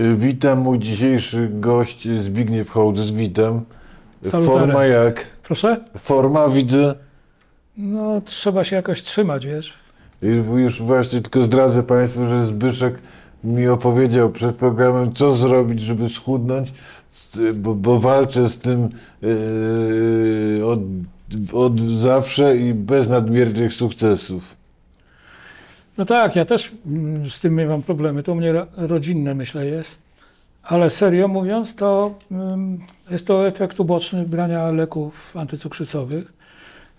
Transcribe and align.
Y, 0.00 0.16
Witam, 0.16 0.58
mój 0.58 0.78
dzisiejszy 0.78 1.48
gość 1.52 2.08
Zbigniew 2.08 2.70
Hołdys, 2.70 3.10
witam. 3.10 3.60
Salutare. 4.24 4.58
Forma 4.58 4.84
jak? 4.84 5.26
Proszę? 5.42 5.84
Forma 5.98 6.48
widzę. 6.48 6.94
No, 7.76 8.20
trzeba 8.24 8.64
się 8.64 8.76
jakoś 8.76 9.02
trzymać, 9.02 9.46
wiesz. 9.46 9.74
I 10.22 10.26
Już 10.62 10.82
właśnie 10.82 11.20
tylko 11.20 11.42
zdradzę 11.42 11.82
Państwu, 11.82 12.26
że 12.26 12.46
Zbyszek 12.46 12.94
mi 13.44 13.68
opowiedział 13.68 14.30
przed 14.30 14.56
programem, 14.56 15.12
co 15.12 15.34
zrobić, 15.34 15.80
żeby 15.80 16.08
schudnąć, 16.08 16.72
bo, 17.54 17.74
bo 17.74 18.00
walczę 18.00 18.48
z 18.48 18.58
tym 18.58 18.88
yy, 19.22 20.66
od, 20.66 20.80
od 21.52 21.80
zawsze 21.80 22.56
i 22.56 22.74
bez 22.74 23.08
nadmiernych 23.08 23.72
sukcesów. 23.72 24.56
No 25.98 26.04
tak, 26.04 26.36
ja 26.36 26.44
też 26.44 26.72
mm, 26.86 27.30
z 27.30 27.40
tym 27.40 27.54
miewam 27.54 27.82
problemy. 27.82 28.22
To 28.22 28.32
u 28.32 28.34
mnie 28.34 28.52
ro- 28.52 28.66
rodzinne, 28.76 29.34
myślę, 29.34 29.66
jest. 29.66 29.98
Ale 30.62 30.90
serio 30.90 31.28
mówiąc, 31.28 31.74
to 31.74 32.14
mm, 32.30 32.80
jest 33.10 33.26
to 33.26 33.46
efekt 33.46 33.80
uboczny 33.80 34.24
brania 34.24 34.70
leków 34.70 35.36
antycukrzycowych. 35.36 36.32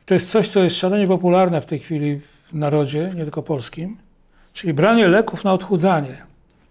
To 0.06 0.14
jest 0.14 0.30
coś, 0.30 0.50
co 0.50 0.64
jest 0.64 0.76
szalenie 0.78 1.08
popularne 1.08 1.62
w 1.62 1.66
tej 1.66 1.80
chwili 1.80 2.20
w 2.20 2.54
narodzie, 2.54 3.10
nie 3.16 3.24
tylko 3.24 3.44
polskim, 3.44 3.98
czyli 4.54 4.74
branie 4.74 5.08
leków 5.08 5.44
na 5.44 5.54
odchudzanie, 5.54 6.18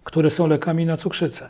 które 0.03 0.29
są 0.29 0.47
lekami 0.47 0.85
na 0.85 0.97
cukrzycę. 0.97 1.49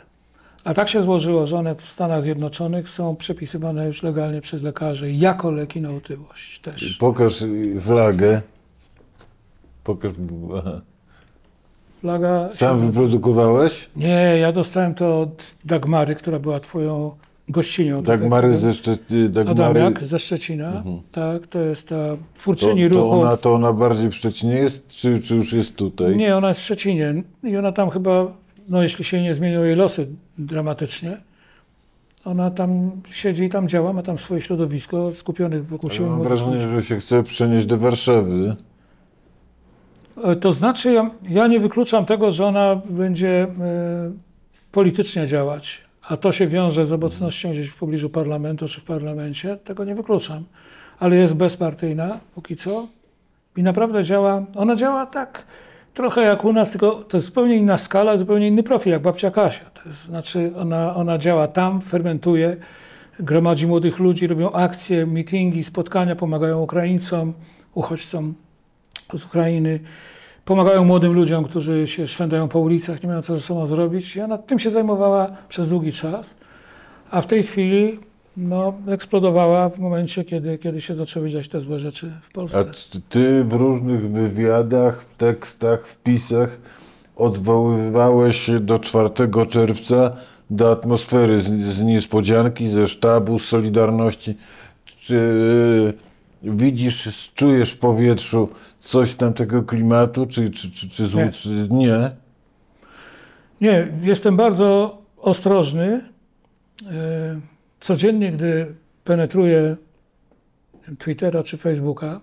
A 0.63 0.73
tak 0.73 0.89
się 0.89 1.03
złożyło, 1.03 1.45
że 1.45 1.57
one 1.57 1.75
w 1.75 1.81
Stanach 1.81 2.23
Zjednoczonych 2.23 2.89
są 2.89 3.15
przepisywane 3.15 3.87
już 3.87 4.03
legalnie 4.03 4.41
przez 4.41 4.61
lekarzy 4.61 5.11
jako 5.11 5.51
leki 5.51 5.81
na 5.81 5.89
otyłość 5.89 6.59
też. 6.59 6.97
Pokaż 6.99 7.43
flagę. 7.79 8.41
Pokaż. 9.83 10.11
aha. 10.57 10.81
Flaga 12.01 12.49
Sam 12.51 12.79
wyprodukowałeś? 12.79 13.89
Nie, 13.95 14.37
ja 14.39 14.51
dostałem 14.51 14.95
to 14.95 15.21
od 15.21 15.55
Dagmary, 15.65 16.15
która 16.15 16.39
była 16.39 16.59
twoją 16.59 17.11
gościnią. 17.49 18.03
Dagmary 18.03 18.57
ze 18.57 18.73
Szczeciny. 18.73 19.29
Dagmary, 19.29 19.63
Adamiak 19.63 20.03
ze 20.03 20.19
Szczecina. 20.19 20.83
Tak, 21.11 21.47
to 21.47 21.59
jest 21.59 21.87
ta 21.87 21.95
to, 21.95 22.17
twórczyni 22.37 22.89
to, 22.89 22.95
ruchu. 22.95 23.09
ona, 23.21 23.37
to 23.37 23.53
ona 23.53 23.73
bardziej 23.73 24.09
w 24.09 24.15
Szczecinie 24.15 24.53
jest, 24.53 24.87
czy, 24.87 25.21
czy 25.21 25.35
już 25.35 25.53
jest 25.53 25.75
tutaj? 25.75 26.17
Nie, 26.17 26.37
ona 26.37 26.47
jest 26.47 26.59
w 26.59 26.63
Szczecinie 26.63 27.23
i 27.43 27.57
ona 27.57 27.71
tam 27.71 27.89
chyba, 27.89 28.27
no 28.69 28.83
jeśli 28.83 29.05
się 29.05 29.21
nie 29.21 29.33
zmienią 29.33 29.63
jej 29.63 29.75
losy 29.75 30.07
dramatycznie, 30.37 31.17
ona 32.25 32.51
tam 32.51 32.91
siedzi 33.09 33.43
i 33.43 33.49
tam 33.49 33.67
działa, 33.67 33.93
ma 33.93 34.01
tam 34.01 34.17
swoje 34.17 34.41
środowisko 34.41 35.11
skupionych 35.13 35.67
wokół 35.67 35.89
siebie. 35.89 36.05
Mam 36.09 36.15
młodych 36.15 36.39
wrażenie, 36.39 36.57
że 36.57 36.83
się 36.83 36.95
chce 36.99 37.23
przenieść 37.23 37.65
do 37.65 37.77
Warszawy. 37.77 38.55
E, 40.23 40.35
To 40.35 40.51
znaczy, 40.51 40.91
ja, 40.91 41.11
ja 41.29 41.47
nie 41.47 41.59
wykluczam 41.59 42.05
tego, 42.05 42.31
że 42.31 42.45
ona 42.45 42.81
będzie 42.89 43.43
e, 43.43 43.47
politycznie 44.71 45.27
działać, 45.27 45.81
a 46.09 46.17
to 46.17 46.31
się 46.31 46.47
wiąże 46.47 46.85
z 46.85 46.93
obecnością 46.93 47.51
gdzieś 47.51 47.67
w 47.67 47.75
pobliżu 47.75 48.09
parlamentu 48.09 48.67
czy 48.67 48.81
w 48.81 48.83
parlamencie, 48.83 49.57
tego 49.63 49.83
nie 49.85 49.95
wykluczam. 49.95 50.43
Ale 50.99 51.15
jest 51.15 51.35
bezpartyjna 51.35 52.19
póki 52.35 52.55
co 52.55 52.87
i 53.57 53.63
naprawdę 53.63 54.03
działa. 54.03 54.45
Ona 54.55 54.75
działa 54.75 55.05
tak 55.05 55.45
trochę 55.93 56.21
jak 56.21 56.45
u 56.45 56.53
nas, 56.53 56.71
tylko 56.71 56.91
to 56.91 57.17
jest 57.17 57.25
zupełnie 57.27 57.55
inna 57.55 57.77
skala, 57.77 58.17
zupełnie 58.17 58.47
inny 58.47 58.63
profil, 58.63 58.91
jak 58.91 59.01
babcia 59.01 59.31
Kasia. 59.31 59.65
To 59.65 59.81
jest, 59.85 60.03
znaczy, 60.03 60.51
ona, 60.57 60.95
ona 60.95 61.17
działa 61.17 61.47
tam, 61.47 61.81
fermentuje, 61.81 62.57
gromadzi 63.19 63.67
młodych 63.67 63.99
ludzi, 63.99 64.27
robią 64.27 64.51
akcje, 64.51 65.05
meetingi, 65.05 65.63
spotkania, 65.63 66.15
pomagają 66.15 66.61
Ukraińcom, 66.61 67.33
uchodźcom 67.73 68.33
z 69.17 69.25
Ukrainy. 69.25 69.79
Pomagają 70.45 70.83
młodym 70.83 71.13
ludziom, 71.13 71.43
którzy 71.43 71.87
się 71.87 72.07
szwędają 72.07 72.47
po 72.47 72.59
ulicach, 72.59 73.03
nie 73.03 73.09
mają 73.09 73.21
co 73.21 73.35
ze 73.35 73.41
sobą 73.41 73.65
zrobić. 73.65 74.15
Ja 74.15 74.27
nad 74.27 74.47
tym 74.47 74.59
się 74.59 74.69
zajmowała 74.69 75.31
przez 75.49 75.69
długi 75.69 75.91
czas, 75.91 76.35
a 77.11 77.21
w 77.21 77.25
tej 77.27 77.43
chwili 77.43 77.99
no, 78.37 78.73
eksplodowała 78.87 79.69
w 79.69 79.79
momencie, 79.79 80.23
kiedy, 80.23 80.57
kiedy 80.57 80.81
się 80.81 80.95
zaczęły 80.95 81.29
dziać 81.29 81.47
te 81.47 81.59
złe 81.61 81.79
rzeczy 81.79 82.11
w 82.23 82.29
A 82.29 82.33
Polsce. 82.33 82.65
t- 82.65 82.99
ty 83.09 83.43
w 83.43 83.53
różnych 83.53 84.11
wywiadach, 84.11 85.01
w 85.01 85.15
tekstach, 85.15 85.87
wpisach 85.87 86.59
odwoływałeś 87.15 88.37
się 88.37 88.59
do 88.59 88.79
4 88.79 89.09
czerwca, 89.49 90.11
do 90.49 90.71
atmosfery 90.71 91.41
z, 91.41 91.49
z 91.49 91.81
niespodzianki, 91.81 92.67
ze 92.67 92.87
sztabu, 92.87 93.39
z 93.39 93.45
Solidarności. 93.45 94.37
Czy 94.85 95.19
widzisz, 96.43 97.31
czujesz 97.35 97.71
w 97.71 97.77
powietrzu 97.77 98.49
coś 98.79 99.15
tam 99.15 99.33
tego 99.33 99.63
klimatu, 99.63 100.25
czy, 100.25 100.49
czy, 100.49 100.71
czy, 100.71 100.89
czy, 100.89 101.03
złu- 101.05 101.25
Nie. 101.25 101.31
czy 101.31 101.49
nie? 101.69 102.11
Nie, 103.61 103.87
jestem 104.01 104.37
bardzo 104.37 104.97
ostrożny. 105.17 106.01
E, 106.91 107.39
Codziennie, 107.79 108.31
gdy 108.31 108.75
penetruję 109.03 109.75
Twittera 110.99 111.43
czy 111.43 111.57
Facebooka, 111.57 112.21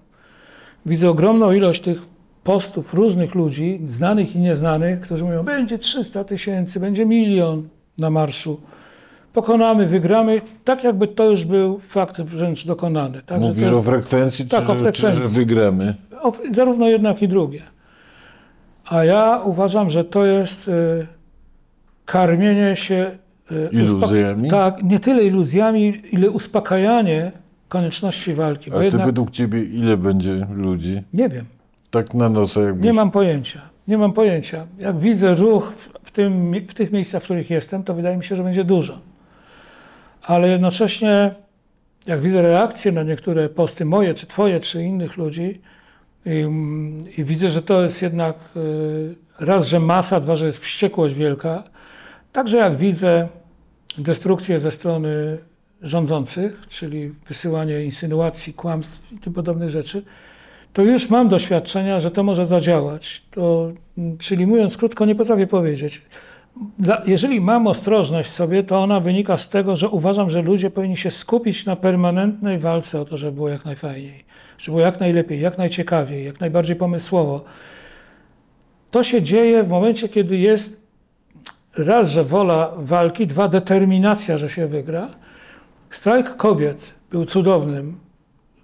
widzę 0.87 1.11
ogromną 1.11 1.53
ilość 1.53 1.83
tych 1.83 2.03
postów 2.45 2.95
różnych 2.95 3.35
ludzi, 3.35 3.81
znanych 3.87 4.37
i 4.37 4.39
nieznanych, 4.39 5.01
którzy 5.01 5.25
mówią, 5.25 5.43
będzie 5.43 5.79
300 5.79 6.25
tysięcy, 6.25 6.81
będzie 6.81 7.07
milion 7.07 7.69
na 7.99 8.11
marszu. 8.11 8.61
Pokonamy, 9.33 9.87
wygramy, 9.87 10.41
tak 10.65 10.85
jakby 10.85 11.09
to 11.09 11.25
już 11.31 11.45
był 11.45 11.79
fakt 11.89 12.21
wręcz 12.23 12.67
dokonany. 12.67 13.23
Także 13.27 13.49
Mówisz 13.49 13.73
o 13.73 13.83
frekwencji, 13.83 14.47
Tak, 14.47 14.67
czy, 14.67 14.73
o 14.73 14.77
że- 14.77 14.93
czy 14.93 15.03
frekwencji. 15.03 15.23
że 15.23 15.29
wygramy? 15.29 15.95
o, 16.23 16.33
zarówno 16.53 16.89
jednak 16.89 17.23
i 17.23 17.29
drugie. 17.29 17.63
A 18.87 19.05
ja 19.05 19.41
uważam, 19.45 19.91
że 19.91 20.05
to 20.05 20.25
jest 20.27 20.69
e, 20.69 20.73
karmienie 22.05 22.77
się 22.77 23.11
e, 23.51 23.69
Iluzjami? 23.71 24.51
tak, 24.51 24.83
nie 24.83 25.01
tyle 25.01 25.25
iluzjami, 25.25 26.03
ile 26.13 26.31
uspokajanie 26.31 27.33
konieczności 27.69 28.35
walki. 28.35 28.71
A 28.71 28.73
Bo 28.73 28.79
ty 28.79 28.85
jednak 28.85 29.07
według 29.07 29.31
ciebie 29.31 29.65
ile 29.65 29.97
będzie 29.97 30.47
ludzi? 30.55 31.03
nie 31.15 31.29
wiem, 31.29 31.45
Tak 31.91 32.15
na 32.15 32.29
nosa 32.29 32.61
jakbyś... 32.61 32.85
nie 32.85 32.93
mam 32.93 33.11
pojęcia. 33.11 33.61
Nie 33.89 33.99
mam 33.99 34.13
pojęcia. 34.13 34.67
Jak 34.79 34.99
widzę 34.99 35.35
ruch 35.35 35.73
w, 36.03 36.11
tym, 36.11 36.53
w 36.69 36.75
tych 36.75 36.93
miejscach, 36.93 37.23
w 37.23 37.25
których 37.25 37.51
jestem, 37.51 37.83
to 37.83 37.95
wydaje 37.95 38.17
mi 38.17 38.25
się, 38.25 38.37
że 38.37 38.43
będzie 38.43 38.65
dużo. 38.65 38.99
Ale 40.29 40.49
jednocześnie, 40.49 41.35
jak 42.07 42.21
widzę 42.21 42.43
reakcje 42.43 42.93
na 42.93 43.03
niektóre 43.03 43.49
posty 43.49 43.85
moje, 43.85 44.15
czy 44.15 44.27
twoje, 44.27 44.61
czy 44.61 44.83
innych 44.83 45.17
ludzi, 45.17 45.61
i, 46.27 46.45
i 47.21 47.25
widzę, 47.25 47.51
że 47.51 47.63
to 47.63 47.83
jest 47.83 48.03
jednak 48.03 48.37
y, 48.57 49.15
raz, 49.41 49.69
że 49.69 49.81
masa, 49.81 50.21
dwa, 50.21 50.37
że 50.37 50.47
jest 50.47 50.59
wściekłość 50.59 51.15
wielka. 51.15 51.65
Także 52.33 52.57
jak 52.57 52.77
widzę 52.77 53.29
destrukcję 53.99 54.59
ze 54.59 54.71
strony 54.71 55.39
rządzących, 55.83 56.67
czyli 56.69 57.11
wysyłanie 57.29 57.85
insynuacji, 57.85 58.55
kłamstw 58.55 59.13
i 59.13 59.19
tym 59.19 59.33
podobnych 59.33 59.71
rzeczy, 59.71 60.03
to 60.73 60.83
już 60.83 61.11
mam 61.11 61.29
doświadczenia, 61.29 62.01
że 62.01 62.11
to 62.11 62.23
może 62.23 62.47
zadziałać. 62.47 63.23
To, 63.31 63.73
mm, 63.99 64.19
czyli 64.19 64.47
mówiąc 64.47 64.77
krótko, 64.77 65.05
nie 65.05 65.15
potrafię 65.15 65.47
powiedzieć. 65.47 66.03
Jeżeli 67.07 67.41
mam 67.41 67.67
ostrożność 67.67 68.29
w 68.29 68.33
sobie, 68.33 68.63
to 68.63 68.79
ona 68.79 69.01
wynika 69.01 69.39
z 69.39 69.49
tego, 69.49 69.77
że 69.77 69.89
uważam, 69.89 70.31
że 70.31 70.43
ludzie 70.43 70.71
powinni 70.71 70.97
się 70.97 71.11
skupić 71.11 71.67
na 71.67 71.77
permanentnej 71.77 72.59
walce 72.59 73.01
o 73.01 73.05
to, 73.05 73.17
żeby 73.17 73.33
było 73.33 73.49
jak 73.49 73.65
najfajniej, 73.65 74.25
żeby 74.59 74.73
było 74.75 74.87
jak 74.87 75.01
najlepiej, 75.01 75.41
jak 75.41 75.59
najciekawiej, 75.59 76.25
jak 76.25 76.41
najbardziej 76.41 76.77
pomysłowo. 76.77 77.45
To 78.91 79.03
się 79.03 79.23
dzieje 79.23 79.63
w 79.63 79.69
momencie, 79.69 80.09
kiedy 80.09 80.37
jest 80.37 80.77
raz, 81.77 82.11
że 82.11 82.25
wola 82.25 82.73
walki, 82.77 83.27
dwa, 83.27 83.49
determinacja, 83.49 84.39
że 84.39 84.51
się 84.51 84.67
wygra. 84.67 85.09
Strajk 85.91 86.37
kobiet 86.37 86.95
był 87.11 87.25
cudownym 87.25 87.99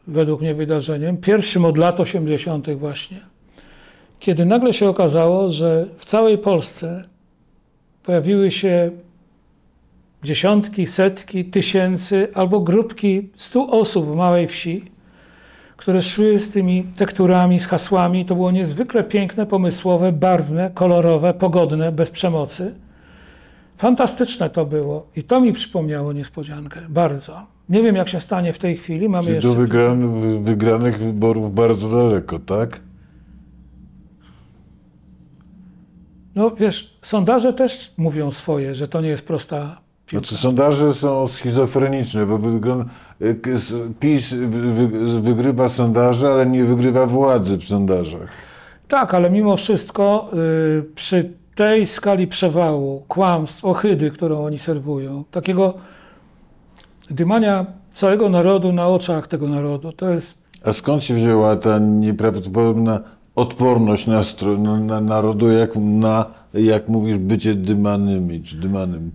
według 0.06 0.40
mnie 0.40 0.54
wydarzeniem, 0.54 1.16
pierwszym 1.16 1.64
od 1.64 1.78
lat 1.78 2.00
80. 2.00 2.70
właśnie, 2.70 3.20
kiedy 4.18 4.44
nagle 4.44 4.72
się 4.72 4.88
okazało, 4.88 5.50
że 5.50 5.86
w 5.98 6.04
całej 6.04 6.38
Polsce 6.38 7.04
pojawiły 8.04 8.50
się 8.50 8.90
dziesiątki, 10.22 10.86
setki, 10.86 11.44
tysięcy 11.44 12.28
albo 12.34 12.60
grupki 12.60 13.28
stu 13.36 13.70
osób 13.70 14.06
w 14.06 14.16
małej 14.16 14.48
wsi, 14.48 14.84
które 15.76 16.02
szły 16.02 16.38
z 16.38 16.50
tymi 16.50 16.84
tekturami, 16.96 17.60
z 17.60 17.66
hasłami. 17.66 18.24
To 18.24 18.34
było 18.34 18.50
niezwykle 18.50 19.04
piękne, 19.04 19.46
pomysłowe, 19.46 20.12
barwne, 20.12 20.70
kolorowe, 20.74 21.34
pogodne, 21.34 21.92
bez 21.92 22.10
przemocy. 22.10 22.74
Fantastyczne 23.78 24.50
to 24.50 24.66
było 24.66 25.06
i 25.16 25.22
to 25.22 25.40
mi 25.40 25.52
przypomniało 25.52 26.12
niespodziankę, 26.12 26.80
bardzo. 26.88 27.46
Nie 27.68 27.82
wiem, 27.82 27.96
jak 27.96 28.08
się 28.08 28.20
stanie 28.20 28.52
w 28.52 28.58
tej 28.58 28.76
chwili. 28.76 29.08
Mamy 29.08 29.22
Czyli 29.22 29.34
jeszcze... 29.34 29.50
do 29.50 29.54
wygranych, 29.54 30.10
wygranych 30.42 30.98
wyborów 30.98 31.54
bardzo 31.54 31.88
daleko, 31.88 32.38
tak? 32.38 32.80
No 36.34 36.50
wiesz, 36.50 36.98
sondaże 37.02 37.52
też 37.52 37.92
mówią 37.96 38.30
swoje, 38.30 38.74
że 38.74 38.88
to 38.88 39.00
nie 39.00 39.08
jest 39.08 39.26
prosta 39.26 39.80
piłka. 40.06 40.26
Znaczy 40.26 40.42
sondaże 40.42 40.94
są 40.94 41.28
schizofreniczne, 41.28 42.26
bo 42.26 42.38
y, 43.72 43.94
PiS 44.00 44.30
wy- 44.30 44.72
wy- 44.88 45.20
wygrywa 45.20 45.68
sondaże, 45.68 46.28
ale 46.28 46.46
nie 46.46 46.64
wygrywa 46.64 47.06
władzy 47.06 47.56
w 47.56 47.64
sondażach. 47.64 48.30
Tak, 48.88 49.14
ale 49.14 49.30
mimo 49.30 49.56
wszystko 49.56 50.30
y, 50.78 50.84
przy 50.94 51.30
tej 51.54 51.86
skali 51.86 52.26
przewału, 52.26 53.04
kłamstw, 53.08 53.64
ohydy, 53.64 54.10
którą 54.10 54.44
oni 54.44 54.58
serwują, 54.58 55.24
takiego 55.30 55.74
dymania 57.10 57.66
całego 57.94 58.28
narodu 58.28 58.72
na 58.72 58.88
oczach 58.88 59.26
tego 59.28 59.48
narodu, 59.48 59.92
to 59.92 60.10
jest 60.10 60.38
A 60.64 60.72
skąd 60.72 61.02
się 61.02 61.14
wzięła 61.14 61.56
ta 61.56 61.78
nieprawdopodobna 61.78 63.00
odporność 63.36 64.06
nastro- 64.06 64.58
na, 64.58 64.76
na 64.80 65.00
narodu, 65.00 65.50
jak 65.50 65.76
na, 65.76 66.24
jak 66.54 66.88
mówisz, 66.88 67.18
bycie 67.18 67.54
dymanymi 67.54 68.42
czy 68.42 68.56
dymanym? 68.56 69.10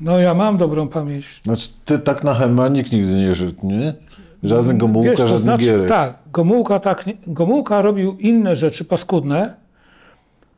No 0.00 0.18
ja 0.18 0.34
mam 0.34 0.56
dobrą 0.56 0.88
pamięć. 0.88 1.40
Znaczy, 1.44 1.68
ty 1.84 1.98
tak 1.98 2.24
na 2.24 2.34
Hema 2.34 2.68
nikt 2.68 2.92
nigdy 2.92 3.12
nie 3.14 3.34
szedł, 3.34 3.54
nie? 3.62 3.94
Żadnego 4.42 4.78
Gomułka, 4.78 5.10
Wiesz, 5.10 5.20
to 5.20 5.26
żadnych 5.28 5.42
znaczy, 5.42 5.64
gierek. 5.64 5.88
tak, 5.88 6.18
Gomułka, 6.32 6.78
tak, 6.78 7.04
Gomułka 7.26 7.82
robił 7.82 8.16
inne 8.18 8.56
rzeczy 8.56 8.84
paskudne, 8.84 9.54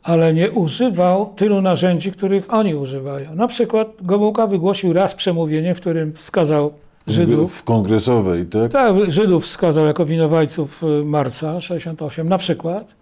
ale 0.02 0.34
nie 0.34 0.50
używał 0.50 1.32
tylu 1.36 1.60
narzędzi, 1.62 2.12
których 2.12 2.54
oni 2.54 2.74
używają. 2.74 3.34
Na 3.34 3.46
przykład 3.46 3.88
Gomułka 4.02 4.46
wygłosił 4.46 4.92
raz 4.92 5.14
przemówienie, 5.14 5.74
w 5.74 5.80
którym 5.80 6.12
wskazał 6.12 6.72
Żydów, 7.10 7.54
W 7.56 7.62
kongresowej, 7.64 8.46
tak? 8.46 8.72
tak, 8.72 8.94
Żydów 9.08 9.44
wskazał 9.44 9.86
jako 9.86 10.04
winowajców 10.06 10.82
y, 10.82 11.04
marca 11.04 11.60
68 11.60 12.28
na 12.28 12.38
przykład. 12.38 12.94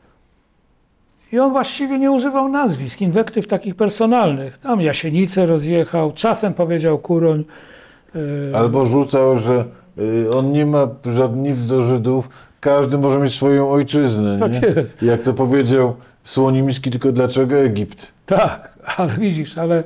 I 1.32 1.38
on 1.38 1.50
właściwie 1.52 1.98
nie 1.98 2.10
używał 2.10 2.48
nazwisk, 2.48 3.00
inwektyw 3.00 3.46
takich 3.46 3.74
personalnych. 3.74 4.58
Tam 4.58 4.80
Jasienicę 4.80 5.46
rozjechał, 5.46 6.12
czasem 6.12 6.54
powiedział 6.54 6.98
Kuroń. 6.98 7.44
y, 8.16 8.56
Albo 8.56 8.86
rzucał, 8.86 9.38
że 9.38 9.64
y, 9.98 10.30
on 10.34 10.52
nie 10.52 10.66
ma 10.66 10.88
żadnych 11.12 11.56
nic 11.56 11.66
do 11.66 11.80
Żydów, 11.80 12.28
każdy 12.60 12.98
może 12.98 13.18
mieć 13.20 13.34
swoją 13.34 13.70
ojczyznę, 13.70 14.38
Tak 14.38 14.52
nie? 14.52 14.68
jest. 14.68 15.02
Jak 15.02 15.22
to 15.22 15.34
powiedział 15.34 15.96
Słonimski, 16.24 16.90
tylko 16.90 17.12
dlaczego 17.12 17.56
Egipt? 17.56 18.12
Tak, 18.26 18.78
ale 18.96 19.12
widzisz, 19.18 19.58
ale 19.58 19.84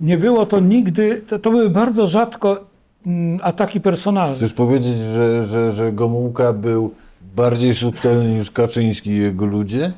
nie 0.00 0.18
było 0.18 0.46
to 0.46 0.60
nigdy, 0.60 1.22
to, 1.28 1.38
to 1.38 1.50
były 1.50 1.70
bardzo 1.70 2.06
rzadko 2.06 2.64
ataki 3.42 3.80
personalne. 3.80 4.34
Chcesz 4.34 4.54
powiedzieć, 4.54 4.98
że, 4.98 5.44
że, 5.44 5.72
że 5.72 5.92
Gomułka 5.92 6.52
był 6.52 6.94
bardziej 7.36 7.74
subtelny 7.74 8.28
niż 8.28 8.50
Kaczyński 8.50 9.10
i 9.10 9.18
jego 9.18 9.46
ludzie? 9.46 9.92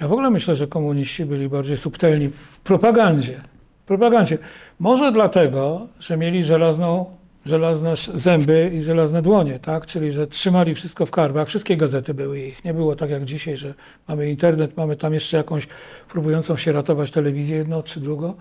Ja 0.00 0.08
w 0.08 0.12
ogóle 0.12 0.30
myślę, 0.30 0.56
że 0.56 0.66
komuniści 0.66 1.24
byli 1.24 1.48
bardziej 1.48 1.76
subtelni 1.76 2.28
w 2.28 2.60
propagandzie. 2.60 3.40
W 3.84 3.86
propagandzie. 3.86 4.38
Może 4.78 5.12
dlatego, 5.12 5.86
że 6.00 6.16
mieli 6.16 6.44
żelazną, 6.44 7.06
żelazne 7.46 7.94
zęby 8.14 8.70
i 8.74 8.82
żelazne 8.82 9.22
dłonie, 9.22 9.58
tak? 9.58 9.86
Czyli, 9.86 10.12
że 10.12 10.26
trzymali 10.26 10.74
wszystko 10.74 11.06
w 11.06 11.10
karbach. 11.10 11.48
Wszystkie 11.48 11.76
gazety 11.76 12.14
były 12.14 12.40
ich. 12.40 12.64
Nie 12.64 12.74
było 12.74 12.96
tak 12.96 13.10
jak 13.10 13.24
dzisiaj, 13.24 13.56
że 13.56 13.74
mamy 14.08 14.30
internet, 14.30 14.76
mamy 14.76 14.96
tam 14.96 15.14
jeszcze 15.14 15.36
jakąś 15.36 15.68
próbującą 16.08 16.56
się 16.56 16.72
ratować 16.72 17.10
telewizję 17.10 17.56
jedną 17.56 17.82
czy 17.82 18.00
drugą. 18.00 18.34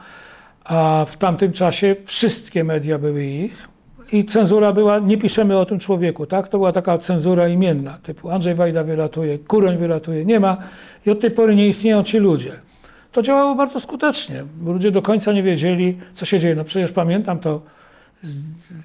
A 0.63 1.06
w 1.07 1.17
tamtym 1.17 1.51
czasie 1.51 1.95
wszystkie 2.06 2.63
media 2.63 2.97
były 2.99 3.25
ich. 3.25 3.72
I 4.11 4.25
cenzura 4.25 4.73
była, 4.73 5.00
nie 5.00 5.17
piszemy 5.17 5.57
o 5.57 5.65
tym 5.65 5.79
człowieku, 5.79 6.25
tak? 6.25 6.47
To 6.47 6.57
była 6.57 6.71
taka 6.71 6.97
cenzura 6.97 7.47
imienna, 7.47 7.97
typu 8.03 8.29
Andrzej 8.29 8.55
Wajda 8.55 8.83
wylatuje, 8.83 9.39
Kuroń 9.39 9.77
wylatuje, 9.77 10.25
nie 10.25 10.39
ma. 10.39 10.57
I 11.05 11.09
od 11.09 11.19
tej 11.19 11.31
pory 11.31 11.55
nie 11.55 11.67
istnieją 11.67 12.03
ci 12.03 12.17
ludzie. 12.17 12.51
To 13.11 13.21
działało 13.21 13.55
bardzo 13.55 13.79
skutecznie, 13.79 14.44
bo 14.57 14.71
ludzie 14.71 14.91
do 14.91 15.01
końca 15.01 15.33
nie 15.33 15.44
wiedzieli, 15.44 15.97
co 16.13 16.25
się 16.25 16.39
dzieje. 16.39 16.55
No 16.55 16.63
przecież 16.63 16.91
pamiętam 16.91 17.39
to, 17.39 17.61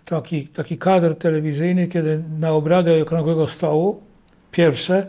taki, 0.05 0.47
taki 0.47 0.79
kadr 0.79 1.15
telewizyjny, 1.15 1.87
kiedy 1.87 2.23
na 2.41 2.51
obrady 2.51 3.03
Okrągłego 3.03 3.47
Stołu, 3.47 4.01
pierwsze, 4.53 5.07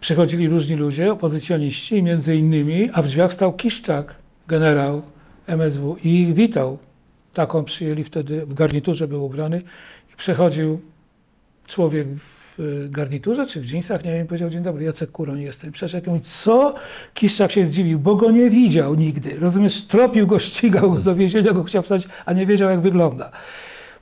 przychodzili 0.00 0.48
różni 0.48 0.76
ludzie, 0.76 1.12
opozycjoniści, 1.12 2.02
między 2.02 2.36
innymi, 2.36 2.90
a 2.92 3.02
w 3.02 3.06
drzwiach 3.06 3.32
stał 3.32 3.52
Kiszczak, 3.52 4.14
generał 4.48 5.02
MSW 5.46 5.96
i 6.04 6.22
ich 6.22 6.34
witał. 6.34 6.78
Taką 7.38 7.64
przyjęli 7.64 8.04
wtedy, 8.04 8.46
w 8.46 8.54
garniturze 8.54 9.08
był 9.08 9.24
ubrany 9.24 9.62
i 10.12 10.16
przechodził 10.16 10.80
człowiek 11.66 12.08
w 12.14 12.60
y, 12.60 12.88
garniturze 12.90 13.46
czy 13.46 13.60
w 13.60 13.64
dżinsach, 13.64 14.04
nie 14.04 14.12
wiem, 14.12 14.26
powiedział, 14.26 14.50
dzień 14.50 14.62
dobry, 14.62 14.84
Jacek 14.84 15.10
Kuroń 15.10 15.40
jestem. 15.40 15.72
Przeszedł 15.72 16.16
i 16.16 16.20
co? 16.20 16.74
Kiszczak 17.14 17.52
się 17.52 17.66
zdziwił, 17.66 17.98
bo 17.98 18.14
go 18.14 18.30
nie 18.30 18.50
widział 18.50 18.94
nigdy. 18.94 19.36
Rozumiesz, 19.40 19.82
tropił 19.82 20.26
go, 20.26 20.38
ścigał 20.38 20.92
go 20.92 20.98
do 20.98 21.14
więzienia, 21.14 21.52
go 21.52 21.64
chciał 21.64 21.82
wstać, 21.82 22.08
a 22.26 22.32
nie 22.32 22.46
wiedział, 22.46 22.70
jak 22.70 22.80
wygląda. 22.80 23.30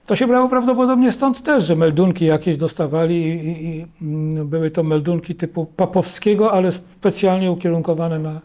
To 0.06 0.16
się 0.16 0.26
brało 0.26 0.48
prawdopodobnie 0.48 1.12
stąd 1.12 1.42
też, 1.42 1.64
że 1.64 1.76
meldunki 1.76 2.26
jakieś 2.26 2.56
dostawali 2.56 3.14
i, 3.14 3.48
i, 3.48 3.66
i 3.66 3.86
mm, 4.02 4.48
były 4.48 4.70
to 4.70 4.82
meldunki 4.82 5.34
typu 5.34 5.66
papowskiego, 5.66 6.52
ale 6.52 6.72
specjalnie 6.72 7.50
ukierunkowane 7.50 8.18
na, 8.18 8.40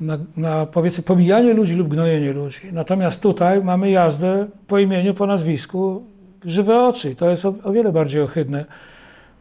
na, 0.00 0.18
na 0.36 0.66
powiedzmy 0.66 1.02
pomijanie 1.04 1.52
ludzi 1.54 1.74
lub 1.74 1.88
gnojenie 1.88 2.32
ludzi. 2.32 2.60
Natomiast 2.72 3.20
tutaj 3.20 3.64
mamy 3.64 3.90
jazdę 3.90 4.48
po 4.66 4.78
imieniu, 4.78 5.14
po 5.14 5.26
nazwisku 5.26 6.02
w 6.44 6.48
żywe 6.48 6.84
oczy. 6.86 7.14
To 7.14 7.30
jest 7.30 7.44
o, 7.44 7.54
o 7.62 7.72
wiele 7.72 7.92
bardziej 7.92 8.22
ohydne, 8.22 8.64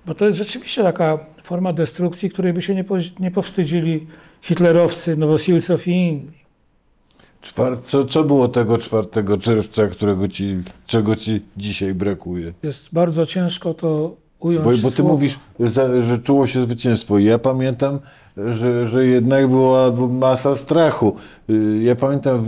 bo 0.05 0.15
to 0.15 0.25
jest 0.25 0.37
rzeczywiście 0.37 0.83
taka 0.83 1.19
forma 1.43 1.73
destrukcji, 1.73 2.29
której 2.29 2.53
by 2.53 2.61
się 2.61 2.75
nie, 2.75 2.83
po, 2.83 2.97
nie 3.19 3.31
powstydzili 3.31 4.07
hitlerowcy, 4.41 5.17
Nowosilcow 5.17 5.87
i 5.87 5.91
inni. 5.91 6.45
Czwar- 7.41 7.79
co, 7.81 8.05
co 8.05 8.23
było 8.23 8.47
tego 8.47 8.77
4 8.77 9.07
czerwca, 9.41 9.87
którego 9.87 10.27
ci, 10.27 10.57
czego 10.87 11.15
ci 11.15 11.41
dzisiaj 11.57 11.93
brakuje? 11.93 12.53
Jest 12.63 12.89
bardzo 12.93 13.25
ciężko 13.25 13.73
to 13.73 14.15
ująć. 14.39 14.81
Bo, 14.81 14.89
bo 14.89 14.95
ty 14.95 15.03
mówisz, 15.03 15.39
że 16.07 16.17
czuło 16.23 16.47
się 16.47 16.63
zwycięstwo. 16.63 17.19
Ja 17.19 17.39
pamiętam, 17.39 17.99
że, 18.37 18.85
że 18.85 19.05
jednak 19.05 19.47
była 19.47 19.91
masa 20.09 20.55
strachu. 20.55 21.15
Ja 21.81 21.95
pamiętam 21.95 22.43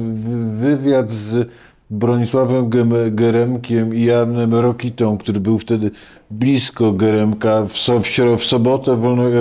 wywiad 0.60 1.10
z 1.10 1.48
Bronisławem 1.90 2.70
Geremkiem 3.12 3.96
i 3.96 4.04
Janem 4.04 4.56
Rokitą, 4.56 5.18
który 5.18 5.40
był 5.40 5.60
wtedy 5.60 5.92
blisko 6.32 6.92
Geremka 6.92 7.66
w, 7.66 7.78
so, 7.78 8.00
w, 8.38 8.44
sobotę 8.44 8.96
w 8.96 9.00
wolnej, 9.00 9.34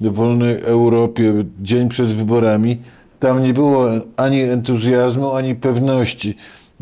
w 0.00 0.12
wolnej 0.12 0.60
Europie, 0.62 1.32
dzień 1.60 1.88
przed 1.88 2.12
wyborami. 2.12 2.78
Tam 3.20 3.42
nie 3.42 3.54
było 3.54 3.88
ani 4.16 4.40
entuzjazmu, 4.40 5.32
ani 5.32 5.54
pewności 5.54 6.36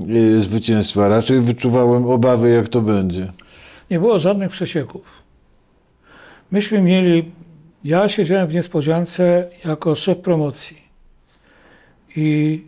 y, 0.09 0.41
zwycięstwa. 0.41 1.09
Raczej 1.09 1.41
wyczuwałem 1.41 2.07
obawy, 2.07 2.51
jak 2.51 2.69
to 2.69 2.81
będzie. 2.81 3.33
Nie 3.91 3.99
było 3.99 4.19
żadnych 4.19 4.51
przesieków. 4.51 5.23
Myśmy 6.51 6.83
mieli, 6.83 7.31
ja 7.85 8.09
siedziałem 8.09 8.49
w 8.49 8.55
niespodziance 8.55 9.49
jako 9.65 9.95
szef 9.95 10.19
promocji 10.19 10.83
i 12.17 12.63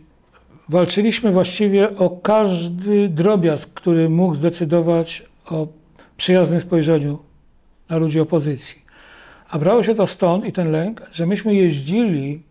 walczyliśmy 0.69 1.31
właściwie 1.31 1.97
o 1.97 2.09
każdy 2.09 3.09
drobiazg, 3.09 3.69
który 3.73 4.09
mógł 4.09 4.35
zdecydować 4.35 5.23
o 5.45 5.67
przyjaznym 6.17 6.59
spojrzeniu 6.59 7.19
na 7.89 7.97
ludzi 7.97 8.19
opozycji. 8.19 8.83
A 9.49 9.59
brało 9.59 9.83
się 9.83 9.95
to 9.95 10.07
stąd 10.07 10.45
i 10.45 10.51
ten 10.51 10.71
lęk, 10.71 11.01
że 11.11 11.25
myśmy 11.25 11.55
jeździli 11.55 12.43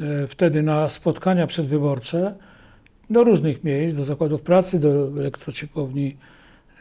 e, 0.00 0.26
wtedy 0.26 0.62
na 0.62 0.88
spotkania 0.88 1.46
przedwyborcze 1.46 2.34
do 3.10 3.24
różnych 3.24 3.64
miejsc, 3.64 3.96
do 3.96 4.04
zakładów 4.04 4.42
pracy, 4.42 4.78
do 4.78 5.08
elektrociepłowni 5.18 6.16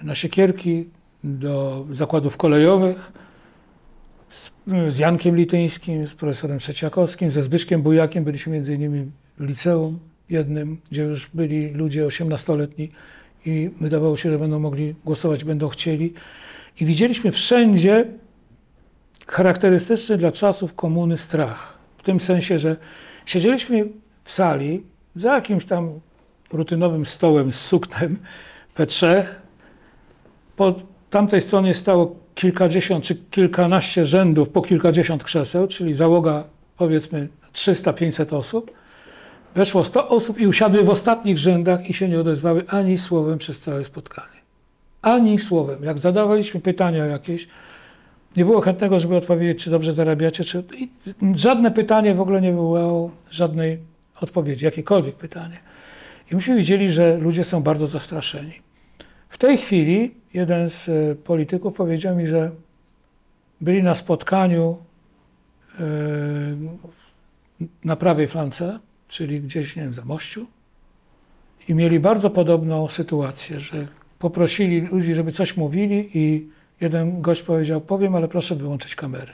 na 0.04 0.16
Siekierki, 0.16 0.86
do 1.24 1.86
zakładów 1.92 2.38
kolejowych 2.38 3.12
z, 4.34 4.52
z 4.88 4.98
Jankiem 5.00 5.36
Lityńskim, 5.36 6.08
z 6.08 6.14
profesorem 6.14 6.60
Trzeciakowskim, 6.60 7.32
ze 7.32 7.42
Zbyszkiem 7.42 7.82
Bujakiem. 7.82 8.24
Byliśmy 8.24 8.54
między 8.54 8.76
innymi 8.76 9.12
w 9.38 9.44
liceum 9.44 10.00
jednym, 10.30 10.78
gdzie 10.92 11.02
już 11.02 11.30
byli 11.34 11.72
ludzie 11.72 12.06
18-letni 12.06 12.90
i 13.46 13.70
wydawało 13.82 14.18
się, 14.18 14.32
że 14.32 14.40
będą 14.40 14.60
mogli 14.60 14.96
głosować, 15.06 15.44
będą 15.44 15.70
chcieli. 15.70 16.14
I 16.82 16.86
widzieliśmy 16.86 17.32
wszędzie 17.32 18.06
charakterystyczny 19.28 20.18
dla 20.18 20.32
czasów 20.32 20.76
komuny 20.76 21.18
strach. 21.18 21.78
W 21.98 22.04
tym 22.04 22.20
sensie, 22.20 22.60
że 22.60 22.76
siedzieliśmy 23.26 23.86
w 24.24 24.32
sali 24.32 24.84
za 25.16 25.36
jakimś 25.36 25.66
tam 25.66 26.00
rutynowym 26.52 27.06
stołem 27.06 27.52
z 27.52 27.60
suknem 27.60 28.20
P3, 28.76 29.24
po 30.56 30.76
tamtej 31.10 31.42
stronie 31.42 31.74
stało 31.74 32.23
kilkadziesiąt 32.36 33.04
czy 33.04 33.16
kilkanaście 33.16 34.06
rzędów 34.06 34.50
po 34.50 34.62
kilkadziesiąt 34.62 35.24
krzeseł, 35.24 35.68
czyli 35.68 35.94
załoga 35.94 36.44
powiedzmy 36.78 37.28
300-500 37.54 38.36
osób. 38.36 38.72
Weszło 39.56 39.84
100 39.84 40.08
osób 40.08 40.40
i 40.40 40.48
usiadły 40.48 40.84
w 40.84 40.90
ostatnich 40.90 41.38
rzędach 41.38 41.90
i 41.90 41.94
się 41.94 42.10
nie 42.10 42.20
odezwały 42.20 42.64
ani 42.68 42.98
słowem 42.98 43.38
przez 43.38 43.60
całe 43.60 43.84
spotkanie. 43.84 44.44
Ani 45.02 45.40
słowem. 45.40 45.84
Jak 45.84 46.00
zadawaliśmy 46.00 46.62
pytania 46.62 47.06
jakieś, 47.06 47.48
nie 48.38 48.46
było 48.46 48.62
chętnego, 48.62 49.00
żeby 49.00 49.16
odpowiedzieć, 49.16 49.64
czy 49.64 49.70
dobrze 49.70 49.94
zarabiacie, 49.94 50.44
czy... 50.44 50.64
I 50.78 50.90
żadne 51.36 51.72
pytanie 51.72 52.16
w 52.16 52.22
ogóle 52.22 52.42
nie 52.42 52.52
wywołało 52.52 53.12
żadnej 53.32 53.80
odpowiedzi, 54.22 54.66
jakiekolwiek 54.66 55.16
pytanie. 55.16 55.58
I 56.32 56.36
myśmy 56.36 56.56
widzieli, 56.56 56.90
że 56.90 57.18
ludzie 57.18 57.44
są 57.44 57.64
bardzo 57.64 57.88
zastraszeni. 57.88 58.54
W 59.34 59.38
tej 59.38 59.58
chwili 59.58 60.16
jeden 60.34 60.70
z 60.70 60.90
e, 60.90 61.16
polityków 61.16 61.74
powiedział 61.74 62.16
mi, 62.16 62.28
że 62.28 62.52
byli 63.62 63.84
na 63.84 63.96
spotkaniu 63.96 64.78
na 67.86 67.96
prawej 67.96 68.28
flance, 68.28 68.80
czyli 69.08 69.42
gdzieś, 69.42 69.76
nie 69.76 69.84
wiem, 69.84 69.94
za 69.94 70.06
mościu. 70.06 70.48
I 71.68 71.76
mieli 71.76 72.00
bardzo 72.00 72.30
podobną 72.30 72.88
sytuację, 72.88 73.60
że 73.60 73.88
poprosili 74.20 74.82
ludzi, 74.82 75.14
żeby 75.14 75.32
coś 75.32 75.58
mówili 75.58 76.10
i 76.14 76.50
jeden 76.82 77.22
gość 77.22 77.42
powiedział, 77.42 77.82
powiem, 77.82 78.16
ale 78.16 78.28
proszę 78.28 78.56
wyłączyć 78.56 78.96
kamery. 78.96 79.34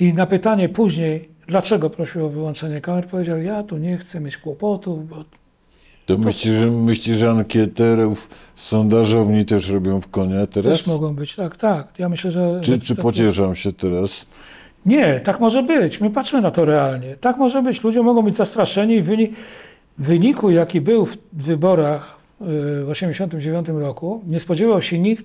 I 0.00 0.14
na 0.14 0.26
pytanie 0.26 0.68
później, 0.68 1.28
dlaczego 1.46 1.90
prosił 1.90 2.26
o 2.26 2.28
wyłączenie 2.28 2.80
kamer, 2.80 3.06
powiedział, 3.06 3.38
ja 3.38 3.62
tu 3.62 3.78
nie 3.78 3.96
chcę 3.96 4.20
mieć 4.20 4.36
kłopotów, 4.36 5.08
bo 5.08 5.24
To 6.06 6.18
myślisz, 6.18 6.54
że, 6.54 6.70
myślisz, 6.70 7.18
że 7.18 7.30
ankieterów, 7.30 8.28
sondażowni 8.56 9.44
też 9.44 9.68
robią 9.68 10.00
w 10.00 10.08
konia 10.08 10.46
teraz? 10.46 10.72
też 10.72 10.86
mogą 10.86 11.14
być, 11.14 11.36
tak, 11.36 11.56
tak. 11.56 11.98
Ja 11.98 12.08
myślę, 12.08 12.30
że... 12.30 12.60
Czy, 12.62 12.72
że 12.72 12.78
czy 12.78 12.94
tak 12.96 13.02
pocieszam 13.02 13.54
się 13.54 13.72
teraz? 13.72 14.26
Nie, 14.86 15.20
tak 15.20 15.40
może 15.40 15.62
być. 15.62 16.00
My 16.00 16.10
patrzmy 16.10 16.40
na 16.40 16.50
to 16.50 16.64
realnie. 16.64 17.16
Tak 17.16 17.36
może 17.36 17.62
być. 17.62 17.84
Ludzie 17.84 18.02
mogą 18.02 18.22
być 18.22 18.36
zastraszeni 18.36 18.94
i 18.94 19.02
wyniku, 19.98 20.50
jaki 20.50 20.80
był 20.80 21.06
w 21.06 21.16
wyborach 21.32 22.16
y, 22.40 22.44
w 22.84 22.88
1989 22.88 23.68
roku, 23.68 24.22
nie 24.26 24.40
spodziewał 24.40 24.82
się 24.82 24.98
nikt, 24.98 25.24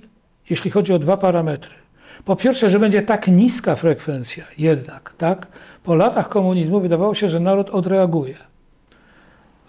jeśli 0.50 0.72
chodzi 0.72 0.94
o 0.94 1.00
dwa 1.00 1.18
parametry. 1.18 1.74
Po 2.26 2.36
pierwsze, 2.36 2.70
że 2.70 2.80
będzie 2.80 3.02
tak 3.02 3.28
niska 3.28 3.76
frekwencja, 3.76 4.44
jednak, 4.58 5.14
tak? 5.18 5.48
Po 5.84 5.96
latach 5.96 6.30
komunizmu 6.30 6.82
wydawało 6.82 7.16
się, 7.16 7.30
że 7.30 7.40
naród 7.40 7.70
odreaguje. 7.70 8.51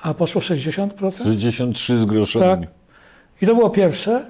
A 0.02 0.14
poszło 0.14 0.40
60%? 0.40 1.25
63 1.25 1.99
z 1.99 2.04
groszami. 2.04 2.66
Tak. 2.66 2.75
I 3.42 3.47
to 3.47 3.54
było 3.54 3.71
pierwsze. 3.71 4.26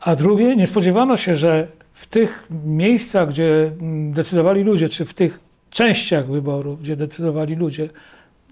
A 0.00 0.16
drugie, 0.16 0.56
nie 0.56 0.66
spodziewano 0.66 1.16
się, 1.16 1.36
że 1.36 1.68
w 1.92 2.06
tych 2.06 2.46
miejscach, 2.64 3.28
gdzie 3.28 3.72
mm, 3.80 4.12
decydowali 4.12 4.62
ludzie, 4.62 4.88
czy 4.88 5.04
w 5.04 5.14
tych 5.14 5.40
częściach 5.70 6.26
wyborów, 6.30 6.80
gdzie 6.80 6.96
decydowali 6.96 7.54
ludzie, 7.54 7.88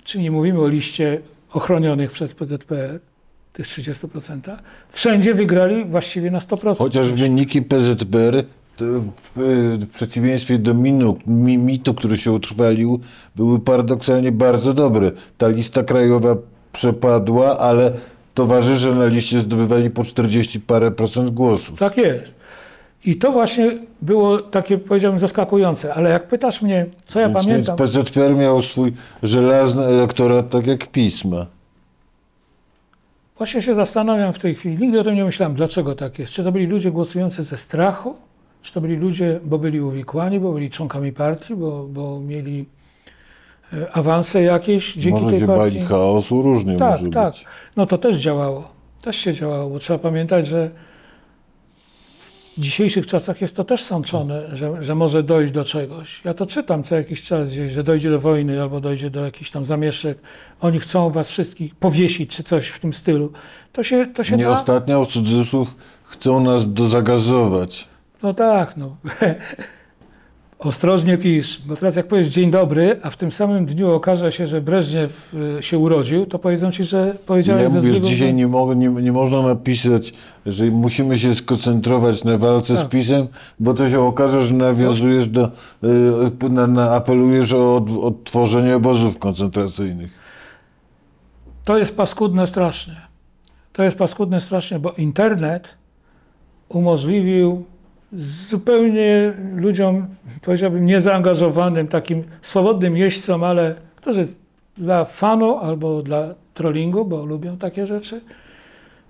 czyli 0.05 0.25
nie 0.25 0.31
mówimy 0.31 0.61
o 0.61 0.69
liście 0.69 1.21
ochronionych 1.53 2.13
przez 2.13 2.35
PZPR, 2.35 3.01
tych 3.53 3.67
30%, 3.67 4.57
wszędzie 4.91 5.35
wygrali 5.35 5.85
właściwie 5.85 6.31
na 6.31 6.39
100%. 6.39 6.77
Chociaż 6.77 7.13
wyniki 7.13 7.63
PZPR 7.63 8.45
w, 9.37 9.87
przeciwieństwie 9.95 10.59
do 10.59 10.75
minu, 10.75 11.19
mi, 11.27 11.59
mitu, 11.59 11.95
który 11.95 12.17
się 12.17 12.33
utrwalił, 12.33 13.01
były 13.37 13.61
paradoksalnie 13.61 14.33
bardzo 14.33 14.75
dobre. 14.75 15.13
Ta 15.39 15.49
lista 15.49 15.83
krajowa 15.83 16.37
przepadła, 16.75 17.59
ale 17.59 17.93
towarzysze 18.35 18.95
na 18.95 19.07
liście 19.07 19.39
zdobywali 19.39 19.91
po 19.91 20.05
40 20.05 20.61
parę 20.61 20.91
procent 20.91 21.31
głosów. 21.31 21.79
Tak 21.79 21.97
jest. 21.97 22.35
I 23.05 23.17
to 23.17 23.33
właśnie 23.33 23.79
było 24.03 24.39
takie, 24.39 24.79
powiedziałbym, 24.79 25.21
zaskakujące. 25.21 25.95
Ale 25.95 26.11
jak 26.11 26.29
pytasz 26.29 26.63
mnie, 26.63 26.87
co 27.07 27.21
ja 27.21 27.29
Więc, 27.29 27.47
więc 27.47 27.67
pamiętam... 27.67 27.77
PZPR 27.77 28.37
miał 28.37 28.63
swój 28.63 28.93
żelazny 29.23 29.85
elektorat, 29.85 30.49
tak 30.49 30.67
jak 30.67 30.87
pisma. 30.87 31.47
Właśnie 33.39 33.63
się 33.63 33.75
zastanawiam 33.75 34.33
w 34.33 34.39
tej 34.39 34.55
chwili, 34.55 34.77
nigdy 34.79 35.01
o 35.01 35.05
tym 35.05 35.15
nie 35.15 35.25
myślałem, 35.25 35.55
dlaczego 35.55 35.95
tak 35.95 36.19
jest. 36.19 36.33
Czy 36.33 36.45
to 36.45 36.53
byli 36.53 36.67
ludzie 36.67 36.91
głosujący 36.91 37.43
ze 37.43 37.57
strachu? 37.57 38.17
Czy 38.63 38.73
to 38.73 38.81
byli 38.81 38.97
ludzie, 38.97 39.41
bo 39.45 39.59
byli 39.59 39.81
uwikłani, 39.81 40.41
bo 40.41 40.53
byli 40.53 40.71
członkami 40.71 41.13
partii, 41.13 41.55
bo, 41.55 41.85
bo 41.85 42.21
mieli 42.21 42.67
awanse 43.93 44.43
jakieś 44.43 44.95
dzięki 44.95 45.23
Może 45.23 45.31
tej 45.31 45.41
się 45.41 45.47
partii? 45.47 45.75
bali 45.77 45.87
chaosu, 45.87 46.43
różnie 46.43 46.77
Tak, 46.77 47.01
może 47.01 47.11
tak. 47.13 47.33
być. 47.35 47.45
No 47.77 47.87
to 47.87 47.99
też 47.99 48.17
działało. 48.17 48.69
Też 49.03 49.17
się 49.17 49.35
działało, 49.35 49.71
bo 49.71 49.79
trzeba 49.79 49.99
pamiętać, 49.99 50.47
że 50.47 50.71
w 52.57 52.61
dzisiejszych 52.61 53.07
czasach 53.07 53.41
jest 53.41 53.57
to 53.57 53.65
też 53.65 53.83
sączone, 53.83 54.43
że, 54.57 54.83
że 54.85 54.95
może 54.95 55.23
dojść 55.23 55.53
do 55.53 55.65
czegoś. 55.65 56.25
Ja 56.25 56.35
to 56.35 56.47
czytam 56.47 56.83
co 56.83 56.95
jakiś 56.97 57.23
czas 57.23 57.53
gdzieś, 57.53 57.73
że 57.73 57.83
dojdzie 57.83 58.11
do 58.11 58.21
wojny 58.21 58.63
albo 58.63 58.81
dojdzie 58.81 59.11
do 59.11 59.25
jakichś 59.25 59.51
tam 59.51 59.67
zamieszek. 59.67 60.19
Oni 60.61 60.81
chcą 60.81 61.11
was 61.11 61.29
wszystkich 61.29 61.75
powiesić 61.75 62.31
czy 62.31 62.43
coś 62.43 62.69
w 62.69 62.79
tym 62.79 62.93
stylu. 62.95 63.33
To 63.73 63.83
się, 63.83 64.07
to 64.15 64.25
się 64.25 64.37
Nie 64.37 64.45
da. 64.45 64.51
ostatnio 64.51 65.07
cudzysłów 65.07 65.77
chcą 66.05 66.41
nas 66.41 66.73
dozagazować. 66.73 67.89
No 68.23 68.35
tak, 68.35 68.77
no. 68.77 68.97
Ostrożnie 70.65 71.19
pisz, 71.19 71.63
bo 71.67 71.77
teraz 71.77 71.97
jak 71.97 72.09
powiesz 72.09 72.29
dzień 72.29 72.51
dobry, 72.51 73.01
a 73.03 73.11
w 73.11 73.17
tym 73.17 73.33
samym 73.33 73.67
dniu 73.67 73.93
okaże 73.93 74.33
się, 74.33 74.47
że 74.47 74.61
Breżniew 74.61 75.35
y, 75.59 75.63
się 75.63 75.79
urodził, 75.79 76.27
to 76.27 76.39
powiedzą 76.39 76.71
ci, 76.73 76.85
że 76.85 77.17
powiedziałeś 77.27 77.63
Ja 77.63 77.69
ze 77.71 77.81
złego 77.81 78.01
dzisiaj 78.01 78.35
nie, 78.35 78.47
mo- 78.47 78.75
nie, 78.75 78.89
nie 78.89 79.13
można 79.13 79.43
napisać, 79.43 80.13
że 80.47 80.65
musimy 80.65 81.19
się 81.19 81.35
skoncentrować 81.35 82.25
na 82.25 82.39
walce 82.39 82.77
z 82.77 82.79
Tak. 82.79 82.89
PiSem, 82.89 83.29
bo 83.61 83.75
to 83.75 83.91
się 83.91 84.01
okaże, 84.01 84.43
że 84.43 84.55
nawiązujesz 84.55 85.29
do, 85.29 85.45
y, 86.45 86.49
na, 86.51 86.67
na, 86.67 86.91
apelujesz 86.91 87.53
o 87.53 87.77
od, 87.77 87.91
odtworzenie 88.03 88.77
obozów 88.77 89.19
koncentracyjnych. 89.19 90.11
To 91.65 91.79
jest 91.79 91.97
paskudne 91.97 92.47
strasznie. 92.47 92.97
To 93.73 93.83
jest 93.83 93.99
paskudne 93.99 94.41
strasznie, 94.41 94.79
bo 94.79 94.93
internet 94.93 95.75
umożliwił 96.69 97.65
zupełnie 98.15 99.33
ludziom, 99.57 100.07
powiedziałbym, 100.43 100.87
niezaangażowanym, 100.87 101.89
takim 101.89 102.25
swobodnym 102.43 102.97
jeźdźcom, 102.97 103.45
ale 103.45 103.75
którzy 103.97 104.27
dla 104.79 105.05
fanu 105.05 105.59
albo 105.59 106.03
dla 106.03 106.35
trollingu, 106.55 107.05
bo 107.05 107.25
lubią 107.25 107.57
takie 107.57 107.87
rzeczy, 107.87 108.21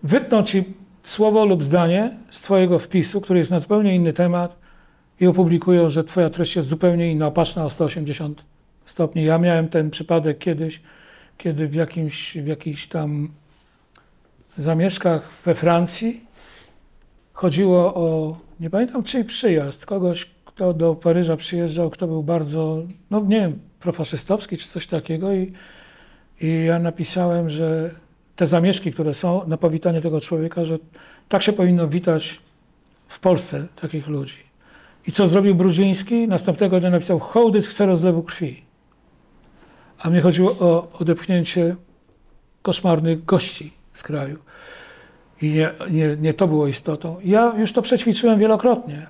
wytną 0.03 0.43
ci 0.43 0.65
słowo 1.03 1.47
lub 1.47 1.65
zdanie 1.65 2.17
z 2.31 2.41
twojego 2.41 2.79
wpisu, 2.79 3.21
który 3.21 3.39
jest 3.39 3.51
na 3.51 3.59
zupełnie 3.59 3.95
inny 3.95 4.13
temat 4.13 4.57
i 5.21 5.27
opublikują, 5.27 5.91
że 5.91 6.05
twoja 6.05 6.31
treść 6.31 6.57
jest 6.57 6.69
zupełnie 6.69 7.11
inna, 7.11 7.27
opatrzna 7.27 7.65
o 7.65 7.71
180 7.71 8.45
stopni. 8.87 9.25
Ja 9.25 9.39
miałem 9.39 9.69
ten 9.69 9.91
przypadek 9.91 10.39
kiedyś, 10.39 10.81
kiedy 11.39 11.69
w 11.69 11.75
jakimś, 11.75 12.39
w 12.39 12.47
jakichś 12.47 12.87
tam 12.87 13.29
zamieszkach 14.59 15.33
we 15.45 15.55
Francji 15.55 16.25
chodziło 17.33 17.95
o, 17.95 18.37
nie 18.65 18.71
pamiętam 18.71 19.03
czyj 19.03 19.25
przyjazd, 19.25 19.87
kogoś, 19.87 20.31
kto 20.45 20.75
do 20.75 20.95
Paryża 20.95 21.37
przyjeżdżał, 21.37 21.91
kto 21.91 22.07
był 22.07 22.23
bardzo, 22.23 22.83
no 23.11 23.21
nie 23.21 23.41
wiem, 23.41 23.59
profaszystowski 23.81 24.57
czy 24.57 24.69
coś 24.69 24.87
takiego 24.87 25.33
i, 25.33 25.53
i 26.41 26.65
ja 26.65 26.79
napisałem, 26.79 27.51
że 27.51 27.91
te 28.37 28.47
zamieszki, 28.47 28.93
które 28.93 29.15
są 29.15 29.47
na 29.47 29.57
powitanie 29.57 30.01
tego 30.01 30.21
człowieka, 30.21 30.65
że 30.65 30.79
tak 31.29 31.43
się 31.43 31.53
powinno 31.53 31.89
witać 31.89 32.41
w 33.09 33.21
Polsce 33.21 33.67
takich 33.81 34.09
ludzi. 34.09 34.39
I 35.07 35.13
co 35.13 35.27
zrobił 35.27 35.55
Brudziński? 35.55 36.29
Następnego 36.29 36.81
dnia 36.81 36.91
napisał, 36.91 37.19
hołdyc 37.19 37.67
chce 37.67 37.87
rozlewu 37.87 38.23
krwi. 38.23 38.65
A 39.99 40.11
mnie 40.11 40.21
chodziło 40.21 40.51
o 40.59 40.89
odepchnięcie 40.93 41.77
koszmarnych 42.63 43.25
gości 43.25 43.73
z 43.93 44.03
kraju. 44.03 44.39
I 45.43 45.53
nie, 45.53 45.71
nie, 45.91 46.17
nie 46.21 46.35
to 46.35 46.49
było 46.49 46.67
istotą. 46.69 47.17
Ja 47.25 47.53
już 47.59 47.73
to 47.73 47.83
przećwiczyłem 47.83 48.39
wielokrotnie, 48.39 49.07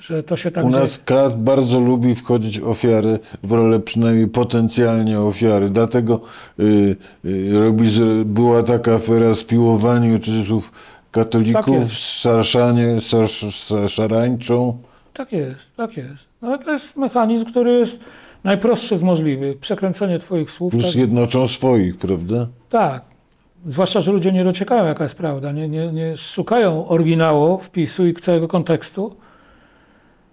że 0.00 0.22
to 0.22 0.36
się 0.36 0.50
tak 0.50 0.64
U 0.64 0.70
dzieje. 0.70 0.80
nas 0.80 0.98
kat 1.04 1.42
bardzo 1.42 1.80
lubi 1.80 2.14
wchodzić 2.14 2.58
ofiary 2.60 3.18
w 3.42 3.52
rolę 3.52 3.80
przynajmniej 3.80 4.28
potencjalnie 4.28 5.20
ofiary. 5.20 5.70
Dlatego 5.70 6.20
y, 6.60 6.96
y, 7.24 7.58
robi, 7.58 7.88
że 7.88 8.04
była 8.24 8.62
taka 8.62 8.94
afera 8.94 9.34
z 9.34 9.44
piłowaniem 9.44 10.20
cudzysłów 10.20 10.70
Tak 10.72 11.24
katolików, 11.24 11.68
jest. 11.68 11.90
z 11.90 11.96
szarszanie, 11.98 13.00
szar, 13.00 13.28
szar, 13.28 13.90
szarańczą. 13.90 14.78
Tak 15.14 15.32
jest, 15.32 15.76
tak 15.76 15.96
jest. 15.96 16.26
No, 16.42 16.58
to 16.58 16.72
jest 16.72 16.96
mechanizm, 16.96 17.44
który 17.46 17.72
jest 17.72 18.00
najprostszy 18.44 18.96
z 18.96 19.02
możliwych. 19.02 19.58
Przekręcenie 19.58 20.18
twoich 20.18 20.50
słów. 20.50 20.72
Plus 20.72 20.84
Tak, 20.86 20.94
jednoczą 20.94 21.48
swoich, 21.48 21.96
prawda? 21.98 22.46
tak. 22.70 23.13
Zwłaszcza, 23.66 24.00
że 24.00 24.12
ludzie 24.12 24.32
nie 24.32 24.44
dociekają, 24.44 24.86
jaka 24.86 25.04
jest 25.04 25.16
prawda. 25.16 25.52
Nie, 25.52 25.68
nie, 25.68 25.92
nie 25.92 26.16
szukają 26.16 26.88
oryginału, 26.88 27.58
wpisu 27.58 28.06
i 28.06 28.14
całego 28.14 28.48
kontekstu, 28.48 29.16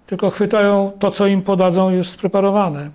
tylko 0.05 0.29
chwytają 0.29 0.91
to, 0.99 1.11
co 1.11 1.27
im 1.27 1.41
podadzą 1.41 1.89
już 1.89 2.09
spreparowane. 2.09 2.91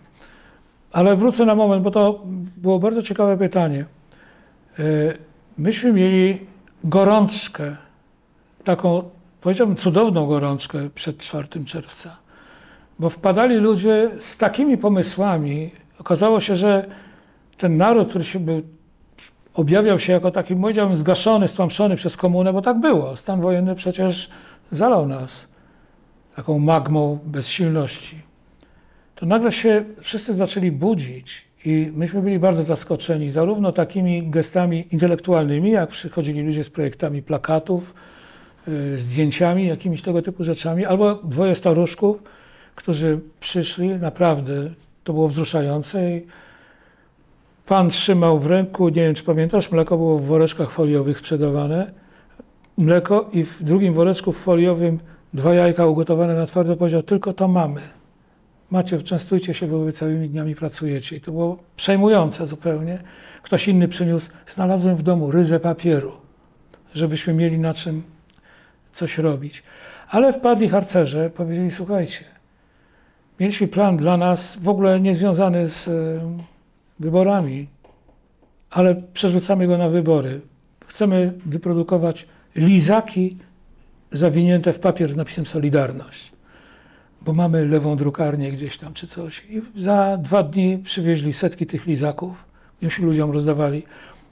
Ale 0.93 1.17
wrócę 1.17 1.45
na 1.45 1.55
moment, 1.55 1.83
bo 1.83 1.91
to 1.91 2.23
było 2.57 2.79
bardzo 2.79 3.03
ciekawe 3.03 3.37
pytanie. 3.37 3.85
Y, 4.79 5.27
Myśmy 5.59 5.93
mieli 5.93 6.47
gorączkę, 6.85 7.77
taką, 8.65 9.11
powiedziałbym, 9.41 9.77
cudowną 9.77 10.27
gorączkę 10.27 10.91
przed 10.95 11.19
4 11.19 11.65
czerwca, 11.65 12.17
bo 12.99 13.09
wpadali 13.09 13.57
ludzie 13.57 14.11
z 14.19 14.37
takimi 14.37 14.79
pomysłami. 14.79 15.71
Okazało 15.99 16.41
się, 16.41 16.57
że 16.57 16.87
ten 17.57 17.77
naród, 17.77 18.09
który 18.09 18.25
się 18.25 18.41
był, 18.41 18.63
objawiał 19.57 19.99
się 19.99 20.13
jako 20.13 20.31
taki, 20.31 20.57
powiedziałbym, 20.57 20.97
zgaszony, 20.97 21.49
stłamszony 21.49 21.97
przez 21.97 22.17
komunę, 22.17 22.53
bo 22.53 22.63
tak 22.63 22.81
było. 22.81 23.17
Stan 23.17 23.41
wojenny 23.41 23.75
przecież 23.75 24.31
zalał 24.71 25.07
nas 25.07 25.49
taką 26.37 26.59
magmą 26.59 27.19
bezsilności. 27.25 28.17
To 29.15 29.27
nagle 29.27 29.53
się 29.53 29.85
wszyscy 30.01 30.35
zaczęli 30.35 30.73
budzić 30.73 31.47
i 31.65 31.93
myśmy 31.95 32.23
byli 32.23 32.39
bardzo 32.39 32.63
zaskoczeni 32.63 33.31
zarówno 33.31 33.73
takimi 33.73 34.31
gestami 34.31 34.87
intelektualnymi, 34.93 35.71
jak 35.71 35.89
przychodzili 35.89 36.43
ludzie 36.43 36.65
z 36.65 36.71
projektami 36.71 37.23
plakatów, 37.23 37.95
y, 38.69 38.99
zdjęciami, 38.99 39.67
jakimiś 39.67 40.03
tego 40.03 40.23
typu 40.23 40.45
rzeczami, 40.45 40.85
albo 40.85 41.15
dwoje 41.15 41.55
staruszków, 41.55 42.23
którzy 42.75 43.21
przyszli, 43.41 43.89
naprawdę 43.89 44.71
to 45.05 45.13
było 45.13 45.29
wzruszające. 45.29 46.01
Pan 47.67 47.91
trzymał 47.91 48.39
w 48.41 48.47
ręku, 48.47 48.89
nie 48.89 48.95
wiem 48.95 49.15
czy 49.15 49.23
pamiętasz, 49.23 49.71
mleko 49.71 49.97
było 49.97 50.19
w 50.19 50.25
woreczkach 50.25 50.71
foliowych 50.71 51.19
sprzedawane. 51.19 51.93
Mleko 52.79 53.29
i 53.33 53.45
w 53.45 53.63
drugim 53.63 53.95
woreczku 53.95 54.33
foliowym 54.33 54.99
dwa 55.35 55.55
jajka 55.55 55.87
ugotowane 55.87 56.35
na 56.35 56.47
twardo 56.47 56.77
powiedział, 56.77 57.03
tylko 57.03 57.33
to 57.33 57.49
mamy. 57.49 57.81
Macie, 58.71 59.03
częstujcie 59.03 59.55
się, 59.55 59.67
bo 59.67 59.79
wy 59.79 59.93
całymi 59.93 60.29
dniami 60.29 60.55
pracujecie. 60.55 61.17
I 61.17 61.21
to 61.21 61.33
było 61.33 61.59
przejmujące 61.77 62.47
zupełnie. 62.47 62.99
Ktoś 63.43 63.69
inny 63.69 63.89
przyniósł, 63.89 64.31
znalazłem 64.47 64.97
w 64.97 65.03
domu 65.03 65.31
ryzę 65.31 65.61
papieru, 65.61 66.13
żebyśmy 66.95 67.35
mieli 67.35 67.59
na 67.59 67.75
czym 67.75 68.03
coś 68.93 69.19
robić. 69.19 69.63
Ale 70.09 70.33
wpadli 70.33 70.69
harcerze, 70.69 71.31
powiedzieli, 71.31 71.71
słuchajcie, 71.71 72.25
mieliśmy 73.41 73.69
plan 73.69 73.97
dla 73.97 74.17
nas 74.17 74.57
w 74.57 74.69
ogóle 74.69 75.01
niezwiązany 75.01 75.69
z 75.69 75.89
e, 75.89 76.56
wyborami, 77.01 77.69
ale 78.71 79.03
przerzucamy 79.13 79.67
go 79.67 79.79
na 79.79 79.89
wybory. 79.89 80.41
Chcemy 80.87 81.33
wyprodukować 81.47 82.27
lizaki 82.57 83.37
zawinięte 84.13 84.73
w 84.73 84.79
papier 84.79 85.13
z 85.13 85.17
napisem 85.17 85.47
Solidarność, 85.47 86.33
bo 87.23 87.33
mamy 87.33 87.67
lewą 87.67 87.97
drukarnię 87.97 88.53
gdzieś 88.53 88.79
tam 88.79 88.95
czy 88.95 89.07
coś. 89.07 89.45
I 89.51 89.81
za 89.83 90.17
dwa 90.17 90.43
dni 90.43 90.79
przywieźli 90.79 91.33
setki 91.33 91.67
tych 91.67 91.87
lizaków, 91.87 92.45
już 92.83 92.99
ludziom 92.99 93.31
rozdawali. 93.31 93.83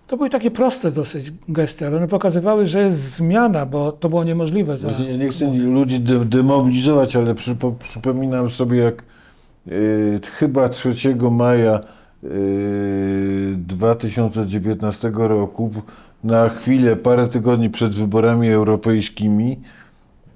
To 0.07 0.17
były 0.17 0.31
takie 0.31 0.51
proste 0.51 0.91
dosyć 0.91 1.33
gesty, 1.49 1.87
ale 1.87 1.97
one 1.97 2.09
pokazywały, 2.09 2.67
że 2.67 2.81
jest 2.81 2.99
zmiana, 2.99 3.67
bo 3.67 3.93
to 3.93 4.09
było 4.09 4.25
niemożliwe. 4.25 4.77
Za... 4.77 4.89
Właśnie 4.89 5.11
ja 5.11 5.17
nie 5.17 5.29
chcę 5.29 5.53
ludzi 5.53 6.01
de- 6.01 6.25
demobilizować, 6.25 7.17
ale 7.17 7.35
przypo, 7.35 7.73
przypominam 7.73 8.51
sobie, 8.51 8.79
jak 8.79 9.05
y, 9.69 10.21
chyba 10.39 10.69
3 10.69 10.95
maja 11.31 11.81
2019 13.57 15.11
roku, 15.15 15.71
na 16.25 16.49
chwilę, 16.49 16.97
parę 16.97 17.29
tygodni 17.29 17.71
przed 17.71 17.95
wyborami 17.95 18.49
europejskimi, 18.51 19.61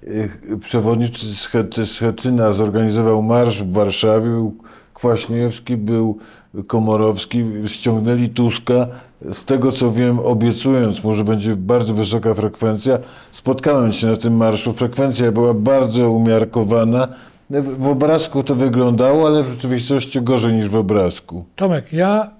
y, 0.04 0.30
przewodniczący 0.60 1.26
Schet- 1.26 1.86
Schetyna 1.86 2.52
zorganizował 2.52 3.22
marsz 3.22 3.62
w 3.62 3.72
Warszawie, 3.72 4.26
był 4.30 4.54
Kwaśniewski, 4.94 5.76
był 5.76 6.18
Komorowski, 6.66 7.44
ściągnęli 7.66 8.28
Tuska. 8.28 8.86
Z 9.32 9.44
tego 9.44 9.72
co 9.72 9.92
wiem, 9.92 10.18
obiecując 10.18 11.04
mu, 11.04 11.14
że 11.14 11.24
będzie 11.24 11.56
bardzo 11.56 11.94
wysoka 11.94 12.34
frekwencja, 12.34 12.98
spotkałem 13.32 13.92
się 13.92 14.06
na 14.06 14.16
tym 14.16 14.36
marszu. 14.36 14.72
Frekwencja 14.72 15.32
była 15.32 15.54
bardzo 15.54 16.10
umiarkowana. 16.10 17.08
W, 17.50 17.78
w 17.78 17.86
obrazku 17.88 18.42
to 18.42 18.54
wyglądało, 18.54 19.26
ale 19.26 19.42
w 19.42 19.48
rzeczywistości 19.48 20.22
gorzej 20.22 20.54
niż 20.54 20.68
w 20.68 20.76
obrazku. 20.76 21.44
Tomek, 21.56 21.92
ja 21.92 22.30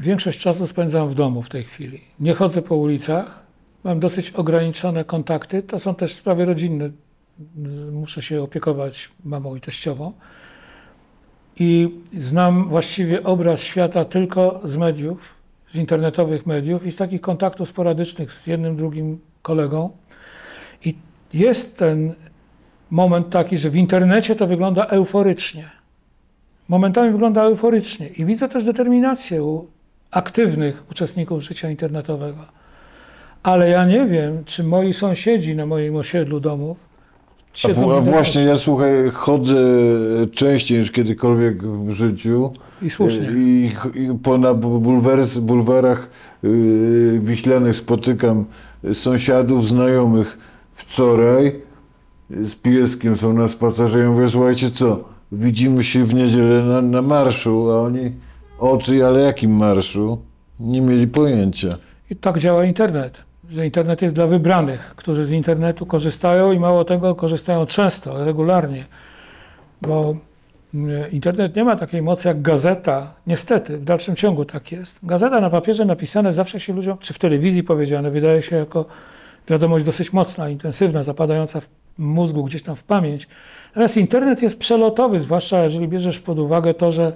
większość 0.00 0.40
czasu 0.40 0.66
spędzam 0.66 1.08
w 1.08 1.14
domu 1.14 1.42
w 1.42 1.48
tej 1.48 1.64
chwili. 1.64 2.00
Nie 2.20 2.34
chodzę 2.34 2.62
po 2.62 2.76
ulicach, 2.76 3.42
mam 3.84 4.00
dosyć 4.00 4.30
ograniczone 4.30 5.04
kontakty. 5.04 5.62
To 5.62 5.78
są 5.78 5.94
też 5.94 6.14
sprawy 6.14 6.44
rodzinne. 6.44 6.90
Muszę 7.92 8.22
się 8.22 8.42
opiekować 8.42 9.10
mamą 9.24 9.56
i 9.56 9.60
teściową. 9.60 10.12
I 11.56 12.00
znam 12.18 12.68
właściwie 12.68 13.24
obraz 13.24 13.62
świata 13.62 14.04
tylko 14.04 14.60
z 14.64 14.76
mediów, 14.76 15.34
z 15.72 15.76
internetowych 15.76 16.46
mediów 16.46 16.86
i 16.86 16.92
z 16.92 16.96
takich 16.96 17.20
kontaktów 17.20 17.68
sporadycznych 17.68 18.32
z 18.32 18.46
jednym, 18.46 18.76
drugim 18.76 19.18
kolegą. 19.42 19.90
I 20.84 20.94
jest 21.34 21.76
ten 21.76 22.14
moment 22.90 23.30
taki, 23.30 23.58
że 23.58 23.70
w 23.70 23.76
internecie 23.76 24.34
to 24.34 24.46
wygląda 24.46 24.86
euforycznie 24.86 25.78
momentami 26.68 27.12
wygląda 27.12 27.42
euforycznie 27.42 28.06
i 28.08 28.24
widzę 28.24 28.48
też 28.48 28.64
determinację 28.64 29.44
u 29.44 29.66
aktywnych 30.10 30.82
uczestników 30.90 31.42
życia 31.42 31.70
internetowego. 31.70 32.38
Ale 33.42 33.70
ja 33.70 33.86
nie 33.86 34.06
wiem, 34.06 34.44
czy 34.44 34.64
moi 34.64 34.94
sąsiedzi 34.94 35.54
na 35.56 35.66
moim 35.66 35.96
osiedlu 35.96 36.40
domów 36.40 36.76
A, 37.54 37.58
siedzą 37.58 37.86
w, 37.86 37.88
w 37.88 37.92
a 37.92 38.00
właśnie 38.00 38.42
ja 38.42 38.56
słuchaj, 38.56 39.10
chodzę 39.12 39.56
częściej 40.32 40.78
niż 40.78 40.90
kiedykolwiek 40.90 41.62
w 41.62 41.90
życiu. 41.90 42.52
I 42.82 42.90
słusznie. 42.90 43.28
I, 43.30 43.72
i 43.94 44.18
po 44.22 44.38
na 44.38 44.54
bulwers, 44.54 45.38
bulwarach 45.38 46.08
yy, 46.42 47.20
wiślanych 47.22 47.76
spotykam 47.76 48.44
sąsiadów, 48.92 49.66
znajomych 49.66 50.38
wczoraj 50.72 51.67
z 52.30 52.54
pieskiem 52.54 53.16
są 53.16 53.32
na 53.32 53.48
spacerze. 53.48 53.98
Ja 53.98 54.10
mówię, 54.10 54.28
słuchajcie, 54.28 54.70
co, 54.70 55.04
widzimy 55.32 55.84
się 55.84 56.04
w 56.04 56.14
niedzielę 56.14 56.62
na, 56.62 56.82
na 56.82 57.02
marszu, 57.02 57.70
a 57.70 57.80
oni, 57.80 58.12
oczy, 58.58 59.06
ale 59.06 59.20
jakim 59.20 59.56
marszu? 59.56 60.18
Nie 60.60 60.80
mieli 60.80 61.06
pojęcia. 61.06 61.78
I 62.10 62.16
tak 62.16 62.38
działa 62.38 62.64
internet. 62.64 63.22
Że 63.50 63.64
internet 63.64 64.02
jest 64.02 64.14
dla 64.14 64.26
wybranych, 64.26 64.94
którzy 64.96 65.24
z 65.24 65.32
internetu 65.32 65.86
korzystają 65.86 66.52
i 66.52 66.58
mało 66.58 66.84
tego, 66.84 67.14
korzystają 67.14 67.66
często, 67.66 68.24
regularnie. 68.24 68.84
Bo 69.82 70.16
mm, 70.74 71.10
internet 71.10 71.56
nie 71.56 71.64
ma 71.64 71.76
takiej 71.76 72.02
mocy 72.02 72.28
jak 72.28 72.42
gazeta. 72.42 73.14
Niestety, 73.26 73.78
w 73.78 73.84
dalszym 73.84 74.16
ciągu 74.16 74.44
tak 74.44 74.72
jest. 74.72 74.98
Gazeta 75.02 75.40
na 75.40 75.50
papierze 75.50 75.84
napisane 75.84 76.32
zawsze 76.32 76.60
się 76.60 76.72
ludziom, 76.72 76.98
czy 76.98 77.14
w 77.14 77.18
telewizji 77.18 77.62
powiedziane, 77.62 78.10
wydaje 78.10 78.42
się 78.42 78.56
jako 78.56 78.84
wiadomość 79.48 79.84
dosyć 79.84 80.12
mocna, 80.12 80.48
intensywna, 80.48 81.02
zapadająca 81.02 81.60
w 81.60 81.68
mózgu 81.98 82.44
gdzieś 82.44 82.62
tam 82.62 82.76
w 82.76 82.84
pamięć. 82.84 83.28
Natomiast 83.68 83.96
internet 83.96 84.42
jest 84.42 84.58
przelotowy, 84.58 85.20
zwłaszcza 85.20 85.64
jeżeli 85.64 85.88
bierzesz 85.88 86.20
pod 86.20 86.38
uwagę 86.38 86.74
to, 86.74 86.92
że 86.92 87.12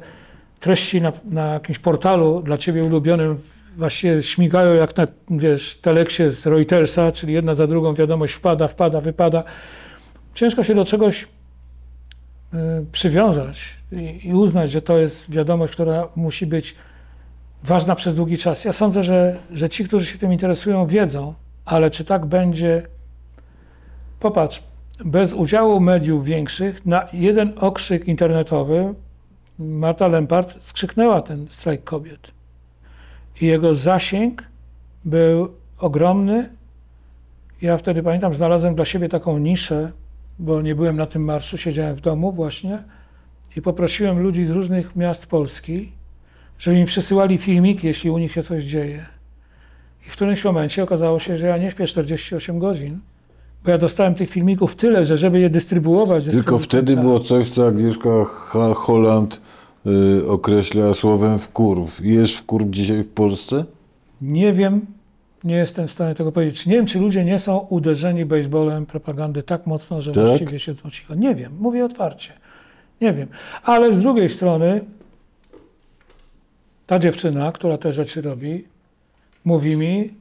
treści 0.61 1.01
na, 1.01 1.13
na 1.25 1.47
jakimś 1.47 1.79
portalu 1.79 2.43
dla 2.43 2.59
ciebie 2.59 2.85
ulubionym 2.85 3.39
właściwie 3.77 4.23
śmigają 4.23 4.75
jak 4.75 4.97
na, 4.97 5.07
wiesz, 5.31 5.75
teleksie 5.75 6.31
z 6.31 6.47
Reutersa, 6.47 7.13
czyli 7.13 7.33
jedna 7.33 7.55
za 7.55 7.67
drugą 7.67 7.95
wiadomość 7.95 8.35
wpada, 8.35 8.69
wpada, 8.69 9.01
wypada. 9.01 9.45
Ciężko 10.35 10.63
się 10.63 10.75
do 10.75 10.85
czegoś 10.85 11.23
y, 11.23 11.27
przywiązać 12.93 13.77
i, 13.93 14.21
i 14.29 14.35
uznać, 14.35 14.71
że 14.71 14.83
to 14.83 14.99
jest 14.99 15.31
wiadomość, 15.31 15.73
która 15.73 16.09
musi 16.17 16.47
być 16.47 16.75
ważna 17.63 17.95
przez 17.95 18.15
długi 18.15 18.39
czas. 18.39 18.65
Ja 18.65 18.73
sądzę, 18.73 19.03
że, 19.03 19.39
że 19.51 19.69
ci, 19.69 19.85
którzy 19.85 20.07
się 20.07 20.19
tym 20.19 20.33
interesują, 20.33 20.87
wiedzą, 20.87 21.35
ale 21.65 21.91
czy 21.91 22.05
tak 22.05 22.27
będzie? 22.27 22.83
Popatrz, 24.21 24.63
bez 25.05 25.33
udziału 25.33 25.81
mediów 25.81 26.25
większych 26.25 26.87
na 26.87 27.09
jeden 27.13 27.53
okrzyk 27.57 28.09
internetowy 28.09 28.95
Marta 29.59 30.09
Lempart 30.09 30.63
skrzyknęła 30.63 31.23
ten 31.23 31.47
strajk 31.51 31.85
kobiet. 31.85 32.31
I 33.41 33.47
jego 33.47 33.75
zasięg 33.75 34.43
był 35.05 35.55
ogromny. 35.79 36.51
Ja 37.63 37.79
wtedy 37.79 38.03
pamiętam, 38.03 38.35
znalazłem 38.35 38.75
dla 38.75 38.85
siebie 38.85 39.09
taką 39.09 39.39
niszę, 39.39 39.93
bo 40.39 40.63
nie 40.63 40.75
byłem 40.75 40.97
na 40.97 41.07
tym 41.07 41.25
marszu, 41.25 41.59
siedziałem 41.59 41.97
w 41.97 42.01
domu 42.01 42.33
właśnie 42.33 42.83
i 43.57 43.63
poprosiłem 43.63 44.23
ludzi 44.23 44.45
z 44.45 44.51
różnych 44.51 44.97
miast 44.97 45.27
Polski, 45.27 45.93
żeby 46.59 46.77
mi 46.77 46.85
przysyłali 46.85 47.39
filmiki, 47.39 47.87
jeśli 47.87 48.11
u 48.11 48.19
nich 48.19 48.33
się 48.33 48.43
coś 48.43 48.65
dzieje. 48.65 49.07
I 50.07 50.11
w 50.11 50.13
którymś 50.13 50.45
momencie 50.45 50.83
okazało 50.83 51.19
się, 51.19 51.37
że 51.37 51.47
ja 51.47 51.59
nie 51.59 51.71
śpię 51.71 51.87
48 51.87 52.59
godzin, 52.59 53.01
bo 53.65 53.71
ja 53.71 53.79
dostałem 53.79 54.15
tych 54.15 54.31
filmików 54.31 54.75
tyle, 54.75 55.05
że 55.05 55.17
żeby 55.17 55.41
je 55.41 55.51
dystrybuować... 55.51 56.25
Tylko 56.25 56.59
wtedy 56.59 56.93
konta- 56.97 57.01
było 57.03 57.21
coś, 57.21 57.49
co 57.49 57.67
Agnieszka 57.67 58.09
Ho- 58.25 58.75
Holland 58.75 59.41
y, 59.87 60.29
określa 60.29 60.95
słowem 60.95 61.39
wkurw. 61.39 62.01
Jest 62.05 62.35
wkurw 62.35 62.67
dzisiaj 62.71 63.03
w 63.03 63.09
Polsce? 63.09 63.65
Nie 64.21 64.53
wiem, 64.53 64.87
nie 65.45 65.55
jestem 65.55 65.89
w 65.89 65.91
stanie 65.91 66.15
tego 66.15 66.33
powiedzieć. 66.33 66.67
Nie 66.67 66.77
wiem, 66.77 66.87
czy 66.87 66.99
ludzie 66.99 67.25
nie 67.25 67.39
są 67.39 67.59
uderzeni 67.59 68.25
baseballem 68.25 68.87
propagandy 68.87 69.43
tak 69.43 69.67
mocno, 69.67 70.03
że 70.03 70.13
Tak? 70.13 70.27
właściwie 70.27 70.61
siedzą 70.61 70.91
cicho. 70.91 71.15
Nie 71.15 71.35
wiem, 71.35 71.53
mówię 71.61 71.85
otwarcie. 71.85 72.33
Nie 73.01 73.13
wiem. 73.13 73.29
Ale 73.65 73.93
z 73.93 74.01
drugiej 74.01 74.29
strony 74.29 74.81
ta 76.87 76.99
dziewczyna, 76.99 77.53
która 77.53 77.79
te 77.79 77.93
rzeczy 77.93 78.23
robi, 78.23 78.65
mówi 79.45 79.77
mi, 79.77 80.15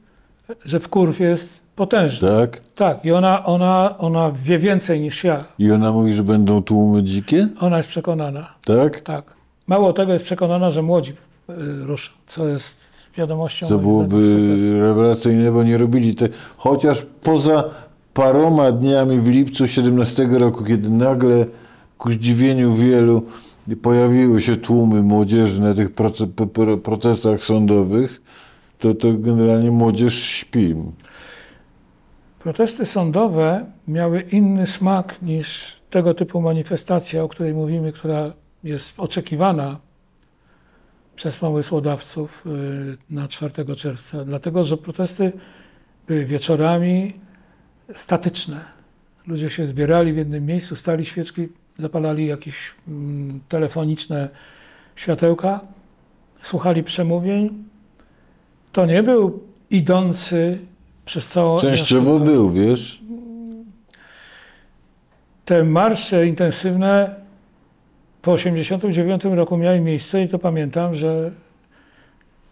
że 0.64 0.80
wkurw 0.80 1.20
jest 1.20 1.61
potężny. 1.86 2.28
Tak? 2.28 2.60
Tak, 2.74 3.04
i 3.04 3.12
ona, 3.12 3.44
ona, 3.44 3.98
ona 3.98 4.32
wie 4.44 4.58
więcej 4.58 5.00
niż 5.00 5.24
ja. 5.24 5.44
I 5.58 5.72
ona 5.72 5.92
mówi, 5.92 6.12
że 6.12 6.22
będą 6.22 6.62
tłumy 6.62 7.02
dzikie? 7.02 7.48
Ona 7.60 7.76
jest 7.76 7.88
przekonana. 7.88 8.54
Tak? 8.64 9.00
Tak. 9.00 9.24
Mało 9.66 9.92
tego 9.92 10.12
jest 10.12 10.24
przekonana, 10.24 10.70
że 10.70 10.82
młodzi 10.82 11.12
y, 11.12 11.54
ruszą, 11.86 12.12
co 12.26 12.48
jest 12.48 12.76
wiadomością. 13.16 13.66
Co 13.66 13.78
byłoby 13.78 14.16
rewelacyjne, 14.80 15.52
bo 15.52 15.62
nie 15.62 15.78
robili 15.78 16.14
te. 16.14 16.28
Chociaż 16.56 17.06
poza 17.22 17.64
paroma 18.14 18.72
dniami 18.72 19.20
w 19.20 19.28
lipcu 19.28 19.68
17 19.68 20.26
roku, 20.26 20.64
kiedy 20.64 20.90
nagle 20.90 21.46
ku 21.98 22.12
zdziwieniu 22.12 22.74
wielu 22.74 23.22
pojawiły 23.82 24.40
się 24.40 24.56
tłumy 24.56 25.02
młodzieży 25.02 25.62
na 25.62 25.74
tych 25.74 25.90
protestach 26.82 27.40
sądowych, 27.40 28.22
to, 28.78 28.94
to 28.94 29.08
generalnie 29.12 29.70
młodzież 29.70 30.14
śpi. 30.14 30.74
Protesty 32.42 32.86
sądowe 32.86 33.66
miały 33.88 34.20
inny 34.20 34.66
smak 34.66 35.22
niż 35.22 35.76
tego 35.90 36.14
typu 36.14 36.40
manifestacja, 36.40 37.22
o 37.22 37.28
której 37.28 37.54
mówimy, 37.54 37.92
która 37.92 38.32
jest 38.64 38.94
oczekiwana 38.96 39.80
przez 41.16 41.36
pomysłodawców 41.36 42.44
y, 42.46 42.96
na 43.10 43.28
4 43.28 43.76
czerwca, 43.76 44.24
dlatego 44.24 44.64
że 44.64 44.76
protesty 44.76 45.32
były 46.06 46.24
wieczorami 46.24 47.20
statyczne. 47.94 48.64
Ludzie 49.26 49.50
się 49.50 49.66
zbierali 49.66 50.12
w 50.12 50.16
jednym 50.16 50.46
miejscu, 50.46 50.76
stali 50.76 51.04
świeczki, 51.04 51.48
zapalali 51.78 52.26
jakieś 52.26 52.74
mm, 52.88 53.40
telefoniczne 53.48 54.28
światełka, 54.96 55.60
słuchali 56.42 56.82
przemówień. 56.82 57.64
To 58.72 58.86
nie 58.86 59.02
był 59.02 59.40
idący 59.70 60.58
przez 61.04 61.28
całą. 61.28 61.58
Częściowo 61.58 62.10
miasto- 62.18 62.24
był, 62.24 62.50
wiesz? 62.50 63.02
Te 65.44 65.64
marsze 65.64 66.26
intensywne 66.26 67.14
po 68.22 68.36
1989 68.36 69.24
roku 69.36 69.56
miały 69.56 69.80
miejsce 69.80 70.22
i 70.22 70.28
to 70.28 70.38
pamiętam, 70.38 70.94
że 70.94 71.30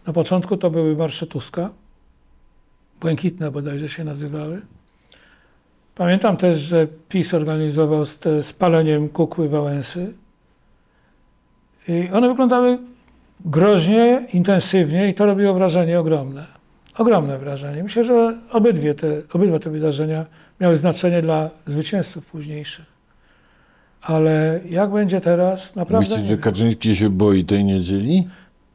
na 0.07 0.13
początku 0.13 0.57
to 0.57 0.69
były 0.69 0.95
marsze 0.95 1.27
Tuska, 1.27 1.69
błękitne 3.01 3.51
bodajże 3.51 3.89
się 3.89 4.03
nazywały. 4.03 4.61
Pamiętam 5.95 6.37
też, 6.37 6.57
że 6.57 6.87
PiS 7.09 7.33
organizował 7.33 8.05
z 8.05 8.19
te 8.19 8.43
spaleniem 8.43 9.09
kukły 9.09 9.49
Wałęsy. 9.49 10.13
I 11.87 12.09
one 12.13 12.27
wyglądały 12.29 12.79
groźnie, 13.45 14.27
intensywnie 14.33 15.09
i 15.09 15.13
to 15.13 15.25
robiło 15.25 15.53
wrażenie 15.53 15.99
ogromne. 15.99 16.60
Ogromne 16.97 17.37
wrażenie. 17.37 17.83
Myślę, 17.83 18.03
że 18.03 18.37
obydwie 18.51 18.93
te, 18.95 19.07
obydwa 19.33 19.59
te 19.59 19.69
wydarzenia 19.69 20.25
miały 20.61 20.75
znaczenie 20.75 21.21
dla 21.21 21.49
zwycięzców 21.65 22.25
późniejszych. 22.25 22.85
Ale 24.01 24.59
jak 24.69 24.91
będzie 24.91 25.21
teraz, 25.21 25.75
naprawdę 25.75 26.09
Myślisz, 26.09 26.29
nie 26.29 26.35
że. 26.35 26.37
Kaczyński 26.37 26.95
się 26.95 27.09
boi 27.09 27.45
tej 27.45 27.63
niedzieli? 27.63 28.27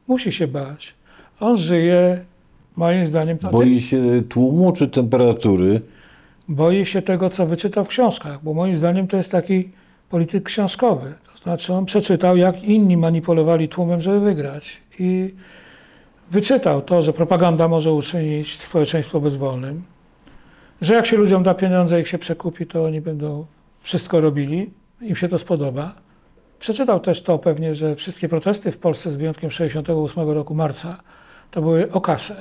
musi 0.07 0.31
się 0.31 0.47
bać. 0.47 0.93
On 1.39 1.57
żyje, 1.57 2.25
moim 2.75 3.05
zdaniem, 3.05 3.37
Boi 3.51 3.81
się 3.81 4.21
tłumu 4.29 4.71
czy 4.71 4.87
temperatury? 4.87 5.81
boi 6.49 6.85
się 6.85 7.01
tego, 7.01 7.29
co 7.29 7.45
wyczytał 7.45 7.85
w 7.85 7.87
książkach, 7.87 8.43
bo 8.43 8.53
moim 8.53 8.75
zdaniem 8.75 9.07
to 9.07 9.17
jest 9.17 9.31
taki 9.31 9.69
polityk 10.09 10.43
książkowy. 10.43 11.13
To 11.33 11.43
znaczy 11.43 11.73
on 11.73 11.85
przeczytał, 11.85 12.37
jak 12.37 12.63
inni 12.63 12.97
manipulowali 12.97 13.67
tłumem, 13.67 14.01
żeby 14.01 14.19
wygrać. 14.19 14.81
I 14.99 15.33
wyczytał 16.31 16.81
to, 16.81 17.01
że 17.01 17.13
propaganda 17.13 17.67
może 17.67 17.93
uczynić 17.93 18.57
społeczeństwo 18.59 19.19
bezwolnym, 19.21 19.83
że 20.81 20.93
jak 20.93 21.05
się 21.05 21.17
ludziom 21.17 21.43
da 21.43 21.53
pieniądze, 21.53 22.01
ich 22.01 22.07
się 22.07 22.17
przekupi, 22.17 22.65
to 22.65 22.85
oni 22.85 23.01
będą 23.01 23.45
wszystko 23.81 24.21
robili, 24.21 24.69
im 25.01 25.15
się 25.15 25.27
to 25.27 25.37
spodoba. 25.37 25.95
Przeczytał 26.59 26.99
też 26.99 27.21
to 27.21 27.39
pewnie, 27.39 27.75
że 27.75 27.95
wszystkie 27.95 28.29
protesty 28.29 28.71
w 28.71 28.77
Polsce 28.77 29.11
z 29.11 29.15
wyjątkiem 29.15 29.51
68 29.51 30.29
roku 30.29 30.55
marca 30.55 30.97
to 31.51 31.61
były 31.61 31.91
o 31.91 32.01
kasę. 32.01 32.35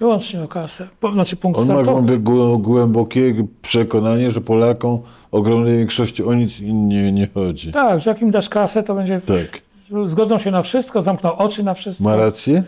Wyłącznie 0.00 0.42
o 0.42 0.48
kasę. 0.48 0.88
Po, 1.00 1.12
znaczy 1.12 1.36
punkt 1.36 1.60
On 1.60 1.66
ma 1.66 1.74
startowy. 1.74 2.18
głę- 2.18 2.60
głębokie 2.62 3.34
przekonanie, 3.62 4.30
że 4.30 4.40
Polakom 4.40 4.98
ogromnej 5.30 5.78
większości 5.78 6.24
o 6.24 6.34
nic 6.34 6.60
innie 6.60 7.12
nie 7.12 7.28
chodzi. 7.34 7.72
Tak, 7.72 8.00
że 8.00 8.10
jak 8.10 8.22
im 8.22 8.30
dasz 8.30 8.48
kasę, 8.48 8.82
to 8.82 8.94
będzie. 8.94 9.20
Tak. 9.20 9.60
Zgodzą 10.06 10.38
się 10.38 10.50
na 10.50 10.62
wszystko, 10.62 11.02
zamkną 11.02 11.36
oczy 11.36 11.62
na 11.62 11.74
wszystko. 11.74 12.04
Ma 12.04 12.16
rację? 12.16 12.62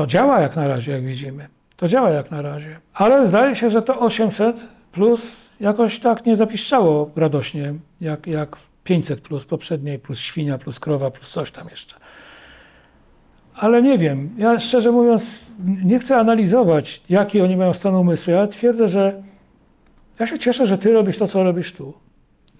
To 0.00 0.06
działa 0.06 0.40
jak 0.40 0.56
na 0.56 0.68
razie, 0.68 0.92
jak 0.92 1.04
widzimy. 1.04 1.48
To 1.76 1.88
działa 1.88 2.10
jak 2.10 2.30
na 2.30 2.42
razie. 2.42 2.80
Ale 2.94 3.26
zdaje 3.26 3.56
się, 3.56 3.70
że 3.70 3.82
to 3.82 3.98
800 3.98 4.56
plus 4.92 5.48
jakoś 5.60 5.98
tak 5.98 6.26
nie 6.26 6.36
zapiszczało 6.36 7.10
radośnie, 7.16 7.74
jak, 8.00 8.26
jak 8.26 8.56
500 8.84 9.20
plus 9.20 9.44
poprzedniej, 9.44 9.98
plus 9.98 10.18
świnia, 10.18 10.58
plus 10.58 10.80
krowa, 10.80 11.10
plus 11.10 11.30
coś 11.30 11.50
tam 11.50 11.68
jeszcze. 11.68 11.96
Ale 13.54 13.82
nie 13.82 13.98
wiem. 13.98 14.30
Ja 14.38 14.60
szczerze 14.60 14.92
mówiąc 14.92 15.38
nie 15.84 15.98
chcę 15.98 16.16
analizować, 16.16 17.02
jaki 17.08 17.40
oni 17.40 17.56
mają 17.56 17.72
stan 17.72 17.94
umysłu. 17.94 18.32
Ja 18.32 18.46
twierdzę, 18.46 18.88
że 18.88 19.22
ja 20.18 20.26
się 20.26 20.38
cieszę, 20.38 20.66
że 20.66 20.78
ty 20.78 20.92
robisz 20.92 21.18
to, 21.18 21.28
co 21.28 21.42
robisz 21.42 21.72
tu. 21.72 21.92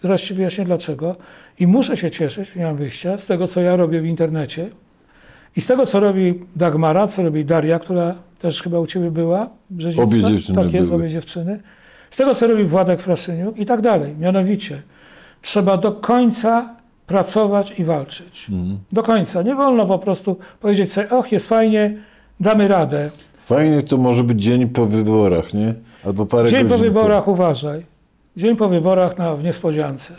Zaraz 0.03 0.21
ci 0.21 0.35
wyjaśnię 0.35 0.65
dlaczego. 0.65 1.17
I 1.59 1.67
muszę 1.67 1.97
się 1.97 2.11
cieszyć, 2.11 2.55
nie 2.55 2.65
mam 2.65 2.77
wyjścia, 2.77 3.19
z 3.19 3.27
tego, 3.27 3.47
co 3.47 3.61
ja 3.61 3.77
robię 3.77 4.01
w 4.01 4.07
internecie, 4.07 4.71
i 5.57 5.61
z 5.61 5.67
tego, 5.67 5.87
co 5.87 6.01
robi 6.01 6.35
Dagmara, 6.57 7.07
co 7.07 7.23
robi 7.23 7.45
Daria, 7.45 7.79
która 7.79 8.15
też 8.39 8.63
chyba 8.63 8.79
u 8.79 8.87
ciebie 8.87 9.11
była, 9.11 9.49
Brzezińska. 9.71 10.03
Obie 10.05 10.23
dziewczyny 10.23 10.63
Tak 10.63 10.73
jest, 10.73 10.89
były. 10.91 11.01
obie 11.01 11.11
dziewczyny. 11.11 11.61
Z 12.11 12.17
tego, 12.17 12.35
co 12.35 12.47
robi 12.47 12.65
Władek 12.65 13.01
Frasyniuk 13.01 13.57
i 13.59 13.67
tak 13.67 13.81
dalej. 13.81 14.17
Mianowicie, 14.19 14.83
trzeba 15.43 15.77
do 15.77 15.93
końca 15.93 16.75
pracować 17.07 17.79
i 17.79 17.85
walczyć. 17.85 18.47
Mhm. 18.51 18.79
Do 18.93 19.03
końca. 19.03 19.43
Nie 19.43 19.55
wolno 19.55 19.87
po 19.87 19.99
prostu 19.99 20.37
powiedzieć 20.61 20.93
sobie, 20.93 21.09
och, 21.11 21.33
jest 21.33 21.49
fajnie, 21.49 21.97
damy 22.41 22.69
radę. 22.69 23.11
Fajnie 23.37 23.83
to 23.83 23.97
może 23.97 24.25
być 24.25 24.43
dzień 24.43 24.69
po 24.69 24.87
wyborach, 24.87 25.55
nie? 25.55 25.75
Albo 26.05 26.27
parę 26.27 26.49
Dzień 26.49 26.69
po 26.69 26.79
wyborach, 26.79 27.29
uważaj. 27.29 27.83
Dzień 28.37 28.57
po 28.57 28.69
wyborach 28.69 29.19
na, 29.19 29.35
w 29.35 29.45
niespodziance. 29.45 30.15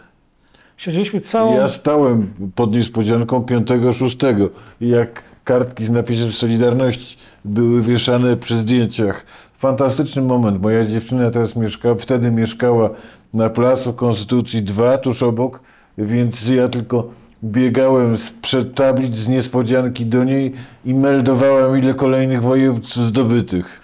Siedzieliśmy 0.82 1.22
całą... 1.22 1.56
Ja 1.56 1.70
stałem 1.70 2.34
pod 2.56 2.72
niespodzianką 2.72 3.40
5-6 3.40 4.50
i 4.82 4.88
jak 4.88 5.24
kartki 5.44 5.84
z 5.84 5.90
napisem 5.90 6.32
Solidarności 6.32 7.18
były 7.46 7.82
wieszane 7.82 8.38
przy 8.38 8.56
zdjęciach. 8.56 9.26
Fantastyczny 9.54 10.22
moment. 10.22 10.62
Moja 10.62 10.86
dziewczyna 10.86 11.32
teraz 11.32 11.56
mieszka, 11.56 11.96
wtedy 11.96 12.32
mieszkała 12.32 12.90
na 13.34 13.50
Placu 13.50 13.94
Konstytucji 13.94 14.64
2, 14.64 14.98
tuż 14.98 15.24
obok, 15.24 15.60
więc 15.98 16.50
ja 16.50 16.70
tylko 16.70 17.10
biegałem 17.44 18.18
sprzed 18.18 18.76
tablic 18.76 19.16
z 19.16 19.28
niespodzianki 19.28 20.06
do 20.06 20.24
niej 20.24 20.54
i 20.86 20.94
meldowałem, 20.94 21.80
ile 21.80 21.94
kolejnych 21.94 22.42
województw 22.42 22.96
zdobytych. 22.96 23.82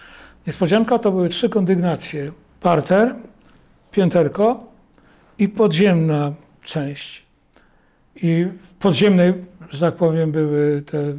Niespodzianka 0.48 1.00
to 1.00 1.12
były 1.12 1.30
trzy 1.30 1.50
kondygnacje. 1.50 2.32
Parter, 2.62 3.16
pięterko 3.92 4.64
i 5.40 5.50
podziemna 5.50 6.34
część. 6.68 7.26
I 8.16 8.48
podziemnej, 8.80 9.34
że 9.70 9.80
tak 9.80 9.96
powiem, 9.96 10.32
były 10.32 10.82
te 10.82 11.14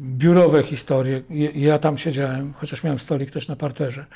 biurowe 0.00 0.62
historie. 0.62 1.22
Ja 1.54 1.78
tam 1.78 1.98
siedziałem, 1.98 2.52
chociaż 2.52 2.82
miałem 2.82 2.98
stolik 2.98 3.30
też 3.30 3.48
na 3.48 3.56
parterze. 3.56 4.06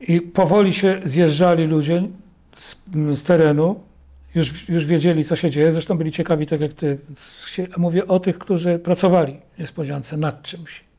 I 0.00 0.20
powoli 0.20 0.72
się 0.72 1.00
zjeżdżali 1.04 1.66
ludzie 1.66 2.02
z, 2.56 2.76
z 3.14 3.22
terenu. 3.22 3.80
Już, 4.34 4.68
już 4.68 4.86
wiedzieli, 4.86 5.24
co 5.24 5.36
się 5.36 5.50
dzieje. 5.50 5.72
Zresztą 5.72 5.98
byli 5.98 6.12
ciekawi, 6.12 6.46
tak 6.46 6.60
jak 6.60 6.72
ty. 6.72 6.98
Mówię 7.76 8.06
o 8.06 8.20
tych, 8.20 8.38
którzy 8.38 8.78
pracowali 8.78 9.36
niespodziance 9.58 10.16
nad 10.16 10.42
czymś 10.42 10.90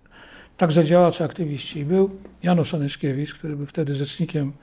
także 0.62 0.86
działacze, 0.86 1.23
aktywiści. 1.23 1.79
I 1.79 1.86
był 1.86 2.10
Janusz 2.43 2.73
Onyszkiewicz, 2.73 3.34
który 3.34 3.55
był 3.55 3.65
wtedy 3.65 3.95
rzecznikiem 3.95 4.53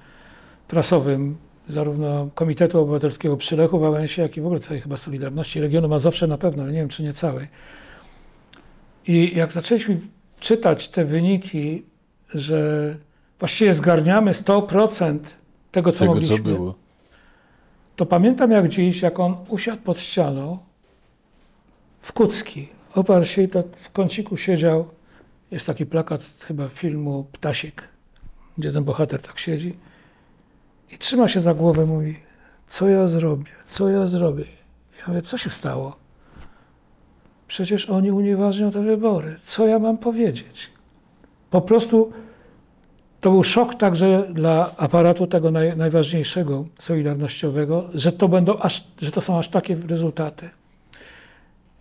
prasowym 0.69 1.37
zarówno 1.69 2.29
Komitetu 2.35 2.81
Obywatelskiego 2.81 3.37
przy 3.37 3.57
Lechu 3.57 3.79
Wałęsie, 3.79 4.23
jak 4.23 4.37
i 4.37 4.41
w 4.41 4.47
ogóle 4.47 4.61
całej 4.61 4.81
chyba 4.81 4.97
Solidarności, 4.97 5.61
regionu 5.61 5.89
Mazowsze 5.89 6.27
na 6.27 6.39
pewno, 6.39 6.63
ale 6.63 6.73
nie 6.73 6.79
wiem, 6.79 6.89
czy 6.89 7.03
nie 7.03 7.13
całej. 7.13 7.49
I 9.07 9.37
jak 9.37 9.53
zaczęliśmy 9.53 10.01
czytać 10.41 10.89
te 10.89 11.05
wyniki, 11.05 11.83
że 12.35 12.97
właściwie 13.39 13.75
zgarniamy 13.75 14.33
100% 14.33 15.19
tego, 15.73 15.93
co 15.93 15.99
Tego, 15.99 16.13
mogliśmy, 16.13 16.37
co 16.37 16.43
było. 16.43 16.75
to 17.97 18.07
pamiętam 18.07 18.51
jak 18.51 18.69
dziś, 18.69 19.03
jak 19.03 19.21
on 19.21 19.37
usiadł 19.49 19.83
pod 19.83 20.01
ścianą 20.01 20.59
w 22.03 22.13
Kucki. 22.13 22.69
Oparł 22.95 23.25
się 23.25 23.43
i 23.43 23.49
tak 23.49 23.67
w 23.77 23.91
kąciku 23.93 24.37
siedział. 24.37 24.89
Jest 25.51 25.67
taki 25.67 25.87
plakat 25.87 26.23
chyba 26.47 26.69
filmu 26.69 27.27
Ptasiek, 27.33 27.89
gdzie 28.59 28.73
ten 28.73 28.85
bohater 28.85 29.23
tak 29.23 29.39
siedzi 29.39 29.77
i 30.91 30.99
trzyma 30.99 31.29
się 31.29 31.41
za 31.41 31.55
głowę, 31.55 31.87
mówi, 31.87 32.17
co 32.69 32.89
ja 32.89 33.09
zrobię, 33.09 33.51
co 33.69 33.89
ja 33.89 34.07
zrobię. 34.07 34.45
Ja 34.99 35.05
mówię, 35.09 35.23
co 35.23 35.39
się 35.39 35.51
stało? 35.51 35.97
Przecież 37.49 37.91
oni 37.91 38.13
unieważnią 38.13 38.71
te 38.71 38.83
wybory. 38.83 39.37
Co 39.45 39.67
ja 39.67 39.79
mam 39.79 39.99
powiedzieć? 39.99 40.71
Po 41.51 41.61
prostu 41.61 42.13
to 43.21 43.31
był 43.31 43.45
szok 43.45 43.75
także 43.75 44.29
dla 44.33 44.77
aparatu 44.77 45.27
tego 45.27 45.51
naj, 45.51 45.77
najważniejszego, 45.77 46.65
solidarnościowego, 46.79 47.89
że 47.95 48.13
to, 48.13 48.29
będą 48.29 48.59
aż, 48.59 48.87
że 48.99 49.11
to 49.11 49.21
są 49.21 49.39
aż 49.39 49.49
takie 49.49 49.77
rezultaty. 49.89 50.51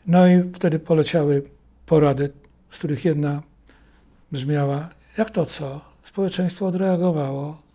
No 0.07 0.27
i 0.27 0.43
wtedy 0.53 0.79
poleciały 0.79 1.43
porady, 1.85 2.29
z 2.71 2.77
których 2.77 3.05
jedna 3.05 3.41
brzmiała, 4.31 4.89
jak 5.17 5.29
to 5.29 5.45
co? 5.45 5.81
Społeczeństwo 6.03 6.65
odreagowało. 6.65 7.66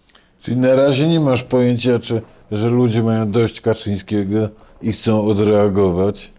Czyli 0.42 0.56
na 0.56 0.74
razie 0.74 1.08
nie 1.08 1.20
masz 1.20 1.42
pojęcia, 1.42 1.98
czy, 1.98 2.22
że 2.52 2.68
ludzie 2.68 3.02
mają 3.02 3.30
dość 3.30 3.60
Kaczyńskiego 3.60 4.48
i 4.82 4.92
chcą 4.92 5.26
odreagować. 5.26 6.32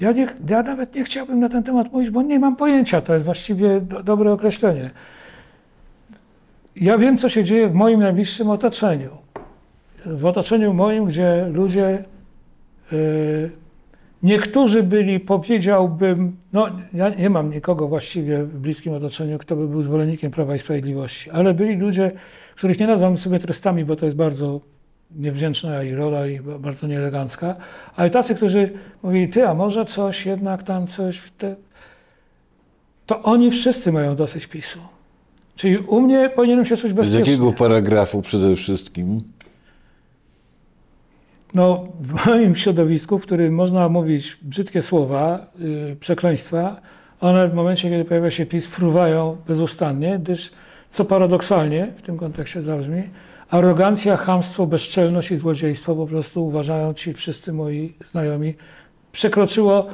Ja, 0.00 0.12
nie, 0.12 0.28
ja 0.48 0.62
nawet 0.62 0.94
nie 0.94 1.04
chciałbym 1.04 1.40
na 1.40 1.48
ten 1.48 1.62
temat 1.62 1.92
mówić, 1.92 2.10
bo 2.10 2.22
nie 2.22 2.38
mam 2.38 2.56
pojęcia. 2.56 3.00
To 3.00 3.14
jest 3.14 3.24
właściwie 3.24 3.80
do, 3.80 4.02
dobre 4.02 4.32
określenie. 4.32 4.90
ja 6.76 6.98
wiem, 6.98 7.18
co 7.18 7.28
się 7.28 7.44
dzieje 7.44 7.68
w 7.68 7.74
moim 7.74 8.00
najbliższym 8.00 8.50
otoczeniu. 8.50 9.10
W 10.06 10.26
otoczeniu 10.26 10.74
moim, 10.74 11.04
gdzie 11.04 11.46
ludzie, 11.52 12.04
y, 12.92 13.50
niektórzy 14.22 14.82
byli, 14.82 15.20
powiedziałbym, 15.20 16.36
no 16.52 16.66
ja 16.94 17.08
nie 17.08 17.30
mam 17.30 17.50
nikogo 17.52 17.88
właściwie 17.88 18.44
w 18.44 18.58
bliskim 18.58 18.92
otoczeniu, 18.94 19.38
kto 19.38 19.56
by 19.56 19.68
był 19.68 19.82
zwolennikiem 19.82 20.30
Prawa 20.30 20.54
i 20.54 20.58
Sprawiedliwości, 20.58 21.30
ale 21.30 21.54
byli 21.54 21.76
ludzie, 21.76 22.12
których 22.56 22.80
nie 22.80 22.86
nazywam 22.86 23.18
sobie 23.18 23.38
trestami, 23.38 23.84
bo 23.84 23.96
to 23.96 24.04
jest 24.04 24.16
bardzo 24.16 24.60
niewdzięczna 25.16 25.82
i 25.82 25.94
rola 25.94 26.26
i 26.26 26.40
ba- 26.40 26.58
bardzo 26.58 26.86
nieelegancka, 26.86 27.56
ale 27.96 28.10
tacy, 28.10 28.34
którzy 28.34 28.70
mówili, 29.02 29.28
ty, 29.28 29.48
a 29.48 29.54
może 29.54 29.84
coś, 29.84 30.26
jednak 30.26 30.62
tam 30.62 30.86
coś, 30.86 31.16
w 31.18 31.30
te... 31.30 31.56
to 33.06 33.22
oni 33.22 33.50
wszyscy 33.50 33.92
mają 33.92 34.16
dosyć 34.16 34.46
PiSu. 34.46 34.78
Czyli 35.56 35.78
u 35.78 36.00
mnie 36.00 36.30
powinienem 36.36 36.64
się 36.66 36.76
czuć 36.76 36.90
Z 36.90 36.94
bezpiecznie. 36.94 37.20
jakiego 37.32 37.52
paragrafu 37.52 38.22
przede 38.22 38.56
wszystkim? 38.56 39.20
No, 41.54 41.88
w 42.00 42.26
moim 42.26 42.56
środowisku, 42.56 43.18
w 43.18 43.22
którym 43.22 43.54
można 43.54 43.88
mówić 43.88 44.38
brzydkie 44.42 44.82
słowa, 44.82 45.46
yy, 45.58 45.96
przekleństwa, 46.00 46.80
one 47.20 47.48
w 47.48 47.54
momencie, 47.54 47.90
kiedy 47.90 48.04
pojawia 48.04 48.30
się 48.30 48.46
PiS, 48.46 48.66
fruwają 48.66 49.36
bezustannie, 49.48 50.18
gdyż, 50.18 50.50
co 50.90 51.04
paradoksalnie 51.04 51.92
w 51.96 52.02
tym 52.02 52.16
kontekście 52.16 52.62
zabrzmi, 52.62 53.02
arogancja, 53.50 54.16
chamstwo, 54.16 54.66
bezczelność 54.66 55.30
i 55.30 55.36
złodziejstwo 55.36 55.96
po 55.96 56.06
prostu 56.06 56.46
uważają 56.46 56.94
ci 56.94 57.14
wszyscy 57.14 57.52
moi 57.52 57.94
znajomi, 58.04 58.54
przekroczyło. 59.12 59.86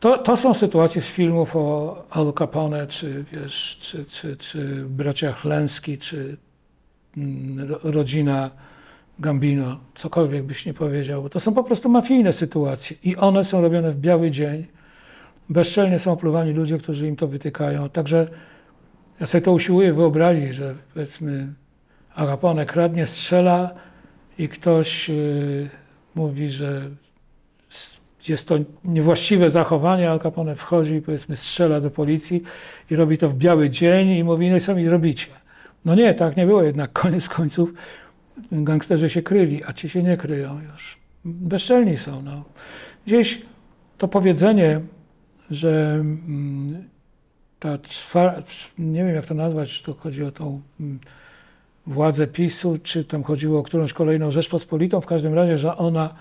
To, 0.00 0.18
to 0.18 0.36
są 0.36 0.54
sytuacje 0.54 1.02
z 1.02 1.08
filmów 1.08 1.56
o 1.56 1.96
Al 2.10 2.32
Capone, 2.38 2.86
czy, 2.86 3.24
wiesz, 3.32 3.78
czy, 3.80 4.04
czy, 4.04 4.36
czy 4.36 4.84
bracia 4.88 5.32
Chlęski, 5.32 5.98
czy 5.98 6.36
mm, 7.16 7.70
ro- 7.70 7.80
rodzina 7.82 8.50
Gambino, 9.18 9.80
cokolwiek 9.94 10.42
byś 10.42 10.66
nie 10.66 10.74
powiedział, 10.74 11.22
bo 11.22 11.28
to 11.28 11.40
są 11.40 11.54
po 11.54 11.64
prostu 11.64 11.88
mafijne 11.88 12.32
sytuacje 12.32 12.96
i 13.04 13.16
one 13.16 13.44
są 13.44 13.60
robione 13.60 13.90
w 13.90 13.96
biały 13.96 14.30
dzień. 14.30 14.66
Bezczelnie 15.48 15.98
są 15.98 16.12
opluwani 16.12 16.52
ludzie, 16.52 16.78
którzy 16.78 17.08
im 17.08 17.16
to 17.16 17.28
wytykają. 17.28 17.88
Także 17.88 18.28
ja 19.20 19.26
sobie 19.26 19.42
to 19.42 19.52
usiłuję 19.52 19.92
wyobrazić, 19.92 20.54
że 20.54 20.74
powiedzmy 20.94 21.52
Al 22.14 22.26
Capone 22.26 22.66
kradnie, 22.66 23.06
strzela 23.06 23.74
i 24.38 24.48
ktoś 24.48 25.08
yy, 25.08 25.68
mówi, 26.14 26.50
że 26.50 26.90
jest 28.28 28.48
to 28.48 28.54
niewłaściwe 28.84 29.50
zachowanie, 29.50 30.10
Al 30.10 30.20
Capone 30.20 30.54
wchodzi 30.54 30.94
i 30.94 31.02
powiedzmy 31.02 31.36
strzela 31.36 31.80
do 31.80 31.90
policji 31.90 32.42
i 32.90 32.96
robi 32.96 33.18
to 33.18 33.28
w 33.28 33.34
biały 33.34 33.70
dzień 33.70 34.08
i 34.08 34.24
mówi, 34.24 34.50
no 34.50 34.56
i 34.56 34.60
co 34.60 34.74
mi 34.74 34.88
robicie? 34.88 35.26
No 35.84 35.94
nie, 35.94 36.14
tak 36.14 36.36
nie 36.36 36.46
było 36.46 36.62
jednak, 36.62 36.92
koniec 37.02 37.28
końców 37.28 37.74
gangsterzy 38.52 39.10
się 39.10 39.22
kryli, 39.22 39.64
a 39.64 39.72
ci 39.72 39.88
się 39.88 40.02
nie 40.02 40.16
kryją 40.16 40.60
już. 40.72 40.98
Bezczelni 41.24 41.96
są. 41.96 42.22
No. 42.22 42.44
Gdzieś 43.06 43.42
to 43.98 44.08
powiedzenie, 44.08 44.80
że 45.50 45.94
mm, 46.00 46.84
ta 47.58 47.78
czwar... 47.78 48.42
nie 48.78 49.04
wiem 49.04 49.14
jak 49.14 49.26
to 49.26 49.34
nazwać, 49.34 49.68
czy 49.68 49.84
to 49.84 49.94
chodzi 49.94 50.24
o 50.24 50.30
tą 50.30 50.60
mm, 50.80 50.98
władzę 51.86 52.26
PiSu, 52.26 52.78
czy 52.82 53.04
tam 53.04 53.22
chodziło 53.22 53.60
o 53.60 53.62
którąś 53.62 53.92
kolejną 53.92 54.30
Rzeczpospolitą, 54.30 55.00
w 55.00 55.06
każdym 55.06 55.34
razie, 55.34 55.58
że 55.58 55.76
ona 55.76 56.14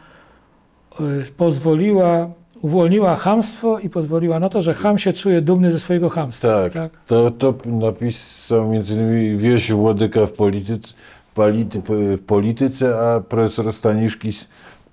y, 1.00 1.32
pozwoliła, 1.38 2.32
uwolniła 2.62 3.16
chamstwo 3.16 3.80
i 3.80 3.90
pozwoliła 3.90 4.40
na 4.40 4.50
to, 4.50 4.62
że 4.62 4.74
ham 4.74 5.00
się 5.00 5.14
czuje 5.14 5.42
dumny 5.42 5.72
ze 5.72 5.80
swojego 5.80 6.10
chamstwa. 6.10 6.70
Tak, 6.70 6.92
To, 7.08 7.32
to 7.32 7.54
napisał 7.66 8.72
między 8.72 8.94
innymi 8.94 9.38
Wieś 9.38 9.72
Włodyka 9.72 10.26
w 10.26 10.34
polityce, 10.34 10.94
polity, 11.38 11.82
w 12.18 12.22
polityce 12.26 13.00
a 13.00 13.20
profesor 13.20 13.74
Staniszkis 13.74 14.48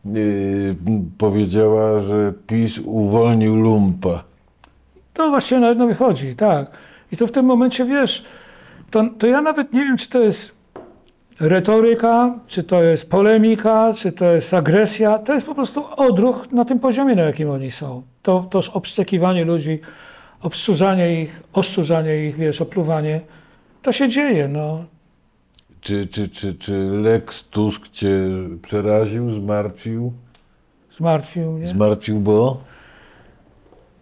yy, 0.05 0.77
powiedziała, 1.19 2.01
że 2.01 2.33
PiS 2.47 2.81
uwolnił 2.85 3.57
lumpa. 3.57 4.25
To 5.15 5.31
właśnie 5.31 5.61
na 5.61 5.69
jedno 5.69 5.87
wychodzi, 5.87 6.37
tak. 6.37 6.71
I 7.13 7.17
to 7.17 7.27
w 7.27 7.33
tym 7.33 7.47
momencie, 7.47 7.85
wiesz, 7.85 8.25
to, 8.91 9.05
to 9.19 9.27
ja 9.27 9.43
nawet 9.43 9.73
nie 9.73 9.81
wiem, 9.81 9.97
czy 9.97 10.09
to 10.09 10.21
jest 10.21 10.55
retoryka, 11.41 12.39
czy 12.47 12.63
to 12.63 12.83
jest 12.83 13.11
polemika, 13.11 13.93
czy 13.97 14.13
to 14.13 14.33
jest 14.33 14.55
agresja. 14.55 15.19
To 15.19 15.35
jest 15.35 15.47
po 15.47 15.55
prostu 15.55 15.85
odruch 15.97 16.53
na 16.53 16.65
tym 16.65 16.79
poziomie, 16.79 17.15
na 17.15 17.23
jakim 17.23 17.51
oni 17.51 17.71
są. 17.71 18.03
To, 18.23 18.47
to 18.51 18.61
obszczekiwanie 18.73 19.45
ludzi, 19.45 19.81
obszczurzanie 20.43 21.23
ich, 21.23 21.43
oszczurzanie 21.53 22.27
ich, 22.27 22.37
wiesz, 22.37 22.61
opluwanie. 22.61 23.21
To 23.83 23.93
się 23.93 24.09
dzieje, 24.09 24.49
no. 24.49 24.85
Czy, 25.85 26.07
czy, 26.07 26.29
czy, 26.29 26.55
czy 26.55 26.73
Lex 26.85 27.45
Tusk 27.45 27.89
cię 27.89 28.29
przeraził, 28.63 29.31
zmartwił? 29.31 30.13
Zmartwił 30.91 31.53
mnie. 31.53 31.67
Zmartwił, 31.67 32.21
bo 32.21 32.61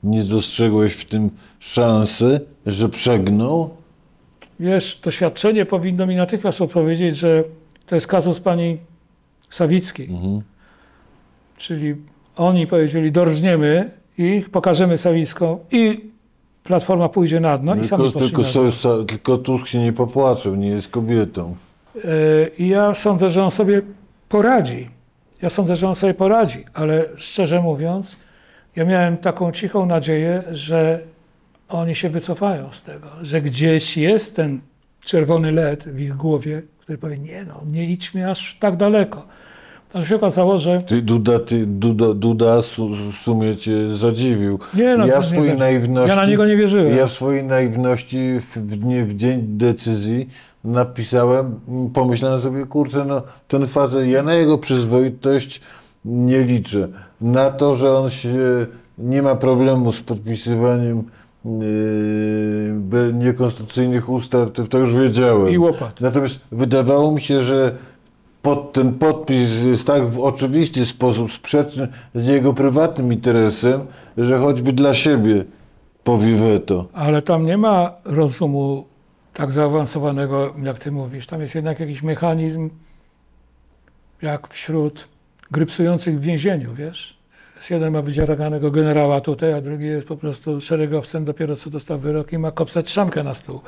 nie 0.02 0.24
dostrzegłeś 0.24 0.92
w 0.92 1.04
tym 1.04 1.30
szansy, 1.58 2.40
że 2.66 2.88
przegnął? 2.88 3.70
Wiesz, 4.60 5.00
doświadczenie 5.04 5.66
powinno 5.66 6.06
mi 6.06 6.16
natychmiast 6.16 6.60
odpowiedzieć, 6.60 7.16
że 7.16 7.44
to 7.86 7.94
jest 7.94 8.06
kazus 8.06 8.40
pani 8.40 8.78
Sawickiej. 9.50 10.10
Czyli 11.56 11.96
oni 12.36 12.66
powiedzieli, 12.66 13.12
dorżniemy 13.12 13.90
ich, 14.18 14.50
pokażemy 14.50 14.96
Sawicką 14.96 15.58
i 15.70 16.10
Platforma 16.64 17.08
pójdzie 17.08 17.40
na 17.40 17.58
dno 17.58 17.74
i 17.74 17.84
sami 17.84 18.02
tylko, 18.02 18.18
poszli 18.18 18.36
tylko, 18.36 18.88
na 18.88 18.94
dno. 18.94 19.04
tylko 19.04 19.38
Tusk 19.38 19.66
się 19.66 19.78
nie 19.78 19.92
popłaczył, 19.92 20.54
nie 20.54 20.68
jest 20.68 20.88
kobietą. 20.88 21.56
E, 21.96 22.00
I 22.58 22.68
ja 22.68 22.94
sądzę, 22.94 23.30
że 23.30 23.44
on 23.44 23.50
sobie 23.50 23.82
poradzi. 24.28 24.90
Ja 25.42 25.50
sądzę, 25.50 25.76
że 25.76 25.88
on 25.88 25.94
sobie 25.94 26.14
poradzi, 26.14 26.64
ale 26.74 27.04
szczerze 27.16 27.60
mówiąc, 27.60 28.16
ja 28.76 28.84
miałem 28.84 29.16
taką 29.16 29.52
cichą 29.52 29.86
nadzieję, 29.86 30.42
że 30.52 31.00
oni 31.68 31.94
się 31.94 32.10
wycofają 32.10 32.72
z 32.72 32.82
tego, 32.82 33.08
że 33.22 33.42
gdzieś 33.42 33.96
jest 33.96 34.36
ten 34.36 34.60
czerwony 35.04 35.52
led 35.52 35.88
w 35.88 36.00
ich 36.00 36.14
głowie, 36.14 36.62
który 36.80 36.98
powie, 36.98 37.18
nie 37.18 37.44
no, 37.44 37.62
nie 37.72 37.84
idźmy 37.84 38.30
aż 38.30 38.56
tak 38.60 38.76
daleko. 38.76 39.26
To 39.88 40.04
się 40.04 40.16
okazało, 40.16 40.58
że 40.58 40.78
Ty, 40.78 41.02
Duda, 41.02 41.38
ty, 41.38 41.66
Duda, 41.66 42.14
Duda 42.14 42.62
su, 42.62 42.88
w 42.88 43.14
sumie 43.14 43.56
cię 43.56 43.88
zadziwił. 43.88 44.58
nie 44.74 44.96
no, 44.96 45.06
ja 45.06 45.20
w 45.20 45.26
swojej 45.26 45.56
naiwności... 45.56 46.10
ja 46.10 46.16
na 46.16 46.26
niego 46.26 46.46
nie 46.46 46.56
wierzyłem. 46.56 46.96
Ja 46.96 47.06
w 47.06 47.12
swojej 47.12 47.44
naiwności 47.44 48.40
w, 48.40 48.56
w, 48.56 49.06
w 49.06 49.14
dzień 49.14 49.42
decyzji 49.42 50.28
napisałem, 50.64 51.60
pomyślałem 51.94 52.40
sobie, 52.40 52.66
kurczę, 52.66 53.04
no 53.04 53.22
ten 53.48 53.66
facet, 53.66 54.06
ja 54.06 54.22
na 54.22 54.34
jego 54.34 54.58
przyzwoitość 54.58 55.60
nie 56.04 56.44
liczę. 56.44 56.88
Na 57.20 57.50
to, 57.50 57.74
że 57.74 57.98
on 57.98 58.10
się 58.10 58.66
nie 58.98 59.22
ma 59.22 59.34
problemu 59.34 59.92
z 59.92 60.02
podpisywaniem 60.02 61.02
yy, 61.44 63.12
niekonstytucyjnych 63.14 64.08
ustaw, 64.08 64.50
to, 64.52 64.66
to 64.66 64.78
już 64.78 64.94
wiedziałem. 64.94 65.52
I 65.52 65.58
łopat. 65.58 66.00
Natomiast 66.00 66.34
wydawało 66.52 67.12
mi 67.12 67.20
się, 67.20 67.40
że 67.40 67.76
pod, 68.42 68.72
ten 68.72 68.94
podpis 68.94 69.64
jest 69.64 69.86
tak 69.86 70.08
w 70.08 70.20
oczywisty 70.20 70.86
sposób 70.86 71.32
sprzeczny 71.32 71.88
z 72.14 72.26
jego 72.26 72.54
prywatnym 72.54 73.12
interesem, 73.12 73.80
że 74.16 74.38
choćby 74.38 74.72
dla 74.72 74.94
siebie 74.94 75.44
powie 76.04 76.36
weto. 76.36 76.86
Ale 76.92 77.22
tam 77.22 77.46
nie 77.46 77.58
ma 77.58 77.92
rozumu 78.04 78.91
tak 79.34 79.52
zaawansowanego, 79.52 80.54
jak 80.62 80.78
ty 80.78 80.92
mówisz. 80.92 81.26
Tam 81.26 81.40
jest 81.40 81.54
jednak 81.54 81.80
jakiś 81.80 82.02
mechanizm, 82.02 82.70
jak 84.22 84.48
wśród 84.48 85.08
grypsujących 85.50 86.18
w 86.18 86.22
więzieniu, 86.22 86.74
wiesz? 86.74 87.22
Jeden 87.70 87.92
ma 87.92 88.02
wydzieranego 88.02 88.70
generała 88.70 89.20
tutaj, 89.20 89.52
a 89.52 89.60
drugi 89.60 89.86
jest 89.86 90.08
po 90.08 90.16
prostu 90.16 90.60
szeregowcem, 90.60 91.24
dopiero 91.24 91.56
co 91.56 91.70
dostał 91.70 91.98
wyrok 91.98 92.32
i 92.32 92.38
ma 92.38 92.52
kopsać 92.52 92.90
szankę 92.90 93.22
na 93.24 93.34
stół. 93.34 93.60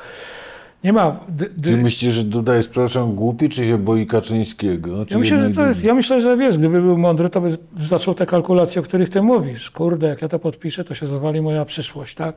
Nie 0.83 0.93
ma... 0.93 1.19
Czy 1.63 1.77
myślisz, 1.77 2.13
że 2.13 2.23
Duda 2.23 2.55
jest, 2.55 2.69
przepraszam, 2.69 3.15
głupi, 3.15 3.49
czy 3.49 3.65
się 3.65 3.77
boi 3.77 4.05
Kaczyńskiego? 4.05 5.05
Czy 5.05 5.13
Ja 5.13 5.19
myślę, 5.19 5.49
że 5.49 5.55
to 5.55 5.65
jest, 5.65 5.83
ja 5.83 5.93
myślę, 5.93 6.21
że 6.21 6.37
wiesz, 6.37 6.57
gdyby 6.57 6.81
był 6.81 6.97
mądry, 6.97 7.29
to 7.29 7.41
by 7.41 7.57
zaczął 7.77 8.13
te 8.13 8.25
kalkulacje, 8.25 8.81
o 8.81 8.83
których 8.83 9.09
ty 9.09 9.21
mówisz. 9.21 9.71
Kurde, 9.71 10.07
jak 10.07 10.21
ja 10.21 10.27
to 10.27 10.39
podpiszę, 10.39 10.83
to 10.83 10.93
się 10.93 11.07
zawali 11.07 11.41
moja 11.41 11.65
przyszłość, 11.65 12.15
tak? 12.15 12.35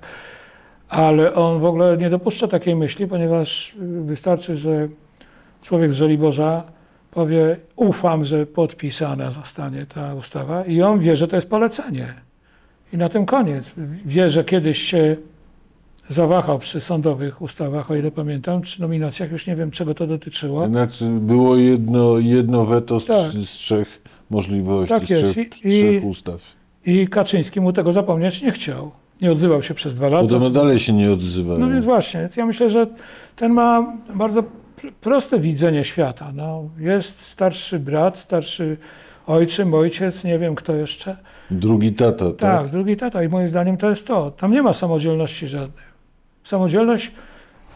Ale 0.89 1.35
on 1.35 1.61
w 1.61 1.65
ogóle 1.65 1.97
nie 1.97 2.11
dopuszcza 2.11 2.49
takiej 2.49 2.77
myśli, 2.77 3.07
ponieważ 3.07 3.75
y, 3.75 4.03
wystarczy, 4.05 4.57
że 4.57 4.89
człowiek 5.63 5.93
z 5.93 5.97
Żoliborza 5.97 6.63
powie, 7.11 7.57
ufam, 7.77 8.25
że 8.25 8.47
podpisana 8.47 9.31
zostanie 9.31 9.87
ta 9.87 10.15
ustawa 10.15 10.65
i 10.65 10.83
on 10.83 11.01
wie, 11.01 11.17
że 11.17 11.29
to 11.29 11.37
jest 11.37 11.51
polecenie. 11.51 12.15
I 12.93 12.97
na 12.97 13.09
tym 13.09 13.27
koniec. 13.27 13.73
Wie, 14.07 14.31
że 14.31 14.45
kiedyś 14.45 14.79
się 14.83 15.17
zawahał 16.09 16.59
przy 16.59 16.81
sądowych 16.81 17.43
ustawach, 17.43 17.91
o 17.91 17.95
ile 17.97 18.11
pamiętam, 18.11 18.63
czy 18.63 18.81
nominacjach, 18.81 19.33
już 19.33 19.47
nie 19.47 19.57
wiem, 19.57 19.71
czego 19.71 19.95
to 19.95 20.07
dotyczyło. 20.07 20.67
Znaczy, 20.69 21.05
było 21.21 21.57
jedno, 21.57 22.19
jedno 22.19 22.65
weto 22.65 23.01
z, 23.01 23.05
Tak. 23.07 23.31
z 23.33 23.51
trzech 23.51 24.03
możliwości, 24.31 24.95
Tak 24.95 25.03
z 25.05 25.07
trzech, 25.07 25.37
I- 25.39 25.49
trzech 25.49 26.05
ustaw. 26.05 26.43
I 26.87 27.09
Kaczyński 27.09 27.61
mu 27.61 27.73
tego 27.73 27.93
zapomnieć 27.93 28.43
nie 28.43 28.53
chciał. 28.53 28.91
Nie 29.23 29.33
odzywał 29.33 29.63
się 29.63 29.75
przez 29.75 29.95
dwa 29.95 30.09
lata. 30.09 30.23
Podobno 30.23 30.51
dalej 30.51 30.79
się 30.79 30.93
nie 30.93 31.13
odzywają. 31.13 31.59
No 31.59 31.69
więc 31.69 31.85
właśnie, 31.85 32.29
ja 32.37 32.47
myślę, 32.47 32.71
że 32.71 32.87
ten 33.37 33.53
ma 33.53 33.97
bardzo 34.15 34.43
pr- 34.43 34.93
proste 35.01 35.39
widzenie 35.41 35.85
świata. 35.85 36.33
No, 36.35 36.65
jest 36.79 37.21
starszy 37.23 37.79
brat, 37.79 38.19
starszy 38.19 38.77
ojczym, 39.27 39.75
ojciec, 39.75 40.25
nie 40.25 40.39
wiem 40.39 40.55
kto 40.55 40.75
jeszcze. 40.75 41.17
Drugi 41.51 41.93
tata, 41.93 42.25
tak? 42.27 42.37
Tak, 42.39 42.69
drugi 42.71 42.97
tata 42.97 43.23
i 43.23 43.29
moim 43.29 43.49
zdaniem 43.49 43.77
to 43.77 43.91
jest 43.91 44.07
to. 44.07 44.31
Tam 44.31 44.53
nie 44.53 44.63
ma 44.63 44.73
samodzielności 44.73 45.49
żadnej. 45.49 45.85
Samodzielność 46.45 47.13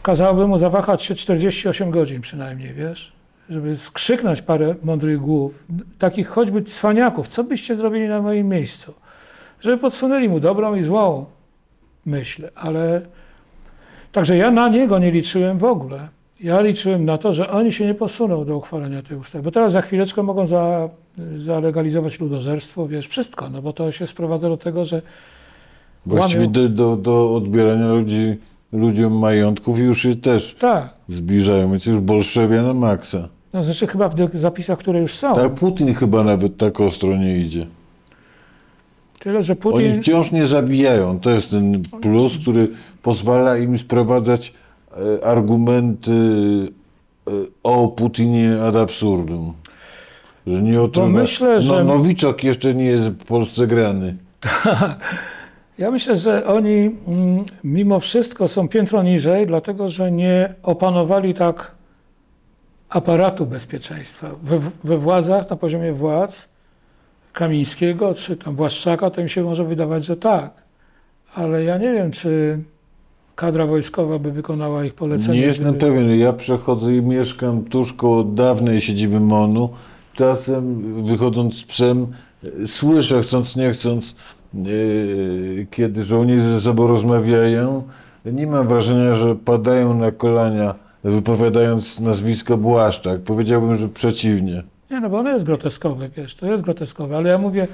kazałaby 0.03 0.47
mu 0.47 0.57
zawahać 0.57 1.03
się 1.03 1.15
48 1.15 1.91
godzin 1.91 2.21
przynajmniej, 2.21 2.73
wiesz? 2.73 3.13
Żeby 3.49 3.77
skrzyknąć 3.77 4.41
parę 4.41 4.75
mądrych 4.83 5.19
głów, 5.19 5.63
takich 5.99 6.27
choćby 6.27 6.61
cwaniaków, 6.63 7.27
co 7.27 7.43
byście 7.43 7.75
zrobili 7.75 8.07
na 8.07 8.21
moim 8.21 8.47
miejscu? 8.49 8.93
Żeby 9.63 9.77
podsunęli 9.77 10.29
mu 10.29 10.39
dobrą 10.39 10.75
i 10.75 10.83
złą 10.83 11.25
myśl, 12.05 12.49
ale... 12.55 13.01
Także 14.11 14.37
ja 14.37 14.51
na 14.51 14.69
niego 14.69 14.99
nie 14.99 15.11
liczyłem 15.11 15.57
w 15.57 15.63
ogóle. 15.63 16.07
Ja 16.41 16.61
liczyłem 16.61 17.05
na 17.05 17.17
to, 17.17 17.33
że 17.33 17.49
oni 17.49 17.71
się 17.71 17.85
nie 17.85 17.93
posuną 17.93 18.45
do 18.45 18.57
uchwalenia 18.57 19.01
tej 19.01 19.17
ustawy, 19.17 19.43
bo 19.43 19.51
teraz 19.51 19.71
za 19.71 19.81
chwileczkę 19.81 20.23
mogą 20.23 20.47
za, 20.47 20.89
zalegalizować 21.37 22.19
ludożerstwo, 22.19 22.87
wiesz, 22.87 23.07
wszystko, 23.07 23.49
no 23.49 23.61
bo 23.61 23.73
to 23.73 23.91
się 23.91 24.07
sprowadza 24.07 24.49
do 24.49 24.57
tego, 24.57 24.85
że 24.85 25.01
Właściwie 26.05 26.47
do, 26.47 26.69
do, 26.69 26.95
do 26.95 27.35
odbierania 27.35 27.87
ludzi, 27.87 28.37
ludziom 28.73 29.19
majątków 29.19 29.79
już 29.79 30.01
się 30.01 30.15
też 30.15 30.55
tak, 30.59 30.93
zbliżają, 31.09 31.69
więc 31.69 31.85
już 31.85 31.99
bolszewia 31.99 32.61
na 32.61 32.73
maksa. 32.73 33.27
no 33.53 33.63
znaczy 33.63 33.87
chyba 33.87 34.09
w 34.09 34.15
zapisach, 34.33 34.79
które 34.79 34.99
już 34.99 35.13
są. 35.13 35.33
Tak, 35.35 35.53
Putin 35.53 35.93
chyba 35.93 36.23
nawet 36.23 36.57
tak 36.57 36.81
ostro 36.81 37.17
nie 37.17 37.37
idzie. 37.37 37.67
Tyle, 39.23 39.43
że 39.43 39.53
Oni 39.53 39.61
Putin... 39.61 40.01
wciąż 40.01 40.31
nie 40.31 40.45
zabijają. 40.45 41.19
To 41.19 41.29
jest 41.29 41.49
ten 41.49 41.81
plus, 42.01 42.37
który 42.41 42.67
pozwala 43.01 43.57
im 43.57 43.77
sprowadzać 43.77 44.53
e, 44.91 45.25
argumenty 45.25 46.11
e, 47.27 47.31
o 47.63 47.87
Putinie 47.87 48.61
ad 48.61 48.75
absurdum. 48.75 49.53
Że 50.47 50.61
nie 50.61 50.81
otruwa... 50.81 51.09
myślę, 51.09 51.61
że- 51.61 51.83
No, 51.83 51.97
Nowiczok 51.97 52.43
jeszcze 52.43 52.73
nie 52.73 52.85
jest 52.85 53.09
w 53.09 53.25
Polsce 53.25 53.67
grany. 53.67 54.15
Ja 55.77 55.91
myślę, 55.91 56.17
że 56.17 56.47
oni 56.47 56.95
mm, 57.07 57.45
mimo 57.63 57.99
wszystko 57.99 58.47
są 58.47 58.67
piętro 58.67 59.03
niżej, 59.03 59.47
dlatego 59.47 59.89
że 59.89 60.11
nie 60.11 60.53
opanowali 60.63 61.33
tak 61.33 61.71
aparatu 62.89 63.45
bezpieczeństwa. 63.45 64.29
We, 64.43 64.59
we 64.83 64.97
władzach, 64.97 65.49
na 65.49 65.55
poziomie 65.55 65.93
władz 65.93 66.49
Kamińskiego 67.33 68.13
czy 68.13 68.37
tam 68.37 68.55
Błaszczaka, 68.55 69.09
to 69.09 69.21
im 69.21 69.29
się 69.29 69.43
może 69.43 69.63
wydawać, 69.63 70.05
że 70.05 70.17
tak. 70.17 70.63
Ale 71.35 71.63
ja 71.63 71.77
nie 71.77 71.93
wiem, 71.93 72.11
czy 72.11 72.59
kadra 73.35 73.65
wojskowa 73.65 74.19
by 74.19 74.31
wykonała 74.31 74.85
ich 74.85 74.93
polecenie. 74.93 75.39
Nie 75.39 75.45
jestem 75.45 75.65
gdyby- 75.75 75.79
pewien. 75.85 76.19
Ja 76.19 76.33
przechodzę 76.33 76.95
i 76.95 77.01
mieszkam 77.01 77.63
tuż 77.63 77.93
koło 77.93 78.23
dawnej 78.23 78.81
siedziby 78.81 79.19
MONU. 79.19 79.69
Czasem 80.13 80.83
wychodząc 81.03 81.55
z 81.55 81.63
psem 81.63 82.07
słyszę, 82.65 83.21
chcąc 83.21 83.55
nie 83.55 83.71
chcąc, 83.71 84.15
e, 84.55 84.59
kiedy 85.71 86.03
żołnierze 86.03 86.49
ze 86.49 86.61
sobą 86.61 86.87
rozmawiają. 86.87 87.83
Nie 88.25 88.47
mam 88.47 88.67
wrażenia, 88.67 89.13
że 89.13 89.35
padają 89.35 89.93
na 89.93 90.11
kolania 90.11 90.75
wypowiadając 91.03 91.99
nazwisko 91.99 92.57
Błaszczak. 92.57 93.21
Powiedziałbym, 93.21 93.75
że 93.75 93.89
przeciwnie. 93.89 94.63
Nie, 94.93 94.99
no 94.99 95.09
bo 95.09 95.19
ono 95.19 95.29
jest 95.29 95.45
groteskowe, 95.45 96.09
wiesz, 96.09 96.35
to 96.35 96.45
jest 96.45 96.63
groteskowe, 96.63 97.17
ale 97.17 97.29
ja 97.29 97.37
mówię 97.37 97.67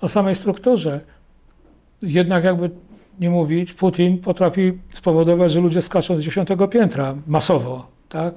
o 0.00 0.08
samej 0.08 0.34
strukturze. 0.34 1.00
Jednak 2.02 2.44
jakby 2.44 2.70
nie 3.20 3.30
mówić, 3.30 3.74
Putin 3.74 4.18
potrafi 4.18 4.72
spowodować, 4.92 5.52
że 5.52 5.60
ludzie 5.60 5.82
skaczą 5.82 6.16
z 6.16 6.22
dziesiątego 6.22 6.68
piętra 6.68 7.14
masowo, 7.26 7.86
tak? 8.08 8.34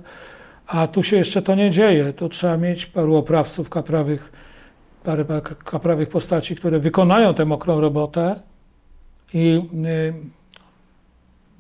A 0.67 0.87
tu 0.87 1.03
się 1.03 1.17
jeszcze 1.17 1.41
to 1.41 1.55
nie 1.55 1.69
dzieje. 1.69 2.13
Tu 2.13 2.29
trzeba 2.29 2.57
mieć 2.57 2.85
paru 2.85 3.15
oprawców 3.15 3.69
kaprawych, 3.69 4.31
parę 5.03 5.25
kaprawych 5.65 6.09
postaci, 6.09 6.55
które 6.55 6.79
wykonają 6.79 7.33
tę 7.33 7.45
mokrą 7.45 7.81
robotę 7.81 8.39
i 9.33 9.61
y, 9.85 10.13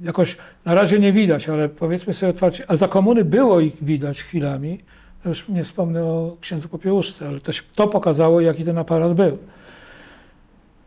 jakoś 0.01 0.37
na 0.65 0.75
razie 0.75 0.99
nie 0.99 1.13
widać, 1.13 1.49
ale 1.49 1.69
powiedzmy 1.69 2.13
sobie 2.13 2.29
otwarcie, 2.29 2.63
a 2.67 2.75
za 2.75 2.87
komuny 2.87 3.25
było 3.25 3.59
ich 3.59 3.83
widać 3.83 4.21
chwilami, 4.21 4.79
już 5.25 5.49
nie 5.49 5.63
wspomnę 5.63 6.03
o 6.03 6.37
księdzu 6.41 6.69
Popiełuszce, 6.69 7.27
ale 7.27 7.39
też 7.39 7.63
to 7.75 7.87
pokazało, 7.87 8.41
jaki 8.41 8.65
ten 8.65 8.77
aparat 8.77 9.13
był. 9.13 9.37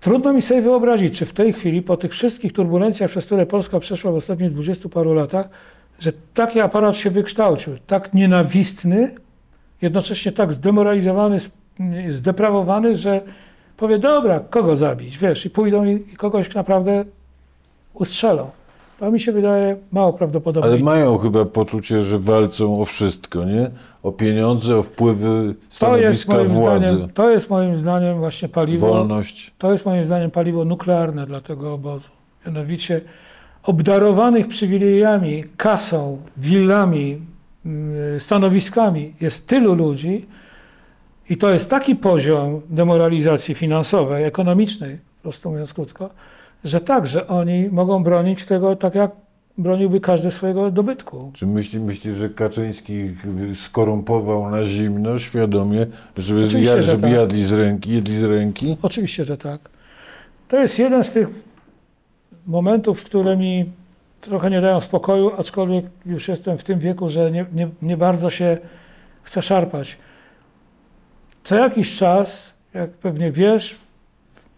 Trudno 0.01 0.33
mi 0.33 0.43
sobie 0.43 0.63
wyobrazić, 0.63 1.19
czy 1.19 1.27
w 1.27 1.33
tej 1.33 1.53
chwili, 1.53 1.83
po 1.83 1.97
tych 1.97 2.13
wszystkich 2.13 2.53
turbulencjach, 2.53 3.11
przez 3.11 3.27
które 3.27 3.47
Polska 3.47 3.81
przeszła 3.81 4.13
w 4.13 4.15
ostatnich 4.15 4.51
dwudziestu 4.51 4.89
paru 4.89 5.15
latach, 5.15 5.49
że 5.99 6.13
taki 6.35 6.61
aparat 6.61 6.97
się 6.97 7.11
wykształcił, 7.11 7.73
tak 7.87 8.15
nienawistny, 8.15 9.15
jednocześnie 9.83 10.33
tak 10.33 10.53
zdemoralizowany, 10.53 11.39
zdeprawowany, 12.09 12.97
że 12.97 13.21
powie, 13.77 13.99
dobra, 13.99 14.41
kogo 14.41 14.77
zabić, 14.77 15.19
wiesz, 15.19 15.47
i 15.47 15.51
pójdą 15.51 15.85
i, 15.85 15.93
i 15.93 16.17
kogoś 16.17 16.55
naprawdę 16.55 17.05
ustrzelą. 17.95 18.51
To 18.99 19.11
mi 19.11 19.21
się 19.21 19.33
wydaje 19.33 19.77
mało 19.93 20.13
prawdopodobne. 20.13 20.71
Ale 20.71 20.79
mają 20.79 21.19
chyba 21.19 21.45
poczucie, 21.45 22.03
że 22.03 22.19
walczą 22.19 22.81
o 22.81 22.85
wszystko, 22.85 23.45
nie? 23.45 23.71
O 24.03 24.13
pieniądze, 24.13 24.77
o 24.77 24.83
wpływy, 24.83 25.55
to 25.79 25.97
jest, 25.97 26.21
stanowiska 26.21 26.45
władzy, 26.45 26.87
zdaniem, 26.87 27.09
to 27.09 27.31
jest 27.31 27.51
moim 27.51 27.77
zdaniem 27.77 28.19
właśnie 28.19 28.49
paliwo. 28.49 28.89
wolność. 28.89 29.53
To 29.59 29.73
jest 29.73 29.87
moim 29.87 30.05
zdaniem 30.05 30.31
paliwo 30.31 30.65
nuklearne 30.65 31.27
dla 31.27 31.41
tego 31.41 31.75
obozu. 31.75 32.09
Mianowicie 32.47 33.01
obdarowanych 33.63 34.49
przywilejami, 34.49 35.45
kasą, 35.57 36.19
willami, 36.37 37.21
mm, 37.67 38.21
stanowiskami 38.21 39.15
jest 39.21 39.47
tylu 39.47 39.75
ludzi 39.75 40.27
i 41.31 41.37
to 41.37 41.51
jest 41.51 41.71
taki 41.71 41.97
poziom 41.97 42.61
demoralizacji 42.71 43.55
finansowej, 43.55 44.25
ekonomicznej, 44.25 44.99
po 45.17 45.23
prostu 45.23 45.51
mówiąc 45.51 45.75
krótko, 45.75 46.11
że 46.67 46.81
tak, 46.81 47.07
że 47.07 47.27
oni 47.27 47.69
mogą 47.69 48.03
bronić 48.03 48.45
tego 48.45 48.77
tak, 48.77 48.95
jak 48.95 49.11
broniłby 49.59 50.01
każdy 50.01 50.31
swojego 50.31 50.71
dobytku. 50.71 51.31
Czy 51.35 51.47
myśli, 51.47 51.81
myśli, 51.81 52.15
że 52.15 52.31
Kaczyński 52.31 53.15
skorumpował 53.55 54.51
na 54.51 54.65
zimno, 54.65 55.19
świadomie, 55.19 55.87
żeby, 56.17 56.47
Oczywiście, 56.47 56.83
żeby 56.83 57.03
tak. 57.03 57.13
jadli 57.13 57.45
z 57.45 57.53
ręki, 57.53 57.91
jedli 57.91 58.17
z 58.17 58.25
ręki? 58.25 58.77
Oczywiście, 58.83 59.25
że 59.25 59.37
tak. 59.37 59.61
To 60.49 60.57
jest 60.57 60.79
jeden 60.79 61.05
z 61.05 61.11
tych 61.11 61.29
momentów, 62.47 63.05
które 63.05 63.37
mi 63.37 63.73
trochę 64.21 64.51
nie 64.51 64.61
dają 64.61 64.81
spokoju, 64.81 65.31
aczkolwiek 65.39 65.85
już 66.07 66.29
jestem 66.29 66.59
w 66.59 66.65
tym 66.65 66.79
wieku, 66.79 67.09
że 67.09 67.31
nie, 67.31 67.47
nie, 67.53 67.69
nie 67.83 67.97
bardzo 67.97 68.31
się 68.31 68.59
chcę 69.23 69.43
szarpać. 69.43 69.97
Co 71.45 71.57
jakiś 71.57 71.97
czas, 71.97 72.55
jak 72.75 72.91
pewnie 72.91 73.33
wiesz, 73.33 73.79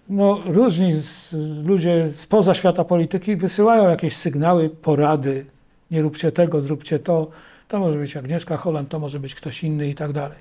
no, 0.08 0.40
różni 0.44 0.92
z, 0.92 1.34
ludzie 1.64 2.08
spoza 2.08 2.54
świata 2.54 2.84
polityki 2.84 3.36
wysyłają 3.36 3.88
jakieś 3.88 4.16
sygnały, 4.16 4.70
porady. 4.70 5.46
Nie 5.90 6.02
róbcie 6.02 6.32
tego, 6.32 6.60
zróbcie 6.60 6.98
to. 6.98 7.30
To 7.68 7.78
może 7.78 7.98
być 7.98 8.16
Agnieszka 8.16 8.56
Holland, 8.56 8.88
to 8.88 8.98
może 8.98 9.20
być 9.20 9.34
ktoś 9.34 9.64
inny 9.64 9.88
i 9.88 9.94
tak 9.94 10.12
dalej. 10.12 10.38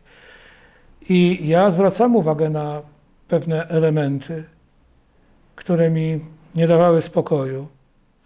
I 1.09 1.47
ja 1.47 1.71
zwracam 1.71 2.15
uwagę 2.15 2.49
na 2.49 2.81
pewne 3.27 3.67
elementy, 3.67 4.43
które 5.55 5.89
mi 5.89 6.19
nie 6.55 6.67
dawały 6.67 7.01
spokoju. 7.01 7.67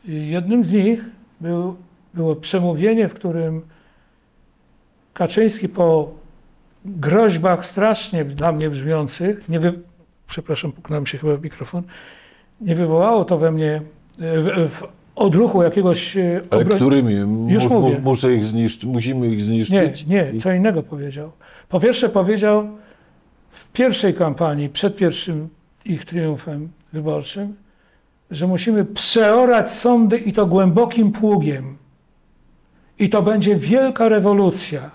I 0.06 0.30
jednym 0.30 0.66
z 0.66 0.74
nich 0.74 1.06
był, 1.42 1.76
było 2.14 2.36
przemówienie, 2.36 3.10
w 3.10 3.14
którym 3.14 3.62
Kaczyński 5.14 5.70
po 5.70 6.12
groźbach 6.86 7.66
strasznie 7.66 8.26
dla 8.26 8.52
mnie 8.52 8.70
brzmiących, 8.70 9.50
nie 9.50 9.60
przepraszam, 10.32 10.72
puknąłem 10.72 11.06
się 11.06 11.18
chyba 11.18 11.36
w 11.38 11.44
mikrofon, 11.44 11.84
nie 12.62 12.76
wywołało 12.76 13.26
to 13.26 13.38
we 13.38 13.52
mnie 13.52 13.76
e, 13.76 13.82
w, 14.42 14.72
w 14.72 14.84
odruchu 15.16 15.64
jakiegoś 15.64 16.18
e, 16.18 16.42
Ale 16.50 16.66
obro- 16.66 16.76
którymi? 16.76 17.14
Już 17.54 17.68
Mu- 17.70 17.82
mówię. 17.82 18.00
muszę 18.04 18.34
ich 18.36 18.46
zniszczyć, 18.46 18.86
musimy 18.86 19.28
ich 19.28 19.38
Nie, 19.38 19.44
zniszczyć? 19.44 20.06
nie, 20.08 20.34
co 20.40 20.52
innego 20.54 20.84
powiedział. 20.84 21.32
Po 21.70 21.80
pierwsze 21.80 22.10
powiedział 22.10 22.68
w 23.52 23.72
pierwszej 23.72 24.14
kampanii, 24.14 24.70
przed 24.70 24.96
pierwszym 24.96 25.50
ich 25.86 26.06
triumfem 26.06 26.70
wyborczym, 26.94 27.56
że 28.32 28.48
musimy 28.48 28.86
przeorać 28.86 29.72
sądy 29.72 30.18
i 30.18 30.34
to 30.34 30.46
głębokim 30.46 31.12
pługiem. 31.12 31.78
I 33.00 33.10
to 33.10 33.22
będzie 33.22 33.56
wielka 33.56 34.10
rewolucja. 34.10 34.92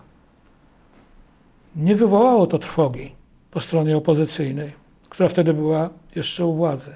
Nie 1.76 1.96
wywołało 1.96 2.46
to 2.46 2.58
trwogi 2.58 3.12
po 3.50 3.60
stronie 3.60 3.96
opozycyjnej, 3.96 4.72
która 5.16 5.28
wtedy 5.28 5.54
była 5.54 5.90
jeszcze 6.16 6.46
u 6.46 6.54
władzy. 6.54 6.94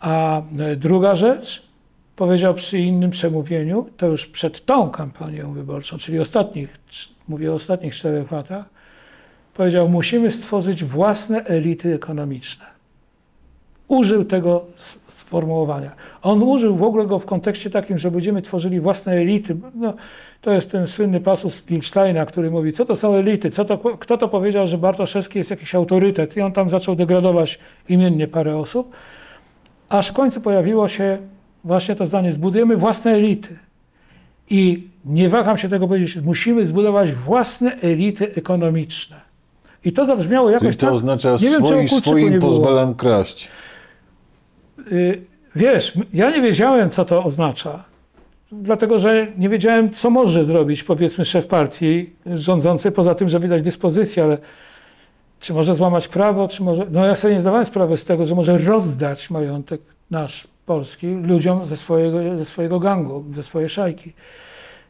A 0.00 0.42
e, 0.58 0.76
druga 0.76 1.14
rzecz, 1.14 1.62
powiedział 2.16 2.54
przy 2.54 2.78
innym 2.78 3.10
przemówieniu, 3.10 3.86
to 3.96 4.06
już 4.06 4.26
przed 4.26 4.64
tą 4.64 4.90
kampanią 4.90 5.52
wyborczą, 5.52 5.98
czyli 5.98 6.18
ostatnich, 6.18 6.78
mówię 7.28 7.52
o 7.52 7.54
ostatnich 7.54 7.94
czterech 7.94 8.30
latach, 8.30 8.64
powiedział, 9.54 9.88
musimy 9.88 10.30
stworzyć 10.30 10.84
własne 10.84 11.44
elity 11.44 11.94
ekonomiczne. 11.94 12.66
Użył 13.92 14.24
tego 14.24 14.64
sformułowania. 15.06 15.90
On 16.22 16.42
użył 16.42 16.76
w 16.76 16.82
ogóle 16.82 17.06
go 17.06 17.18
w 17.18 17.26
kontekście 17.26 17.70
takim, 17.70 17.98
że 17.98 18.10
będziemy 18.10 18.42
tworzyli 18.42 18.80
własne 18.80 19.12
elity. 19.12 19.56
No, 19.74 19.94
to 20.40 20.52
jest 20.52 20.70
ten 20.70 20.86
słynny 20.86 21.20
pasus 21.20 21.62
Pilsteina, 21.62 22.26
który 22.26 22.50
mówi, 22.50 22.72
co 22.72 22.84
to 22.84 22.96
są 22.96 23.14
elity, 23.14 23.50
co 23.50 23.64
to, 23.64 23.78
kto 23.78 24.18
to 24.18 24.28
powiedział, 24.28 24.66
że 24.66 24.78
Bartoszewski 24.78 25.38
jest 25.38 25.50
jakiś 25.50 25.74
autorytet. 25.74 26.36
I 26.36 26.40
on 26.40 26.52
tam 26.52 26.70
zaczął 26.70 26.96
degradować 26.96 27.58
imiennie 27.88 28.28
parę 28.28 28.56
osób. 28.56 28.92
Aż 29.88 30.08
w 30.08 30.12
końcu 30.12 30.40
pojawiło 30.40 30.88
się 30.88 31.18
właśnie 31.64 31.94
to 31.94 32.06
zdanie, 32.06 32.32
zbudujemy 32.32 32.76
własne 32.76 33.10
elity. 33.10 33.56
I 34.50 34.88
nie 35.04 35.28
waham 35.28 35.58
się 35.58 35.68
tego 35.68 35.88
powiedzieć, 35.88 36.16
musimy 36.24 36.66
zbudować 36.66 37.12
własne 37.12 37.76
elity 37.80 38.34
ekonomiczne. 38.34 39.20
I 39.84 39.92
to 39.92 40.06
zabrzmiało 40.06 40.50
jakoś 40.50 40.68
Czyli 40.68 40.76
to 40.76 40.86
tak, 40.86 40.94
oznacza 40.94 41.36
nie 41.42 41.50
wiem, 41.50 41.88
swoim 41.88 42.40
pozwalam 42.40 42.94
kraść. 42.94 43.48
Y, 44.92 45.32
Wiesz, 45.56 45.92
ja 46.14 46.30
nie 46.30 46.42
wiedziałem, 46.42 46.90
co 46.90 47.04
to 47.04 47.24
oznacza. 47.24 47.84
Dlatego, 48.52 48.98
że 48.98 49.26
nie 49.38 49.48
wiedziałem, 49.48 49.90
co 49.90 50.10
może 50.10 50.44
zrobić, 50.44 50.82
powiedzmy, 50.82 51.24
szef 51.24 51.46
partii 51.46 52.10
rządzący, 52.26 52.92
poza 52.92 53.14
tym, 53.14 53.28
że 53.28 53.38
wydać 53.38 53.62
dyspozycję, 53.62 54.24
ale 54.24 54.38
czy 55.40 55.54
może 55.54 55.74
złamać 55.74 56.08
prawo, 56.08 56.48
czy 56.48 56.62
może. 56.62 56.86
No 56.90 57.06
ja 57.06 57.14
sobie 57.14 57.34
nie 57.34 57.40
zdawałem 57.40 57.66
sprawy 57.66 57.96
z 57.96 58.04
tego, 58.04 58.26
że 58.26 58.34
może 58.34 58.58
rozdać 58.58 59.30
majątek 59.30 59.80
nasz 60.10 60.48
polski 60.66 61.14
ludziom 61.14 61.66
ze 61.66 61.76
swojego, 61.76 62.36
ze 62.36 62.44
swojego 62.44 62.80
gangu, 62.80 63.24
ze 63.34 63.42
swojej 63.42 63.68
szajki. 63.68 64.12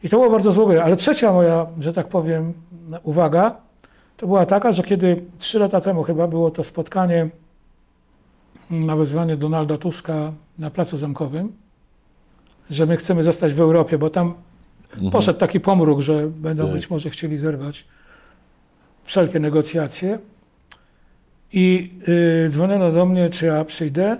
I 0.02 0.08
to 0.08 0.16
było 0.16 0.30
bardzo 0.30 0.52
złe. 0.52 0.84
Ale 0.84 0.96
trzecia 0.96 1.32
moja, 1.32 1.66
że 1.78 1.92
tak 1.92 2.08
powiem, 2.08 2.52
uwaga, 3.02 3.56
to 4.16 4.26
była 4.26 4.46
taka, 4.46 4.72
że 4.72 4.82
kiedy 4.82 5.22
trzy 5.38 5.58
lata 5.58 5.80
temu 5.80 6.02
chyba 6.02 6.28
było 6.28 6.50
to 6.50 6.64
spotkanie 6.64 7.28
na 8.72 8.96
wezwanie 8.96 9.36
Donalda 9.36 9.78
Tuska 9.78 10.32
na 10.58 10.70
Placu 10.70 10.96
Zamkowym, 10.96 11.52
że 12.70 12.86
my 12.86 12.96
chcemy 12.96 13.22
zostać 13.22 13.54
w 13.54 13.60
Europie, 13.60 13.98
bo 13.98 14.10
tam 14.10 14.34
poszedł 15.12 15.38
taki 15.38 15.60
pomruk, 15.60 16.00
że 16.00 16.28
będą 16.28 16.64
Tak. 16.64 16.72
być 16.72 16.90
może 16.90 17.10
chcieli 17.10 17.38
zerwać 17.38 17.84
wszelkie 19.04 19.40
negocjacje. 19.40 20.18
I 21.52 21.90
y, 22.08 22.48
dzwoniono 22.50 22.92
do 22.92 23.06
mnie, 23.06 23.30
czy 23.30 23.46
ja 23.46 23.64
przyjdę. 23.64 24.16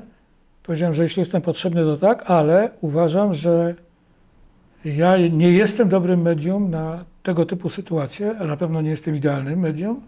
Powiedziałem, 0.63 0.95
że 0.95 1.03
jeśli 1.03 1.21
jestem 1.21 1.43
potrzebny, 1.43 1.85
to 1.85 1.97
tak, 1.97 2.31
ale 2.31 2.71
uważam, 2.81 3.35
że 3.35 3.75
ja 4.85 5.17
nie 5.17 5.53
jestem 5.53 5.89
dobrym 5.89 6.23
medium 6.23 6.71
na 6.71 7.05
tego 7.23 7.47
typu 7.47 7.69
sytuacje, 7.69 8.39
a 8.39 8.45
na 8.45 8.57
pewno 8.57 8.81
nie 8.81 8.91
jestem 8.91 9.17
idealnym 9.17 9.59
medium, 9.59 10.01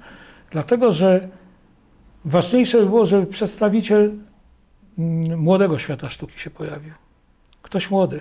dlatego 0.50 0.92
że 0.92 1.28
ważniejsze 2.24 2.78
by 2.78 2.86
było, 2.86 3.06
żeby 3.06 3.26
przedstawiciel 3.26 4.12
młodego 5.36 5.78
świata 5.78 6.08
sztuki 6.08 6.40
się 6.40 6.50
pojawił. 6.50 6.92
Ktoś 7.62 7.90
młody, 7.90 8.20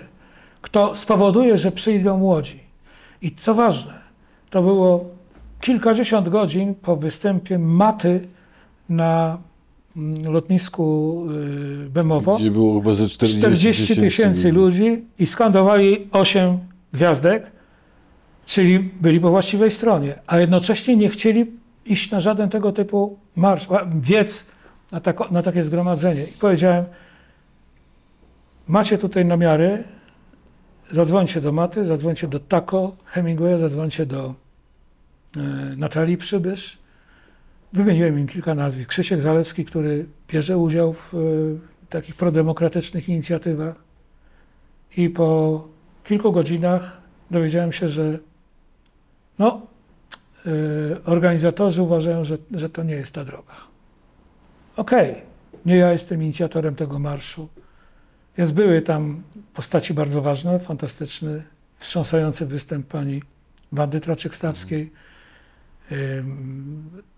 kto 0.61 0.95
spowoduje, 0.95 1.57
że 1.57 1.71
przyjdą 1.71 2.17
młodzi. 2.17 2.59
I 3.21 3.31
co 3.31 3.53
ważne, 3.53 4.01
to 4.49 4.61
było 4.61 5.05
kilkadziesiąt 5.61 6.29
godzin 6.29 6.75
po 6.75 6.95
występie 6.95 7.59
Maty 7.59 8.27
na 8.89 9.37
mm, 9.97 10.33
lotnisku 10.33 11.25
y, 11.85 11.89
Bemowo. 11.89 12.37
Gdzie 12.37 12.51
było 12.51 12.81
chyba 12.81 12.93
ze 12.93 13.09
40 13.09 13.39
40 13.39 13.95
tysięcy 13.95 14.51
ludzi 14.51 15.05
i 15.19 15.25
skandowali 15.27 16.07
8 16.11 16.57
gwiazdek, 16.93 17.51
czyli 18.45 18.79
byli 18.79 19.19
po 19.19 19.29
właściwej 19.29 19.71
stronie, 19.71 20.19
a 20.27 20.39
jednocześnie 20.39 20.95
nie 20.95 21.09
chcieli 21.09 21.51
iść 21.85 22.11
na 22.11 22.19
żaden 22.19 22.49
tego 22.49 22.71
typu 22.71 23.17
marsz, 23.35 23.67
wiec 24.01 24.45
na, 24.93 24.99
tako, 24.99 25.27
na 25.31 25.41
takie 25.41 25.63
zgromadzenie. 25.63 26.23
I 26.23 26.31
powiedziałem, 26.31 26.85
macie 28.67 28.97
tutaj 28.97 29.25
namiary, 29.25 29.83
zadzwońcie 30.91 31.41
do 31.41 31.51
Maty, 31.51 31.85
zadzwońcie 31.85 32.27
do 32.27 32.39
Tako 32.39 32.95
Hemingwaya, 33.05 33.57
zadzwońcie 33.57 34.05
do 34.05 34.35
e, 35.37 35.41
Natalii 35.77 36.17
Przybysz. 36.17 36.77
Wymieniłem 37.73 38.19
im 38.19 38.27
kilka 38.27 38.55
nazwisk. 38.55 38.89
Krzysiek 38.89 39.21
Zalewski, 39.21 39.65
który 39.65 40.05
bierze 40.27 40.57
udział 40.57 40.93
w 40.93 41.13
e, 41.13 41.17
takich 41.89 42.15
prodemokratycznych 42.15 43.09
inicjatywach. 43.09 43.75
I 44.97 45.09
po 45.09 45.67
kilku 46.03 46.31
godzinach 46.31 47.01
dowiedziałem 47.31 47.71
się, 47.71 47.89
że 47.89 48.19
no, 49.39 49.61
y, 50.45 51.03
organizatorzy 51.05 51.81
uważają, 51.81 52.23
że, 52.23 52.37
że 52.51 52.69
to 52.69 52.83
nie 52.83 52.93
jest 52.93 53.11
ta 53.11 53.25
droga. 53.25 53.72
Okej, 54.75 55.21
nie 55.65 55.75
ja 55.75 55.91
jestem 55.91 56.23
inicjatorem 56.23 56.75
tego 56.75 56.99
marszu. 56.99 57.49
Więc 58.37 58.51
były 58.51 58.81
tam 58.81 59.23
postaci 59.53 59.93
bardzo 59.93 60.21
ważne, 60.21 60.59
fantastyczny, 60.59 61.43
wstrząsający 61.79 62.45
występ 62.45 62.87
pani 62.87 63.21
Wandy 63.71 63.99
Traczyk-Stawskiej, 63.99 64.89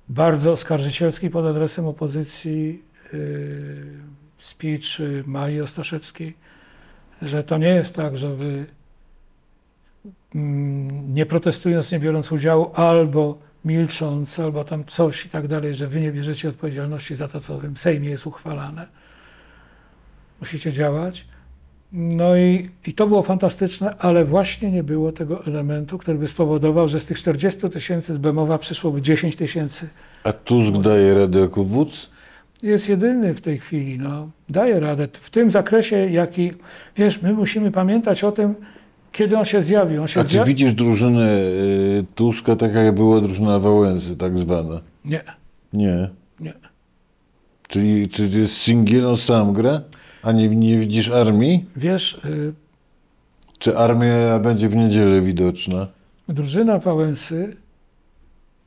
bardzo 0.09 0.51
oskarżycielski 0.51 1.29
pod 1.29 1.45
adresem 1.45 1.87
opozycji 1.87 2.83
speech 4.37 4.83
Mai 5.25 5.61
Ostaszewskiej, 5.61 6.35
że 7.21 7.43
to 7.43 7.57
nie 7.57 7.69
jest 7.69 7.95
tak, 7.95 8.17
że 8.17 8.35
wy 8.35 8.65
mm, 10.35 11.13
nie 11.13 11.25
protestując, 11.25 11.91
nie 11.91 11.99
biorąc 11.99 12.31
udziału, 12.31 12.71
albo 12.73 13.37
milcząc, 13.66 14.39
albo 14.39 14.63
tam 14.63 14.84
coś 14.84 15.26
i 15.26 15.30
tak 15.30 15.47
dalej, 15.47 15.74
że 15.74 15.88
wy 15.88 16.01
nie 16.01 16.11
bierzecie 16.11 16.49
odpowiedzialności 16.49 17.16
za 17.16 17.28
to, 17.28 17.39
co 17.39 17.57
w 17.57 17.61
tym 17.61 17.78
Sejmie 17.78 18.09
jest 18.09 18.28
uchwalane. 18.28 18.88
Musicie 20.39 20.72
działać. 20.72 21.26
No 21.91 22.38
i, 22.38 22.70
i 22.88 22.93
to 22.93 23.07
było 23.07 23.24
fantastyczne, 23.24 23.95
ale 23.97 24.26
właśnie 24.26 24.72
nie 24.72 24.84
było 24.84 25.11
tego 25.11 25.45
elementu, 25.45 25.97
który 25.97 26.18
by 26.18 26.28
spowodował, 26.28 26.88
że 26.88 26.99
z 26.99 27.05
tych 27.05 27.18
40 27.18 27.70
tysięcy 27.70 28.13
z 28.13 28.18
Bemowa 28.18 28.57
przyszłoby 28.57 29.01
10 29.01 29.36
tysięcy 29.36 29.88
A 30.24 30.34
Tusk 30.34 30.82
daje 30.82 31.13
radę 31.13 31.39
jako 31.39 31.63
wódz? 31.63 32.09
jest 32.63 32.89
jedyny 32.89 33.34
w 33.34 33.41
tej 33.41 33.59
chwili. 33.59 33.99
No, 33.99 34.30
daje 34.49 34.80
radę 34.80 35.07
w 35.13 35.30
tym 35.30 35.51
zakresie, 35.51 36.09
jaki. 36.09 36.51
Wiesz, 36.97 37.22
my 37.22 37.34
musimy 37.34 37.72
pamiętać 37.72 38.24
o 38.24 38.32
tym, 38.32 38.55
kiedy 39.16 39.38
on 39.38 39.45
się 39.45 39.61
zjawił. 39.61 40.01
On 40.01 40.07
się 40.07 40.20
A 40.20 40.24
czy 40.24 40.30
zja... 40.30 40.43
widzisz 40.43 40.74
drużynę 40.74 41.32
y, 41.32 42.05
Tuska, 42.16 42.55
tak 42.55 42.74
jak 42.74 42.95
była 42.95 43.22
drużyna 43.22 43.59
Wałęsy, 43.59 44.16
tak 44.16 44.38
zwana? 44.39 44.82
Nie, 45.05 45.24
Nie. 45.74 46.09
nie. 46.39 46.53
Czyli 47.68 48.07
czy 48.09 48.24
jest 48.24 48.57
singiel, 48.57 49.07
on 49.07 49.18
sam 49.18 49.53
gra? 49.53 49.82
A 50.24 50.32
nie, 50.32 50.47
nie 50.49 50.78
widzisz 50.78 51.09
armii? 51.09 51.66
Wiesz, 51.76 52.13
y, 52.26 52.53
Czy 53.59 53.78
armia 53.78 54.39
będzie 54.39 54.70
w 54.70 54.76
niedzielę 54.76 55.22
widoczna? 55.22 55.88
drużyna 56.30 56.78
Wałęsy 56.80 57.57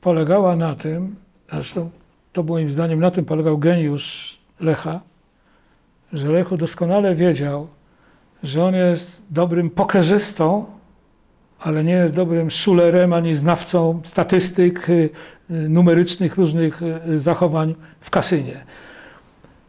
polegała 0.01 0.55
na 0.55 0.75
tym, 0.75 1.15
zresztą 1.51 1.89
to 2.33 2.43
moim 2.43 2.69
zdaniem 2.69 2.99
na 2.99 3.11
tym 3.11 3.25
polegał 3.25 3.57
geniusz 3.57 4.37
Lecha, 4.59 5.01
że 6.13 6.27
Lechu 6.29 6.57
doskonale 6.57 7.15
wiedział, 7.15 7.67
że 8.43 8.63
on 8.63 8.75
jest 8.75 9.21
dobrym 9.29 9.69
pokerzystą, 9.69 10.65
ale 11.59 11.83
nie 11.83 11.93
jest 11.93 12.13
dobrym 12.13 12.51
szulerem 12.51 13.13
ani 13.13 13.33
znawcą 13.33 14.01
statystyk 14.03 14.89
y, 14.89 14.93
y, 14.93 15.09
numerycznych 15.69 16.37
różnych 16.37 16.81
y, 16.81 17.19
zachowań 17.19 17.75
w 17.99 18.09
kasynie. 18.09 18.65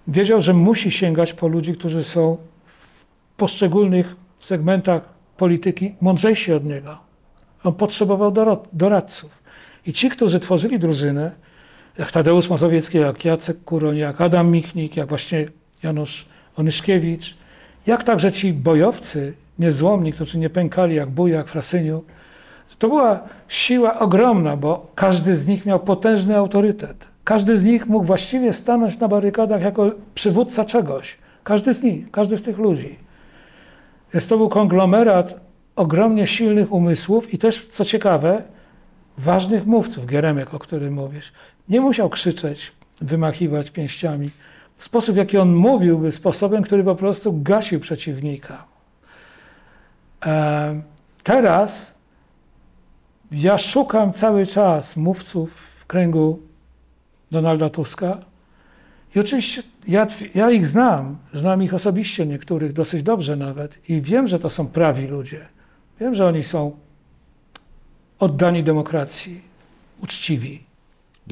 Wiedział, 0.09 0.41
że 0.41 0.55
musi 0.55 0.91
sięgać 0.91 1.33
po 1.33 1.49
ludzi, 1.49 1.73
którzy 1.73 2.05
są 2.05 2.37
w 2.67 3.05
poszczególnych 3.37 4.17
segmentach 4.39 5.03
polityki 5.37 5.95
mądrzejsi 6.01 6.53
od 6.53 6.65
niego. 6.65 6.99
On 7.65 7.75
potrzebował 7.75 8.33
doradców. 8.73 9.43
I 9.87 9.93
ci, 9.93 10.11
którzy 10.11 10.41
tworzyli 10.41 10.79
drużynę, 10.79 11.33
jak 11.99 12.13
Tadeusz 12.13 12.51
Mazowiecki, 12.51 12.99
jak 12.99 13.25
Jacek 13.25 13.65
Kuroń, 13.65 13.97
jak 13.97 14.21
Adam 14.21 14.51
Michnik, 14.51 14.97
jak 14.97 15.09
właśnie 15.09 15.47
Janusz 15.83 16.29
Onyszkiewicz, 16.57 17.37
jak 17.87 18.05
także 18.05 18.33
ci 18.33 18.53
bojowcy 18.53 19.33
niezłomni, 19.59 20.13
którzy 20.13 20.39
nie 20.39 20.51
pękali 20.51 20.95
jak 20.95 21.11
Buja, 21.11 21.37
jak 21.37 21.49
Frasyniu, 21.49 22.05
to 22.81 22.89
była 22.89 23.21
siła 23.49 23.99
ogromna, 23.99 24.57
bo 24.57 24.87
każdy 24.95 25.37
z 25.37 25.47
nich 25.47 25.67
miał 25.67 25.81
potężny 25.81 26.37
autorytet. 26.37 27.09
Każdy 27.25 27.57
z 27.57 27.65
nich 27.65 27.87
mógł 27.87 28.05
właściwie 28.05 28.53
stanąć 28.53 28.99
na 28.99 29.09
barykadach 29.09 29.63
jako 29.63 29.91
przywódca 30.15 30.65
czegoś. 30.65 31.19
Każdy 31.45 31.75
z 31.75 31.83
nich, 31.83 32.11
każdy 32.11 32.37
z 32.37 32.43
tych 32.43 32.59
ludzi. 32.59 32.99
Więc 34.15 34.27
to 34.27 34.37
był 34.37 34.49
konglomerat 34.49 35.41
ogromnie 35.77 36.27
silnych 36.27 36.73
umysłów 36.73 37.35
i 37.35 37.39
też, 37.39 37.67
co 37.67 37.85
ciekawe, 37.85 38.43
ważnych 39.19 39.67
mówców, 39.67 40.07
Geremek, 40.07 40.55
o 40.55 40.59
którym 40.59 40.95
mówisz. 40.95 41.33
Nie 41.69 41.81
musiał 41.81 42.09
krzyczeć, 42.09 42.73
wymachiwać 43.01 43.71
pięściami. 43.71 44.31
Sposób, 44.85 45.15
w 45.15 45.19
jaki 45.19 45.39
on 45.39 45.55
mówił, 45.55 45.99
był 45.99 46.11
sposobem, 46.11 46.63
który 46.63 46.85
po 46.85 46.95
prostu 46.95 47.43
gasił 47.43 47.81
przeciwnika. 47.81 48.65
E, 50.27 50.83
teraz 51.23 51.95
ja 53.33 53.59
szukam 53.59 54.13
cały 54.13 54.47
czas 54.47 54.97
mówców 54.97 55.53
w 55.55 55.87
kręgu 55.87 56.41
Donalda 57.31 57.71
Tuska 57.71 58.19
I 59.15 59.21
oczywiście 59.21 59.63
ja, 59.89 60.07
ja 60.35 60.51
ich 60.51 60.67
znam, 60.67 61.19
znam 61.35 61.63
ich 61.63 61.75
osobiście, 61.75 62.27
niektórych 62.27 62.73
dosyć 62.73 63.03
dobrze 63.03 63.37
nawet, 63.37 63.91
i 63.91 64.03
wiem, 64.03 64.29
że 64.29 64.39
to 64.39 64.51
są 64.51 64.67
prawi 64.67 65.07
ludzie. 65.07 65.49
Wiem, 66.01 66.15
że 66.15 66.27
oni 66.27 66.43
są 66.43 66.77
oddani 68.19 68.65
demokracji, 68.65 69.41
uczciwi. 70.03 70.70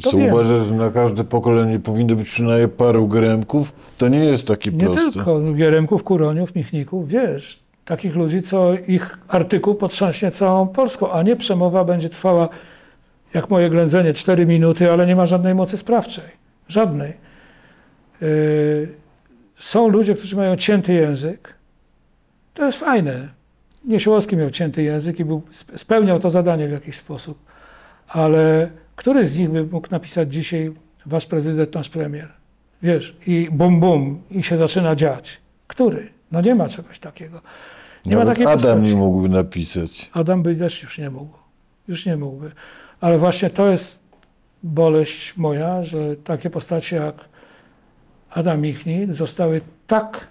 To 0.02 0.10
Co 0.10 0.16
wiem. 0.16 0.32
uważasz, 0.32 0.66
że 0.66 0.74
na 0.74 0.90
każde 0.90 1.24
pokolenie 1.24 1.78
powinno 1.78 2.16
być 2.16 2.30
przynajmniej 2.30 2.68
paru 2.68 3.08
gremków? 3.08 3.72
To 3.98 4.08
nie 4.08 4.24
jest 4.24 4.46
takie 4.46 4.70
Nie 4.70 4.78
proste. 4.84 5.12
tylko 5.12 5.40
Gieremków, 5.52 6.02
Kuroniów, 6.04 6.54
Michników, 6.54 7.08
wiesz, 7.08 7.60
takich 7.84 8.16
ludzi, 8.16 8.42
co 8.42 8.72
ich 8.86 9.18
artykuł 9.28 9.74
potrząśnie 9.74 10.30
całą 10.30 10.68
Polską, 10.68 11.12
a 11.12 11.22
nie 11.22 11.36
przemowa 11.36 11.84
będzie 11.84 12.08
trwała, 12.08 12.48
jak 13.34 13.50
moje 13.50 13.70
ględzenie, 13.70 14.14
4 14.14 14.46
minuty, 14.46 14.92
ale 14.92 15.06
nie 15.06 15.16
ma 15.16 15.26
żadnej 15.26 15.54
mocy 15.54 15.76
sprawczej. 15.76 16.24
Żadnej. 16.68 17.12
Yy, 18.20 18.88
są 19.56 19.88
ludzie, 19.88 20.14
którzy 20.14 20.36
mają 20.36 20.56
cięty 20.56 20.92
język. 20.92 21.54
To 22.54 22.64
jest 22.64 22.78
fajne. 22.78 23.28
Niesiołowski 23.84 24.36
miał 24.36 24.50
cięty 24.50 24.82
język 24.82 25.20
i 25.20 25.24
był, 25.24 25.42
sp- 25.60 25.78
spełniał 25.78 26.18
to 26.20 26.30
zadanie 26.30 26.68
w 26.68 26.72
jakiś 26.72 26.96
sposób. 26.96 27.38
Ale 28.08 28.70
który 28.98 29.26
z 29.26 29.38
nich 29.38 29.50
by 29.50 29.64
mógł 29.64 29.88
napisać 29.90 30.32
dzisiaj 30.32 30.72
wasz 31.06 31.26
prezydent, 31.26 31.74
nasz 31.74 31.88
premier? 31.88 32.28
Wiesz, 32.82 33.16
i 33.26 33.48
bum 33.52 33.80
bum, 33.80 34.22
i 34.30 34.42
się 34.42 34.58
zaczyna 34.58 34.96
dziać. 34.96 35.40
Który? 35.66 36.10
No 36.32 36.40
nie 36.40 36.54
ma 36.54 36.68
czegoś 36.68 36.98
takiego. 36.98 37.40
Nie 38.06 38.16
ma 38.16 38.18
Nawet 38.24 38.34
takiej 38.34 38.46
Adam 38.46 38.56
postaci. 38.56 38.94
nie 38.94 39.00
mógłby 39.00 39.28
napisać. 39.28 40.10
Adam 40.12 40.42
by 40.42 40.56
też 40.56 40.82
już 40.82 40.98
nie 40.98 41.10
mógł. 41.10 41.38
Już 41.88 42.06
nie 42.06 42.16
mógłby. 42.16 42.52
Ale 43.00 43.18
właśnie 43.18 43.50
to 43.50 43.68
jest 43.68 43.98
boleść 44.62 45.36
moja, 45.36 45.82
że 45.82 46.16
takie 46.16 46.50
postacie 46.50 46.96
jak 46.96 47.14
Adam 48.30 48.60
Michni 48.60 49.06
zostały 49.10 49.60
tak, 49.86 50.28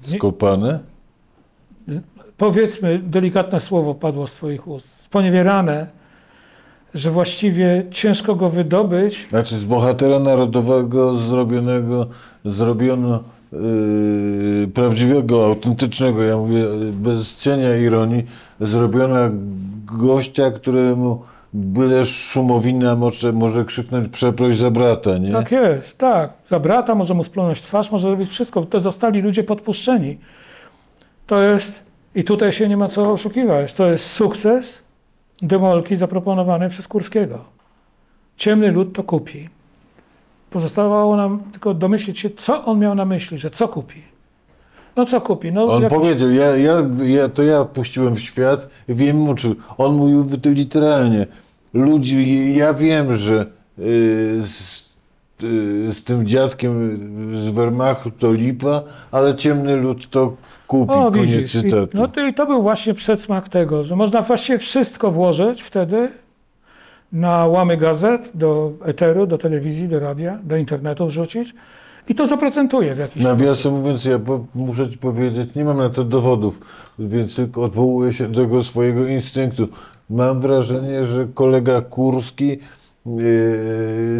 Skopane? 0.00 0.80
Powiedzmy, 2.38 2.98
delikatne 2.98 3.60
słowo 3.60 3.94
padło 3.94 4.26
z 4.26 4.32
twoich 4.32 4.68
ust, 4.68 5.00
sponiewierane, 5.02 5.86
że 6.94 7.10
właściwie 7.10 7.86
ciężko 7.90 8.34
go 8.34 8.50
wydobyć. 8.50 9.26
Znaczy 9.30 9.56
z 9.56 9.64
bohatera 9.64 10.18
narodowego 10.18 11.14
zrobionego, 11.14 12.06
zrobiono 12.44 13.22
yy, 13.52 14.68
prawdziwego, 14.74 15.46
autentycznego, 15.46 16.22
ja 16.22 16.36
mówię 16.36 16.58
yy, 16.58 16.92
bez 16.92 17.36
cienia 17.36 17.76
ironii, 17.76 18.26
zrobiona 18.60 19.30
gościa, 19.84 20.50
któremu 20.50 21.22
byle 21.52 22.06
szumowina 22.06 22.96
może, 22.96 23.32
może 23.32 23.64
krzyknąć 23.64 24.08
przeproś 24.08 24.56
za 24.56 24.70
brata, 24.70 25.18
nie? 25.18 25.32
Tak 25.32 25.52
jest, 25.52 25.98
tak. 25.98 26.32
Za 26.48 26.60
brata 26.60 26.94
może 26.94 27.14
mu 27.14 27.24
splunąć 27.24 27.60
twarz, 27.60 27.92
może 27.92 28.08
zrobić 28.08 28.30
wszystko. 28.30 28.62
To 28.62 28.80
zostali 28.80 29.22
ludzie 29.22 29.44
podpuszczeni. 29.44 30.18
To 31.26 31.42
jest, 31.42 31.87
i 32.14 32.24
tutaj 32.24 32.52
się 32.52 32.68
nie 32.68 32.76
ma 32.76 32.88
co 32.88 33.12
oszukiwać, 33.12 33.72
to 33.72 33.90
jest 33.90 34.06
sukces 34.06 34.82
demolki 35.42 35.96
zaproponowany 35.96 36.68
przez 36.68 36.88
Kurskiego. 36.88 37.44
Ciemny 38.36 38.72
lud 38.72 38.94
to 38.94 39.02
kupi. 39.02 39.48
Pozostawało 40.50 41.16
nam 41.16 41.42
tylko 41.52 41.74
domyślić 41.74 42.18
się, 42.18 42.30
co 42.30 42.64
on 42.64 42.78
miał 42.78 42.94
na 42.94 43.04
myśli, 43.04 43.38
że 43.38 43.50
co 43.50 43.68
kupi. 43.68 44.02
No 44.96 45.06
co 45.06 45.20
kupi? 45.20 45.52
No, 45.52 45.64
On 45.64 45.88
powiedział, 45.88 46.30
ja, 46.30 46.56
ja, 46.56 46.74
ja, 47.04 47.28
to 47.28 47.42
ja 47.42 47.64
puściłem 47.64 48.14
w 48.14 48.20
świat, 48.20 48.68
wiem 48.88 49.16
mu, 49.16 49.34
czy 49.34 49.54
on 49.78 49.96
mówił 49.96 50.26
literalnie. 50.44 51.26
Ludzi, 51.74 52.54
ja 52.56 52.74
wiem, 52.74 53.14
że 53.14 53.46
y, 53.78 54.42
z, 55.38 55.44
y, 55.44 55.94
z 55.94 56.04
tym 56.04 56.26
dziadkiem 56.26 56.98
z 57.34 57.48
Wehrmachtu 57.48 58.10
to 58.10 58.32
lipa, 58.32 58.82
ale 59.12 59.34
ciemny 59.34 59.76
lud 59.76 60.10
to 60.10 60.36
kupi. 60.66 60.92
O, 60.92 61.10
Koniec 61.10 61.30
widzisz. 61.30 61.54
I, 61.54 61.62
cytatu. 61.62 61.90
no 61.94 62.08
to, 62.08 62.26
I 62.26 62.34
to 62.34 62.46
był 62.46 62.62
właśnie 62.62 62.94
przedsmak 62.94 63.48
tego, 63.48 63.84
że 63.84 63.96
można 63.96 64.22
właściwie 64.22 64.58
wszystko 64.58 65.10
włożyć 65.10 65.62
wtedy 65.62 66.10
na 67.12 67.46
łamy 67.46 67.76
gazet, 67.76 68.30
do 68.34 68.72
eteru, 68.84 69.26
do 69.26 69.38
telewizji, 69.38 69.88
do 69.88 70.00
radia, 70.00 70.38
do 70.44 70.56
internetu 70.56 71.06
wrzucić 71.06 71.54
i 72.08 72.14
to 72.14 72.26
zaprocentuje 72.26 72.94
w 72.94 72.98
jakiś 72.98 73.22
sposób. 73.22 73.38
Nawiasem 73.38 73.74
mówiąc, 73.74 74.04
ja 74.04 74.18
po, 74.18 74.44
muszę 74.54 74.88
ci 74.88 74.98
powiedzieć, 74.98 75.54
nie 75.54 75.64
mam 75.64 75.76
na 75.76 75.88
to 75.88 76.04
dowodów, 76.04 76.60
więc 76.98 77.36
tylko 77.36 77.62
odwołuję 77.62 78.12
się 78.12 78.28
do 78.28 78.40
tego 78.40 78.64
swojego 78.64 79.06
instynktu. 79.06 79.68
Mam 80.10 80.40
wrażenie, 80.40 81.04
że 81.04 81.26
kolega 81.34 81.80
Kurski 81.80 82.58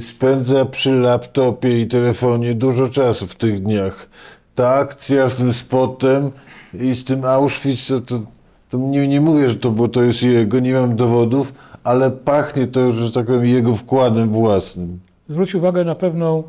spędza 0.00 0.64
przy 0.64 0.94
laptopie 0.94 1.80
i 1.80 1.86
telefonie 1.86 2.54
dużo 2.54 2.88
czasu 2.88 3.26
w 3.26 3.34
tych 3.34 3.62
dniach. 3.62 4.08
Ta 4.54 4.74
akcja 4.74 5.28
z 5.28 5.34
tym 5.34 5.52
spotem 5.52 6.30
i 6.74 6.94
z 6.94 7.04
tym 7.04 7.24
Auschwitz, 7.24 7.88
to, 7.88 8.00
to, 8.00 8.20
to 8.68 8.78
nie, 8.78 9.08
nie 9.08 9.20
mówię, 9.20 9.48
że 9.48 9.56
to, 9.56 9.70
bo 9.70 9.88
to 9.88 10.02
jest 10.02 10.22
jego, 10.22 10.60
nie 10.60 10.74
mam 10.74 10.96
dowodów, 10.96 11.54
ale 11.84 12.10
pachnie 12.10 12.66
to, 12.66 12.92
że 12.92 13.12
tak 13.12 13.26
powiem, 13.26 13.46
jego 13.46 13.74
wkładem 13.74 14.28
własnym. 14.28 14.98
Zwróć 15.28 15.54
uwagę 15.54 15.84
na 15.84 15.94
pewną 15.94 16.42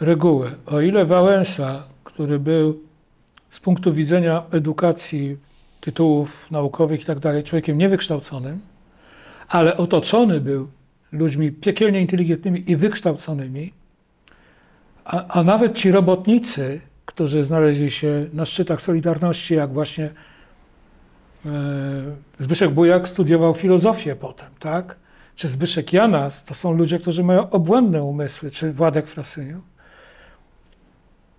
regułę. 0.00 0.50
O 0.66 0.80
ile 0.80 1.04
Wałęsa, 1.04 1.82
który 2.04 2.38
był 2.38 2.80
z 3.50 3.60
punktu 3.60 3.92
widzenia 3.92 4.42
edukacji, 4.50 5.36
tytułów 5.80 6.50
naukowych 6.50 7.02
i 7.02 7.04
tak 7.04 7.18
dalej, 7.18 7.44
człowiekiem 7.44 7.78
niewykształconym, 7.78 8.60
ale 9.48 9.76
otoczony 9.76 10.40
był 10.40 10.68
ludźmi 11.14 11.52
piekielnie 11.52 12.00
inteligentnymi 12.00 12.70
i 12.70 12.76
wykształconymi, 12.76 13.72
a, 15.04 15.26
a 15.28 15.42
nawet 15.42 15.74
ci 15.74 15.90
robotnicy, 15.90 16.80
którzy 17.04 17.42
znaleźli 17.42 17.90
się 17.90 18.26
na 18.32 18.46
szczytach 18.46 18.80
Solidarności, 18.80 19.54
jak 19.54 19.72
właśnie 19.72 20.04
e, 20.04 21.50
Zbyszek 22.38 22.70
Bujak 22.70 23.08
studiował 23.08 23.54
filozofię 23.54 24.16
potem, 24.16 24.48
tak? 24.58 24.96
Czy 25.36 25.48
Zbyszek 25.48 25.92
Janas, 25.92 26.44
to 26.44 26.54
są 26.54 26.72
ludzie, 26.72 26.98
którzy 26.98 27.24
mają 27.24 27.50
obłędne 27.50 28.02
umysły, 28.02 28.50
czy 28.50 28.72
Władek 28.72 29.06
Frasyniuk. 29.06 29.64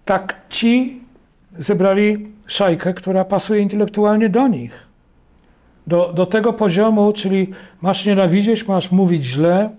Tak 0.05 0.41
ci 0.49 1.01
zebrali 1.57 2.27
szajkę, 2.47 2.93
która 2.93 3.25
pasuje 3.25 3.61
intelektualnie 3.61 4.29
do 4.29 4.47
nich. 4.47 4.84
Do, 5.87 6.13
do 6.13 6.25
tego 6.25 6.53
poziomu, 6.53 7.13
czyli 7.13 7.49
masz 7.81 8.05
nienawidzieć, 8.05 8.67
masz 8.67 8.91
mówić 8.91 9.23
źle. 9.23 9.69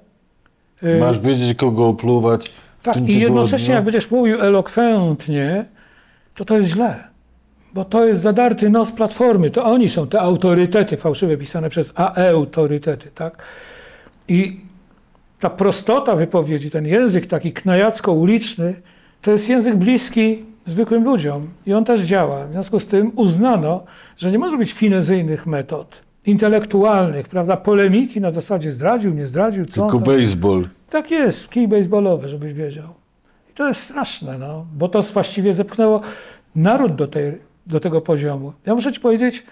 y, 0.83 0.99
Masz 1.01 1.21
wiedzieć, 1.21 1.59
kogo 1.59 1.89
opluwać 1.89 2.51
tak, 2.83 3.09
I 3.09 3.21
jednocześnie, 3.21 3.75
jak 3.75 3.85
będziesz 3.85 4.11
mówił 4.11 4.41
elokwentnie, 4.41 5.67
to 6.35 6.45
to 6.45 6.57
jest 6.57 6.69
źle. 6.69 7.05
Bo 7.75 7.85
to 7.85 8.05
jest 8.05 8.23
zadarty 8.23 8.71
nos 8.71 8.93
platformy. 8.93 9.51
To 9.51 9.65
oni 9.65 9.89
są 9.89 10.07
te 10.07 10.21
autorytety 10.21 10.97
fałszywe 10.97 11.37
pisane 11.37 11.71
przez 11.71 11.93
AE 11.97 12.31
autorytety, 12.31 13.11
tak? 13.15 13.43
I 14.29 14.61
ta 15.41 15.51
prostota 15.51 16.17
wypowiedzi, 16.17 16.71
ten 16.71 16.87
język 16.87 17.27
taki 17.27 17.53
knajacko-uliczny, 17.53 18.75
to 19.23 19.31
jest 19.31 19.49
język 19.49 19.77
bliski 19.77 20.45
zwykłym 20.67 21.05
ludziom 21.05 21.49
i 21.67 21.73
on 21.73 21.85
też 21.85 22.01
działa. 22.01 22.47
W 22.47 22.53
związku 22.53 22.81
z 22.81 22.87
tym 22.87 23.13
uznano, 23.17 23.85
że 24.17 24.33
nie 24.33 24.39
może 24.39 24.59
być 24.59 24.73
finezyjnych 24.73 25.47
metod, 25.47 26.03
intelektualnych, 26.27 27.29
prawda, 27.29 27.57
polemiki 27.57 28.21
na 28.21 28.31
zasadzie 28.31 28.71
zdradził, 28.71 29.15
nie 29.15 29.27
zdradził, 29.27 29.65
co 29.65 29.87
Tylko 29.87 29.99
baseball. 30.01 30.69
tak 30.91 31.11
jest, 31.11 31.49
kij 31.51 31.69
baseballowy, 31.69 32.29
żebyś 32.29 32.53
wiedział. 32.53 32.89
I 33.51 33.55
to 33.55 33.69
jest 33.69 33.81
straszne, 33.81 34.39
no, 34.39 34.67
bo 34.75 34.89
to 34.89 35.03
właściwie 35.03 35.53
zepchnęło 35.55 36.01
naród 36.57 36.95
do, 36.95 37.09
tej, 37.09 37.39
do 37.67 37.81
tego 37.81 38.01
poziomu. 38.01 38.53
Ja 38.67 38.75
muszę 38.75 38.93
ci 38.93 39.01
powiedzieć, 39.01 39.45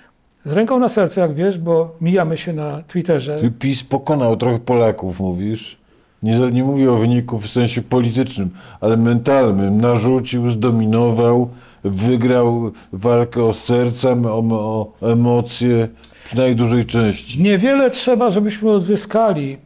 z 0.44 0.52
ręką 0.52 0.78
na 0.78 0.88
sercu, 0.88 1.20
jak 1.20 1.34
wiesz, 1.34 1.58
bo 1.58 1.96
mijamy 2.00 2.36
się 2.36 2.52
na 2.52 2.82
Twitterze. 2.88 3.38
Ty 3.38 3.50
PiS 3.50 3.82
pokonał 3.84 4.36
trochę 4.36 4.58
Polaków, 4.58 5.20
mówisz. 5.20 5.84
Nie, 6.25 6.39
nie 6.39 6.64
mówię 6.64 6.93
o 6.93 6.97
wyniku 6.97 7.39
w 7.39 7.49
sensie 7.49 7.83
politycznym, 7.83 8.51
ale 8.81 8.97
mentalnym. 8.97 9.81
Narzucił, 9.81 10.51
zdominował, 10.51 11.51
wygrał 11.85 12.72
walkę 12.93 13.45
o 13.45 13.53
serca, 13.53 14.12
o, 14.12 14.43
o 14.51 14.93
emocje, 15.12 15.89
przy 16.25 16.37
najdużej 16.37 16.85
części. 16.85 17.43
Niewiele 17.43 17.91
trzeba, 17.91 18.31
żebyśmy 18.31 18.70
odzyskali 18.70 19.59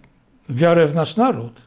wiarę 0.49 0.87
w 0.89 0.95
nasz 0.95 1.17
naród, 1.17 1.61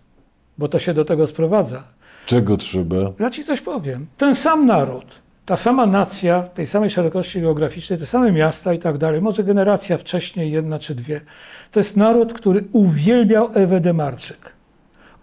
bo 0.57 0.67
to 0.67 0.79
się 0.79 0.93
do 0.93 1.05
tego 1.05 1.27
sprowadza. 1.27 1.83
Czego 2.25 2.57
trzeba? 2.57 2.97
Ja 3.19 3.29
ci 3.29 3.43
coś 3.43 3.61
powiem. 3.61 4.07
Ten 4.17 4.35
sam 4.35 4.65
naród, 4.65 5.05
ta 5.45 5.57
sama 5.57 5.85
nacja, 5.85 6.43
tej 6.43 6.67
samej 6.67 6.89
szerokości 6.89 7.41
geograficznej, 7.41 7.99
te 7.99 8.05
same 8.05 8.31
miasta 8.31 8.73
i 8.73 8.79
tak 8.79 8.97
dalej, 8.97 9.21
może 9.21 9.43
generacja 9.43 9.97
wcześniej, 9.97 10.51
jedna 10.51 10.79
czy 10.79 10.95
dwie, 10.95 11.21
to 11.71 11.79
jest 11.79 11.97
naród, 11.97 12.33
który 12.33 12.63
uwielbiał 12.71 13.49
Ewę 13.53 13.79
Demarczyk. 13.79 14.60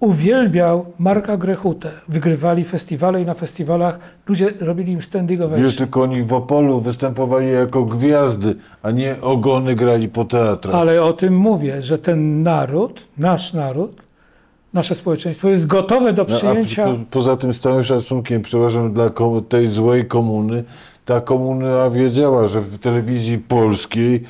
Uwielbiał 0.01 0.87
Marka 0.99 1.37
Grechutę. 1.37 1.91
Wygrywali 2.09 2.65
festiwale 2.65 3.23
i 3.23 3.27
na 3.27 3.35
festiwalach 3.35 3.99
ludzie 4.29 4.53
robili 4.61 4.93
im 4.93 5.03
standing 5.03 5.41
Wiesz, 5.41 5.47
ovation. 5.49 5.73
tylko 5.73 6.03
oni 6.03 6.23
w 6.23 6.33
Opolu 6.33 6.81
występowali 6.81 7.53
jako 7.53 7.83
gwiazdy, 7.85 8.55
a 8.83 8.91
nie 8.91 9.17
ogony 9.21 9.75
grali 9.75 10.09
po 10.09 10.25
teatrach. 10.25 10.75
Ale 10.77 11.03
o 11.03 11.13
tym 11.13 11.37
mówię, 11.37 11.83
że 11.83 11.99
ten 11.99 12.43
naród, 12.43 13.07
nasz 13.19 13.53
naród, 13.53 14.03
nasze 14.75 14.95
społeczeństwo 14.95 15.49
jest 15.49 15.67
gotowe 15.67 16.13
do 16.13 16.27
No, 16.29 16.37
przyjęcia. 16.37 16.85
po, 16.87 16.95
poza 17.11 17.37
tym 17.37 17.55
z 17.55 17.61
całym 17.61 17.85
szacunkiem, 17.85 18.43
przepraszam, 18.43 18.93
dla 18.93 19.11
tej 19.49 19.67
złej 19.69 20.07
komuny, 20.07 20.65
ta 21.05 21.21
komuna 21.21 21.91
wiedziała, 21.91 22.47
że 22.47 22.61
w 22.61 22.79
telewizji 22.79 23.39
polskiej, 23.39 24.23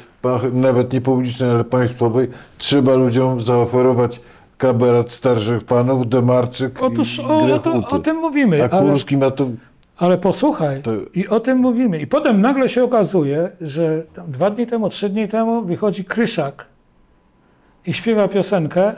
nawet 0.52 0.92
nie 0.92 1.00
publicznej, 1.00 1.50
ale 1.50 1.64
państwowej, 1.64 2.28
trzeba 2.58 2.94
ludziom 2.94 3.40
zaoferować 3.40 4.20
kabaret 4.58 5.12
starszych 5.12 5.64
panów, 5.64 6.08
Demarczyk 6.08 6.82
Otóż 6.82 7.18
i 7.18 7.22
o, 7.22 7.54
o, 7.54 7.58
to, 7.58 7.72
o 7.90 7.98
tym 7.98 8.16
mówimy. 8.16 8.64
A 8.64 8.68
Ale, 8.70 8.94
ma 9.18 9.30
to... 9.30 9.48
ale 9.96 10.18
posłuchaj, 10.18 10.82
To- 10.82 10.92
i 11.14 11.28
o 11.28 11.40
tym 11.40 11.58
mówimy. 11.58 11.98
I 12.00 12.06
potem 12.06 12.40
nagle 12.40 12.68
się 12.68 12.84
okazuje, 12.84 13.50
że 13.60 14.02
dwa 14.28 14.50
dni 14.50 14.66
temu, 14.66 14.88
trzy 14.88 15.08
dni 15.08 15.28
temu 15.28 15.62
wychodzi 15.62 16.04
Kryszak 16.04 16.66
i 17.86 17.92
śpiewa 17.92 18.28
piosenkę. 18.28 18.92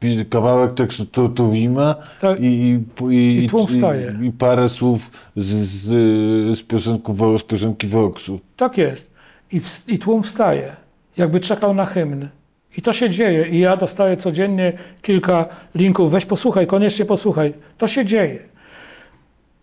pi- 0.00 0.26
Kawałek 0.30 0.74
tekstu 0.74 1.06
tu, 1.06 1.28
Tuwima 1.28 1.94
Tak. 2.20 2.40
i, 2.40 2.44
i, 2.44 3.04
i, 3.14 3.44
I 3.44 3.48
tłum 3.48 3.66
wstaje. 3.66 4.14
i, 4.22 4.26
i 4.26 4.32
parę 4.32 4.68
słów 4.68 5.10
z, 5.36 5.46
z, 5.46 6.58
z, 6.58 6.62
piosenku, 6.62 7.38
z 7.38 7.42
piosenki 7.42 7.86
Voxu. 7.88 8.40
Tak 8.56 8.78
jest. 8.78 9.10
I, 9.52 9.60
w, 9.60 9.84
I 9.88 9.98
tłum 9.98 10.22
wstaje, 10.22 10.76
jakby 11.16 11.40
czekał 11.40 11.74
na 11.74 11.86
hymn. 11.86 12.28
I 12.76 12.82
to 12.82 12.92
się 12.92 13.10
dzieje. 13.10 13.48
I 13.48 13.58
ja 13.58 13.76
dostaję 13.76 14.16
codziennie 14.16 14.72
kilka 15.02 15.46
linków. 15.74 16.12
Weź 16.12 16.26
posłuchaj, 16.26 16.66
koniecznie 16.66 17.04
posłuchaj. 17.04 17.54
To 17.78 17.88
się 17.88 18.04
dzieje. 18.04 18.38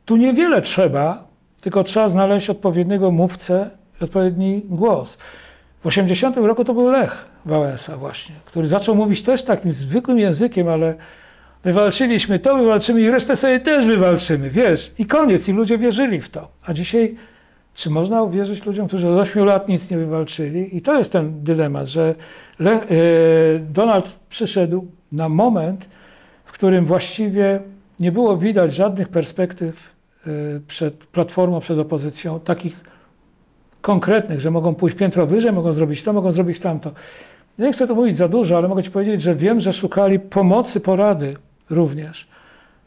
Tu 0.06 0.16
niewiele 0.18 0.62
trzeba, 0.62 1.28
tylko 1.62 1.84
trzeba 1.84 2.10
znaleźć 2.10 2.50
odpowiedniego 2.50 3.12
mówcę 3.12 3.70
odpowiedni 4.02 4.62
głos. 4.66 5.18
W 5.84 5.88
80 5.88 6.38
roku 6.38 6.66
to 6.66 6.74
był 6.74 6.90
Lech 6.90 7.26
Wałęsa 7.46 7.98
właśnie, 7.98 8.36
który 8.46 8.68
zaczął 8.68 8.96
mówić 8.96 9.22
też 9.22 9.44
takim 9.44 9.74
zwykłym 9.74 10.20
językiem, 10.20 10.68
ale 10.68 10.96
wywalczyliśmy 11.64 12.40
to, 12.40 12.58
wywalczymy 12.58 13.02
i 13.02 13.10
resztę 13.10 13.36
sobie 13.36 13.60
też 13.60 13.86
wywalczymy, 13.86 14.50
wiesz. 14.50 14.92
I 14.98 15.06
koniec. 15.06 15.48
I 15.48 15.54
ludzie 15.54 15.78
wierzyli 15.78 16.22
w 16.22 16.30
to. 16.30 16.48
A 16.66 16.74
dzisiaj 16.74 17.16
czy 17.74 17.90
można 17.90 18.24
uwierzyć 18.24 18.66
ludziom, 18.66 18.88
którzy 18.88 19.10
od 19.10 19.20
8 19.20 19.46
lat 19.46 19.68
nic 19.68 19.90
nie 19.90 19.98
wywalczyli? 19.98 20.78
I 20.78 20.82
to 20.82 20.98
jest 20.98 21.12
ten 21.12 21.44
dylemat, 21.44 21.88
że 21.88 22.16
Le, 22.60 22.72
e, 22.72 22.88
Donald 23.60 24.20
przyszedł 24.30 24.88
na 25.12 25.30
moment, 25.30 25.86
w 26.46 26.52
którym 26.52 26.86
właściwie 26.86 27.60
nie 28.00 28.12
było 28.12 28.38
widać 28.38 28.74
żadnych 28.74 29.10
perspektyw 29.10 29.96
e, 30.28 30.30
przed 30.68 30.96
Platformą, 30.96 31.60
przed 31.60 31.80
opozycją, 31.80 32.40
takich 32.40 32.82
konkretnych, 33.82 34.42
że 34.42 34.52
mogą 34.52 34.76
pójść 34.76 34.98
piętro 34.98 35.28
wyżej, 35.28 35.52
mogą 35.52 35.74
zrobić 35.74 36.04
to, 36.04 36.14
mogą 36.14 36.32
zrobić 36.32 36.60
tamto. 36.60 36.92
Nie 37.60 37.74
chcę 37.74 37.88
tu 37.88 37.96
mówić 37.96 38.18
za 38.18 38.28
dużo, 38.28 38.58
ale 38.58 38.68
mogę 38.68 38.84
Ci 38.84 38.92
powiedzieć, 38.92 39.22
że 39.22 39.36
wiem, 39.36 39.60
że 39.60 39.74
szukali 39.74 40.20
pomocy, 40.20 40.80
porady 40.80 41.38
również, 41.70 42.28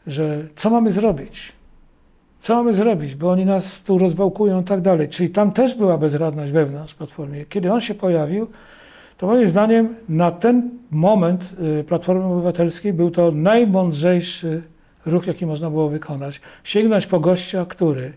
że 0.07 0.43
co 0.55 0.69
mamy 0.69 0.91
zrobić? 0.91 1.56
Co 2.41 2.55
mamy 2.55 2.73
zrobić, 2.73 3.15
bo 3.15 3.31
oni 3.31 3.45
nas 3.45 3.81
tu 3.81 3.97
rozwałkują 3.97 4.61
i 4.61 4.63
tak 4.63 4.81
dalej. 4.81 5.09
Czyli 5.09 5.29
tam 5.29 5.51
też 5.51 5.75
była 5.75 5.97
bezradność 5.97 6.51
wewnątrz 6.51 6.93
Platformy. 6.93 7.45
Kiedy 7.49 7.73
on 7.73 7.81
się 7.81 7.93
pojawił, 7.93 8.47
to 9.17 9.27
moim 9.27 9.47
zdaniem 9.47 9.95
na 10.09 10.31
ten 10.31 10.69
moment 10.91 11.53
y, 11.79 11.83
Platformy 11.83 12.23
Obywatelskiej 12.23 12.93
był 12.93 13.11
to 13.11 13.31
najmądrzejszy 13.31 14.63
ruch, 15.05 15.27
jaki 15.27 15.45
można 15.45 15.69
było 15.69 15.89
wykonać. 15.89 16.41
Sięgnąć 16.63 17.07
po 17.07 17.19
gościa, 17.19 17.65
który, 17.65 18.13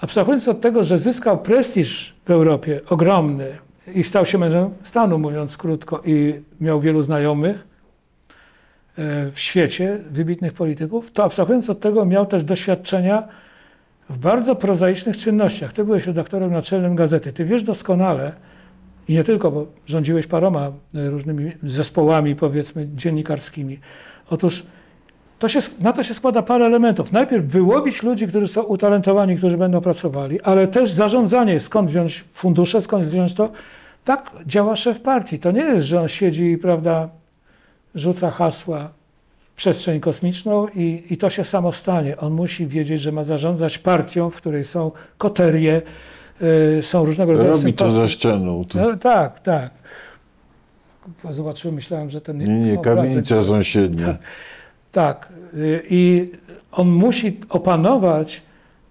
abstrahując 0.00 0.48
od 0.48 0.60
tego, 0.60 0.84
że 0.84 0.98
zyskał 0.98 1.38
prestiż 1.38 2.14
w 2.24 2.30
Europie 2.30 2.80
ogromny 2.88 3.46
i 3.94 4.04
stał 4.04 4.26
się 4.26 4.38
mężem 4.38 4.70
stanu, 4.82 5.18
mówiąc 5.18 5.56
krótko, 5.56 6.02
i 6.04 6.40
miał 6.60 6.80
wielu 6.80 7.02
znajomych, 7.02 7.69
w 9.32 9.32
świecie, 9.34 9.98
wybitnych 10.10 10.52
polityków, 10.52 11.10
to 11.10 11.24
abstrahując 11.24 11.70
od 11.70 11.80
tego 11.80 12.04
miał 12.04 12.26
też 12.26 12.44
doświadczenia 12.44 13.28
w 14.10 14.18
bardzo 14.18 14.56
prozaicznych 14.56 15.16
czynnościach. 15.16 15.72
Ty 15.72 15.84
byłeś 15.84 16.06
redaktorem 16.06 16.52
naczelnym 16.52 16.96
gazety. 16.96 17.32
Ty 17.32 17.44
wiesz 17.44 17.62
doskonale, 17.62 18.32
i 19.08 19.14
nie 19.14 19.24
tylko, 19.24 19.50
bo 19.50 19.66
rządziłeś 19.86 20.26
paroma 20.26 20.72
e, 20.94 21.10
różnymi 21.10 21.52
zespołami, 21.62 22.36
powiedzmy, 22.36 22.88
dziennikarskimi. 22.94 23.78
Otóż 24.30 24.62
to 25.38 25.48
się, 25.48 25.58
na 25.80 25.92
to 25.92 26.02
się 26.02 26.14
składa 26.14 26.42
parę 26.42 26.66
elementów. 26.66 27.12
Najpierw 27.12 27.46
wyłowić 27.46 28.02
ludzi, 28.02 28.26
którzy 28.26 28.48
są 28.48 28.62
utalentowani, 28.62 29.36
którzy 29.36 29.58
będą 29.58 29.80
pracowali, 29.80 30.40
ale 30.40 30.68
też 30.68 30.90
zarządzanie, 30.90 31.60
skąd 31.60 31.90
wziąć 31.90 32.24
fundusze, 32.32 32.80
skąd 32.80 33.04
wziąć 33.04 33.34
to. 33.34 33.50
Tak 34.04 34.30
działa 34.46 34.76
szef 34.76 35.00
partii. 35.00 35.38
To 35.38 35.50
nie 35.50 35.60
jest, 35.60 35.84
że 35.84 36.00
on 36.00 36.08
siedzi, 36.08 36.58
prawda, 36.58 37.08
rzuca 37.94 38.30
hasła 38.30 38.90
w 39.42 39.50
przestrzeń 39.56 40.00
kosmiczną 40.00 40.68
i, 40.68 41.02
i 41.10 41.16
to 41.16 41.30
się 41.30 41.44
samo 41.44 41.72
stanie. 41.72 42.16
On 42.16 42.32
musi 42.32 42.66
wiedzieć, 42.66 43.00
że 43.00 43.12
ma 43.12 43.24
zarządzać 43.24 43.78
partią, 43.78 44.30
w 44.30 44.36
której 44.36 44.64
są 44.64 44.92
koterie, 45.18 45.82
y, 46.78 46.82
są 46.82 47.04
różnego 47.04 47.32
rodzaju 47.32 47.50
Robi 47.54 47.72
to 47.72 47.84
sympatie. 47.84 47.90
za 48.00 48.08
ścianą. 48.08 48.64
To, 48.64 48.78
No, 48.78 48.96
tak, 48.96 49.40
tak. 49.40 49.70
Zobaczyłem, 51.30 51.74
myślałem, 51.74 52.10
że 52.10 52.20
ten... 52.20 52.38
nie, 52.38 52.46
nie, 52.46 52.74
obrazek- 52.78 52.82
kamienica 52.82 53.42
sąsiednia. 53.42 54.16
tak. 54.92 55.28
y, 55.54 55.82
I 55.90 56.30
on 56.72 56.88
musi 56.88 57.40
opanować 57.48 58.42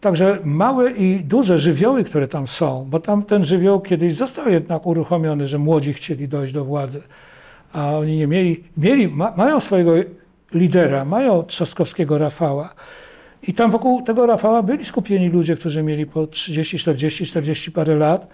także 0.02 0.40
małe 0.44 0.92
i 0.92 1.20
duże 1.24 1.60
żywioły, 1.60 2.04
które 2.04 2.28
tam 2.28 2.48
są, 2.48 2.86
bo 2.90 3.00
tam 3.00 3.24
ten 3.24 3.44
żywioł 3.44 3.82
kiedyś 3.82 4.14
został 4.14 4.50
jednak 4.50 4.86
uruchomiony, 4.86 5.48
że 5.48 5.58
młodzi 5.58 5.94
chcieli 5.94 6.28
dojść 6.28 6.54
do 6.54 6.66
władzy, 6.66 7.02
a 7.74 7.98
oni 7.98 8.18
nie 8.18 8.28
mieli, 8.28 8.64
mieli 8.78 9.08
ma, 9.08 9.34
mają 9.38 9.60
swojego 9.60 9.92
lidera, 10.54 11.06
mają 11.06 11.44
Trzaskowskiego 11.44 12.18
Rafała. 12.18 12.74
I 13.44 13.54
tam 13.54 13.72
wokół 13.72 14.02
tego 14.02 14.26
Rafała 14.26 14.64
byli 14.64 14.86
skupieni 14.86 15.30
ludzie, 15.30 15.56
którzy 15.56 15.84
mieli 15.84 16.06
po 16.06 16.28
30, 16.28 16.78
40, 16.78 17.26
40 17.26 17.72
parę 17.72 17.96
lat. 17.96 18.28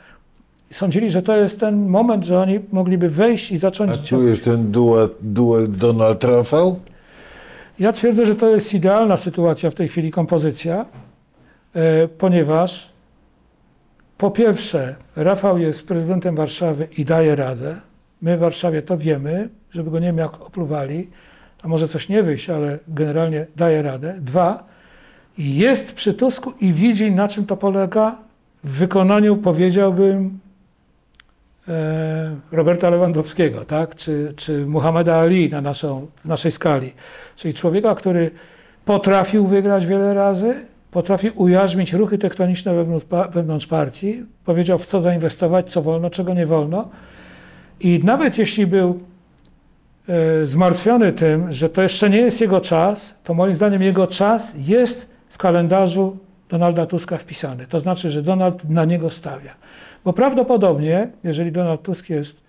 Sądzili, 0.71 1.11
że 1.11 1.21
to 1.21 1.37
jest 1.37 1.59
ten 1.59 1.87
moment, 1.87 2.25
że 2.25 2.39
oni 2.39 2.59
mogliby 2.71 3.09
wejść 3.09 3.51
i 3.51 3.55
A 3.55 3.59
zacząć 3.59 4.01
czujesz 4.01 4.41
ten 4.41 4.71
duel, 4.71 5.09
duel 5.21 5.71
Donald 5.71 6.23
Rafał? 6.23 6.79
Ja 7.79 7.91
twierdzę, 7.91 8.25
że 8.25 8.35
to 8.35 8.49
jest 8.49 8.73
idealna 8.73 9.17
sytuacja 9.17 9.71
w 9.71 9.75
tej 9.75 9.87
chwili, 9.87 10.11
kompozycja, 10.11 10.85
e, 11.73 12.07
ponieważ 12.07 12.89
po 14.17 14.31
pierwsze, 14.31 14.95
Rafał 15.15 15.57
jest 15.57 15.87
prezydentem 15.87 16.35
Warszawy 16.35 16.87
i 16.97 17.05
daje 17.05 17.35
radę. 17.35 17.75
My 18.21 18.37
w 18.37 18.39
Warszawie 18.39 18.81
to 18.81 18.97
wiemy, 18.97 19.49
żeby 19.71 19.91
go 19.91 19.99
nie 19.99 20.07
wiem 20.07 20.17
jak 20.17 20.41
opluwali, 20.41 21.09
a 21.63 21.67
może 21.67 21.87
coś 21.87 22.09
nie 22.09 22.23
wyjść, 22.23 22.49
ale 22.49 22.79
generalnie 22.87 23.45
daje 23.55 23.81
radę. 23.81 24.15
Dwa, 24.21 24.63
jest 25.37 25.93
przy 25.93 26.13
Tusku 26.13 26.53
i 26.61 26.73
widzi, 26.73 27.11
na 27.11 27.27
czym 27.27 27.45
to 27.45 27.57
polega 27.57 28.17
w 28.63 28.71
wykonaniu, 28.77 29.37
powiedziałbym, 29.37 30.39
e, 31.67 32.35
Roberta 32.51 32.89
Lewandowskiego, 32.89 33.65
tak? 33.65 33.95
czy, 33.95 34.33
czy 34.35 34.65
Muhammada 34.65 35.15
Ali 35.15 35.49
na 35.49 35.61
naszą, 35.61 36.07
w 36.23 36.25
naszej 36.25 36.51
skali. 36.51 36.93
Czyli 37.35 37.53
człowieka, 37.53 37.95
który 37.95 38.31
potrafił 38.85 39.47
wygrać 39.47 39.85
wiele 39.85 40.13
razy, 40.13 40.65
potrafi 40.91 41.29
ujarzmić 41.29 41.93
ruchy 41.93 42.17
tektoniczne 42.17 42.75
wewnątrz, 42.75 43.05
wewnątrz 43.31 43.67
partii, 43.67 44.25
powiedział 44.45 44.79
w 44.79 44.85
co 44.85 45.01
zainwestować, 45.01 45.71
co 45.71 45.81
wolno, 45.81 46.09
czego 46.09 46.33
nie 46.33 46.45
wolno. 46.45 46.89
I 47.79 47.99
nawet 48.03 48.37
jeśli 48.37 48.67
był 48.67 48.99
e, 50.07 50.47
zmartwiony 50.47 51.13
tym, 51.13 51.53
że 51.53 51.69
to 51.69 51.81
jeszcze 51.81 52.09
nie 52.09 52.17
jest 52.17 52.41
jego 52.41 52.61
czas, 52.61 53.15
to 53.23 53.33
moim 53.33 53.55
zdaniem 53.55 53.81
jego 53.81 54.07
czas 54.07 54.55
jest 54.67 55.09
w 55.29 55.37
kalendarzu 55.37 56.17
Donalda 56.49 56.85
Tuska 56.85 57.17
wpisany. 57.17 57.67
To 57.67 57.79
znaczy, 57.79 58.11
że 58.11 58.21
Donald 58.21 58.69
na 58.69 58.85
niego 58.85 59.09
stawia. 59.09 59.53
Bo 60.05 60.13
prawdopodobnie, 60.13 61.07
jeżeli 61.23 61.51
Donald 61.51 61.81
Tusk 61.81 62.09
jest 62.09 62.43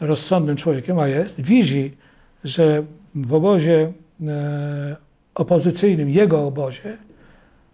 rozsądnym 0.00 0.56
człowiekiem, 0.56 0.98
a 0.98 1.08
jest, 1.08 1.40
widzi, 1.40 1.96
że 2.44 2.82
w 3.14 3.34
obozie 3.34 3.92
e, 4.26 4.96
opozycyjnym, 5.34 6.10
jego 6.10 6.46
obozie, 6.46 6.96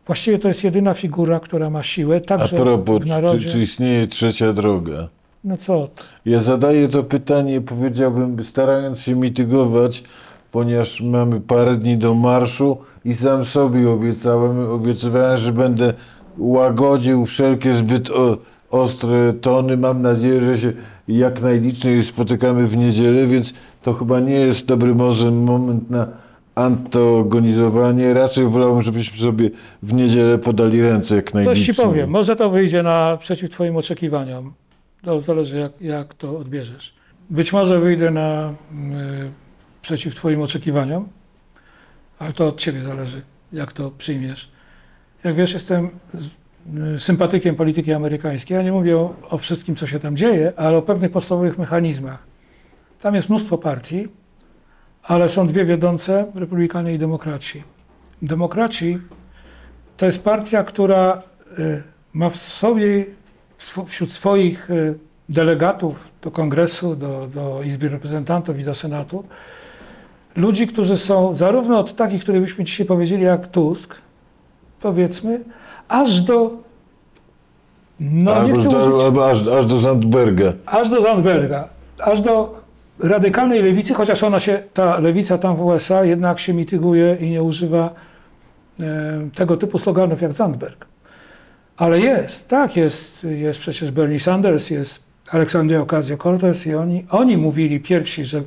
właściwie 0.07 0.39
to 0.39 0.49
jest 0.49 0.65
jedyna 0.65 0.95
figura, 0.95 1.41
która 1.41 1.71
ma 1.71 1.83
siłę, 1.83 2.17
A 2.17 2.21
także 2.21 2.57
propos, 2.57 3.01
w 3.01 3.05
czy, 3.05 3.09
narodzie. 3.09 3.51
czy 3.51 3.61
istnieje 3.61 4.07
trzecia 4.07 4.53
droga? 4.53 5.09
No 5.45 5.57
co? 5.57 5.89
Ja 6.25 6.41
zadaję 6.41 6.89
to 6.89 7.05
pytanie, 7.05 7.61
powiedziałbym, 7.61 8.45
starając 8.45 8.99
się 8.99 9.15
mitygować, 9.15 10.03
ponieważ 10.51 11.01
mamy 11.01 11.41
parę 11.41 11.77
dni 11.77 11.99
do 11.99 12.15
marszu 12.15 12.79
i 13.05 13.15
sam 13.15 13.45
sobie 13.45 13.91
obiecałem, 13.91 14.71
obiecywałem, 14.71 15.37
że 15.39 15.53
będę 15.53 15.93
łagodził 16.39 17.27
wszelkie 17.27 17.73
zbyt 17.73 18.11
o, 18.11 18.37
ostre 18.71 19.33
tony. 19.33 19.77
Mam 19.77 20.03
nadzieję, 20.03 20.41
że 20.41 20.59
się 20.59 20.73
jak 21.09 21.43
najliczniej 21.43 22.03
spotykamy 22.03 22.67
w 22.67 22.77
niedzielę, 22.77 23.27
więc 23.27 23.53
to 23.83 23.95
chyba 23.95 24.21
nie 24.21 24.35
jest 24.35 24.67
dobry 24.67 24.95
może 24.95 25.31
moment 25.31 25.91
na 25.91 26.09
antagonizowanie. 26.55 28.15
Raczej 28.15 28.47
wolałbym, 28.47 28.83
żebyśmy 28.83 29.19
sobie 29.19 29.51
w 29.83 29.93
niedzielę 29.93 30.39
podali 30.39 30.83
ręce 30.83 31.17
jak 31.17 31.35
najliczniej. 31.35 31.67
Coś 31.67 31.77
ci 31.77 31.83
powiem, 31.83 32.11
może 32.11 32.37
to 32.37 32.51
wyjdzie 32.51 32.83
naprzeciw 32.83 33.51
Twoim 33.51 33.77
oczekiwaniom. 33.77 34.53
To 35.03 35.21
zależy, 35.21 35.59
jak, 35.59 35.81
jak 35.81 36.15
to 36.15 36.39
odbierzesz. 36.39 36.95
Być 37.31 37.53
może 37.53 37.81
wyjdę 37.81 38.11
na, 38.11 38.49
y, 38.49 38.55
przeciw 39.83 40.15
Twoim 40.15 40.43
oczekiwaniom, 40.43 41.09
Ale 42.19 42.33
to 42.33 42.47
od 42.47 42.61
ciebie 42.61 42.83
zależy, 42.83 43.23
jak 43.53 43.73
to 43.73 43.91
przyjmiesz. 43.91 44.51
Jak 45.25 45.35
wiesz, 45.35 45.53
jestem 45.53 45.91
y, 46.97 47.01
sympatykiem 47.01 47.57
polityki 47.57 47.93
amerykańskiej. 47.93 48.55
Ja 48.57 48.63
nie 48.63 48.73
mówię 48.73 48.99
o, 48.99 49.15
o 49.31 49.39
wszystkim, 49.39 49.77
co 49.77 49.87
się 49.87 49.99
tam 49.99 50.17
dzieje, 50.17 50.53
ale 50.57 50.77
o 50.77 50.83
pewnych 50.83 51.11
podstawowych 51.11 51.59
mechanizmach. 51.59 52.27
Tam 53.01 53.15
jest 53.15 53.29
mnóstwo 53.29 53.59
partii, 53.59 54.09
ale 55.03 55.29
są 55.29 55.47
dwie 55.47 55.65
wiodące, 55.65 56.27
republikanie 56.35 56.95
i 56.95 56.99
demokraci. 56.99 57.63
Demokraci 58.23 58.99
to 59.97 60.07
jest 60.07 60.25
partia, 60.25 60.65
która 60.65 61.23
y, 61.59 61.83
ma 62.13 62.31
w 62.31 62.37
sobie, 62.37 63.07
wśród 63.87 64.13
swoich 64.13 64.71
y, 64.71 64.99
delegatów 65.29 66.11
do 66.23 66.31
kongresu, 66.31 66.97
do, 66.97 67.29
do 67.35 67.63
Izby 67.63 67.89
Reprezentantów 67.89 68.61
i 68.61 68.65
do 68.65 68.75
Senatu, 68.75 69.25
ludzi, 70.37 70.67
którzy 70.67 70.97
są 70.97 71.35
zarówno 71.35 71.79
od 71.79 71.97
takich, 71.97 72.23
których 72.23 72.41
byśmy 72.41 72.65
dzisiaj 72.65 72.87
powiedzieli, 72.87 73.23
jak 73.23 73.47
Tusk, 73.47 73.95
powiedzmy, 74.81 75.41
aż 75.89 76.21
do, 76.21 76.51
no 78.01 78.33
nie 78.33 78.39
albo, 78.41 78.61
chcę 78.61 78.69
do, 78.69 78.79
użyć, 78.79 79.19
aż, 79.23 79.47
aż 79.47 79.67
do 79.67 79.79
Zandberga. 79.79 80.53
aż 80.67 80.89
do 80.89 81.01
Zandberga, 81.01 81.69
aż 81.99 82.21
do 82.21 82.61
radykalnej 83.03 83.63
lewicy, 83.63 83.95
chociaż 83.95 84.23
ona 84.23 84.41
się, 84.41 84.63
ta 84.75 84.99
lewica 84.99 85.39
tam 85.39 85.57
w 85.57 85.63
USA 85.63 86.05
jednak 86.05 86.39
się 86.39 86.55
mityguje 86.55 87.17
i 87.21 87.31
nie 87.31 87.43
używa 87.43 87.91
e, 88.81 88.85
tego 89.35 89.57
typu 89.57 89.79
sloganów 89.79 90.23
jak 90.23 90.33
Zandberg. 90.33 90.87
Ale 91.79 92.01
jest, 92.01 92.49
tak, 92.49 92.77
jest, 92.77 93.25
jest 93.25 93.61
przecież 93.61 93.91
Bernie 93.91 94.21
Sanders, 94.21 94.71
jest 94.71 95.03
Aleksandria 95.31 95.81
Ocasio-Cortez 95.81 96.71
i 96.71 96.75
oni, 96.75 97.07
oni 97.11 97.37
mówili 97.37 97.81
pierwsi, 97.81 98.25
że 98.25 98.43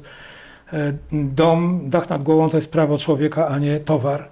e, 0.73 0.93
dom, 1.11 1.81
dach 1.89 2.09
nad 2.09 2.23
głową 2.23 2.49
to 2.49 2.57
jest 2.57 2.71
prawo 2.71 2.97
człowieka, 2.97 3.47
a 3.47 3.59
nie 3.59 3.79
towar. 3.79 4.29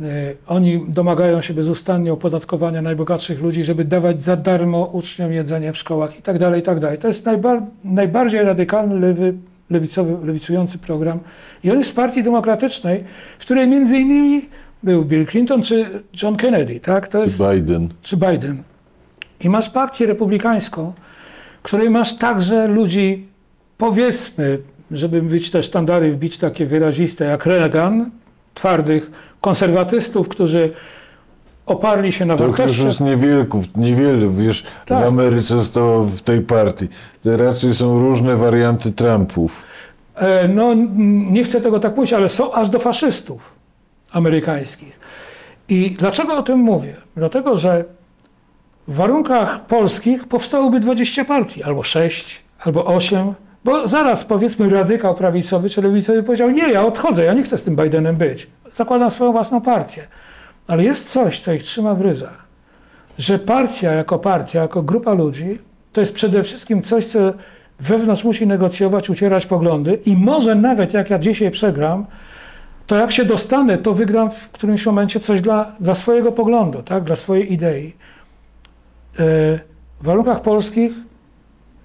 E, 0.00 0.04
Oni 0.46 0.84
domagają 0.88 1.40
się 1.40 1.54
bezustannie 1.54 2.12
opodatkowania 2.12 2.82
najbogatszych 2.82 3.40
ludzi, 3.42 3.64
żeby 3.64 3.84
dawać 3.84 4.22
za 4.22 4.36
darmo 4.36 4.84
uczniom 4.84 5.32
jedzenie 5.32 5.72
w 5.72 5.76
szkołach 5.76 6.18
i 6.18 6.22
tak 6.22 6.38
dalej, 6.38 6.60
i 6.60 6.62
tak 6.62 6.80
dalej. 6.80 6.98
To 6.98 7.08
jest 7.08 7.26
najbar 7.26 7.62
najbardziej 7.84 8.42
radykalny 8.42 9.00
lewy, 9.00 9.34
lewicowy, 9.70 10.26
lewicujący 10.26 10.78
program. 10.78 11.18
I 11.64 11.70
on 11.70 11.78
jest 11.78 11.90
z 11.90 11.92
partii 11.92 12.22
demokratycznej, 12.22 13.04
w 13.38 13.40
której 13.40 13.68
między 13.68 13.98
innymi 13.98 14.48
był 14.82 15.04
Bill 15.04 15.26
Clinton 15.26 15.62
czy 15.62 16.02
John 16.22 16.36
Kennedy, 16.36 16.80
tak? 16.80 17.08
To 17.08 17.22
jest, 17.22 17.38
Czy 17.38 17.44
Biden. 17.54 17.88
czy 18.02 18.16
Biden. 18.16 18.62
I 19.40 19.48
masz 19.50 19.70
partię 19.70 20.06
republikańską, 20.06 20.92
której 21.62 21.90
masz 21.90 22.16
także 22.16 22.66
ludzi, 22.66 23.26
powiedzmy, 23.78 24.58
żeby 24.90 25.22
być 25.22 25.50
te 25.50 25.62
sztandary 25.62 26.12
wbić 26.12 26.38
takie 26.38 26.66
wyraziste 26.66 27.24
jak 27.24 27.46
Reagan, 27.46 28.10
twardych 28.54 29.10
konserwatystów, 29.40 30.28
którzy 30.28 30.70
oparli 31.66 32.12
się 32.12 32.24
na 32.26 32.36
To 32.36 32.44
już 32.44 32.56
wartościach. 32.56 32.86
jest 32.86 33.00
niewielków, 33.00 33.64
niewielu, 33.76 34.32
wiesz, 34.32 34.64
Tak. 34.86 34.98
w 34.98 35.02
Ameryce 35.02 35.54
zostało 35.54 36.02
w 36.04 36.20
tej 36.22 36.40
partii. 36.40 36.88
To 37.22 37.36
raczej 37.36 37.72
są 37.74 37.98
różne 37.98 38.36
warianty 38.36 38.92
Trumpów. 38.92 39.64
E, 40.14 40.48
No, 40.48 40.74
nie 41.30 41.44
chcę 41.44 41.60
tego 41.60 41.80
tak 41.80 41.96
mówić, 41.96 42.12
ale 42.12 42.28
są 42.28 42.52
aż 42.52 42.68
do 42.68 42.78
faszystów 42.78 43.55
amerykańskich. 44.16 45.00
I 45.68 45.96
dlaczego 45.98 46.36
o 46.36 46.42
tym 46.42 46.58
mówię? 46.58 46.96
Dlatego, 47.16 47.56
że 47.56 47.84
w 48.88 48.94
warunkach 48.94 49.66
polskich 49.66 50.28
powstałoby 50.28 50.80
20 50.80 51.24
partii, 51.24 51.62
albo 51.62 51.82
6, 51.82 52.44
albo 52.58 52.84
8, 52.84 53.34
bo 53.64 53.88
zaraz 53.88 54.24
powiedzmy 54.24 54.70
radykał 54.70 55.14
prawicowy 55.14 55.70
czy 55.70 55.82
lewicowy 55.82 56.22
powiedział, 56.22 56.50
nie, 56.50 56.72
ja 56.72 56.86
odchodzę, 56.86 57.24
ja 57.24 57.32
nie 57.34 57.42
chcę 57.42 57.56
z 57.56 57.62
tym 57.62 57.76
Bidenem 57.76 58.16
być. 58.16 58.46
Zakładam 58.72 59.10
swoją 59.10 59.32
własną 59.32 59.60
partię. 59.60 60.06
Ale 60.66 60.84
jest 60.84 61.10
coś, 61.10 61.40
co 61.40 61.52
ich 61.52 61.62
trzyma 61.62 61.94
w 61.94 62.00
ryzach, 62.00 62.44
że 63.18 63.38
partia 63.38 63.92
jako 63.92 64.18
partia, 64.18 64.62
jako 64.62 64.82
grupa 64.82 65.14
ludzi, 65.14 65.58
to 65.92 66.00
jest 66.00 66.14
przede 66.14 66.42
wszystkim 66.42 66.82
coś, 66.82 67.04
co 67.06 67.18
wewnątrz 67.80 68.24
musi 68.24 68.46
negocjować, 68.46 69.10
ucierać 69.10 69.46
poglądy 69.46 69.98
i 70.06 70.16
może 70.16 70.54
nawet 70.54 70.94
jak 70.94 71.10
ja 71.10 71.18
dzisiaj 71.18 71.50
przegram, 71.50 72.06
to 72.86 72.96
jak 72.96 73.12
się 73.12 73.24
dostanę, 73.24 73.78
to 73.78 73.94
wygram 73.94 74.30
w 74.30 74.50
którymś 74.50 74.86
momencie 74.86 75.20
coś 75.20 75.40
dla, 75.40 75.72
dla 75.80 75.94
swojego 75.94 76.32
poglądu, 76.32 76.82
tak? 76.82 77.04
dla 77.04 77.16
swojej 77.16 77.52
idei. 77.52 77.86
E, 77.86 77.92
W 80.00 80.04
warunkach 80.04 80.42
polskich 80.42 80.92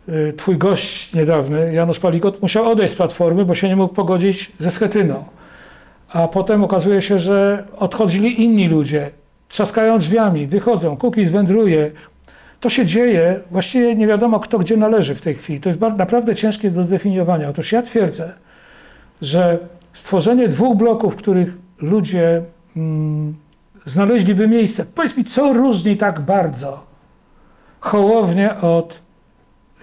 e, 0.08 0.34
twój 0.34 0.58
gość 0.58 1.14
niedawny, 1.14 1.74
Janusz 1.74 2.00
Palikot, 2.00 2.42
musiał 2.42 2.70
odejść 2.70 2.94
z 2.94 2.98
Platformy, 2.98 3.46
bo 3.46 3.56
się 3.56 3.68
nie 3.68 3.76
mógł 3.76 3.94
pogodzić 3.94 4.52
ze 4.60 4.72
Schetyną. 4.72 5.24
A 6.10 6.28
potem 6.28 6.64
okazuje 6.64 7.02
się, 7.02 7.20
że 7.20 7.64
odchodzili 7.78 8.42
inni 8.42 8.68
ludzie, 8.68 9.12
trzaskają 9.48 9.98
drzwiami, 9.98 10.48
wychodzą, 10.48 10.98
Kukiz 10.98 11.32
wędruje. 11.32 11.92
To 12.60 12.70
się 12.70 12.86
dzieje, 12.86 13.40
właściwie 13.52 13.96
nie 13.96 14.08
wiadomo 14.08 14.40
kto 14.40 14.60
gdzie 14.60 14.78
należy 14.78 15.16
w 15.16 15.22
tej 15.22 15.36
chwili. 15.36 15.60
To 15.60 15.70
jest 15.70 15.82
naprawdę 15.98 16.36
ciężkie 16.36 16.72
do 16.72 16.84
zdefiniowania. 16.84 17.50
Otóż 17.50 17.72
ja 17.72 17.82
twierdzę, 17.82 18.34
że 19.22 19.60
stworzenie 19.94 20.48
dwóch 20.48 20.78
bloków, 20.78 21.14
w 21.14 21.18
których 21.18 21.58
ludzie 21.82 22.44
mm, 22.78 23.36
znaleźliby 23.86 24.48
miejsce. 24.48 24.86
Powiedz 24.96 25.18
mi, 25.18 25.24
co 25.24 25.54
różni 25.54 25.98
tak 25.98 26.20
bardzo 26.20 26.92
Hołownię 27.80 28.58
od 28.62 29.02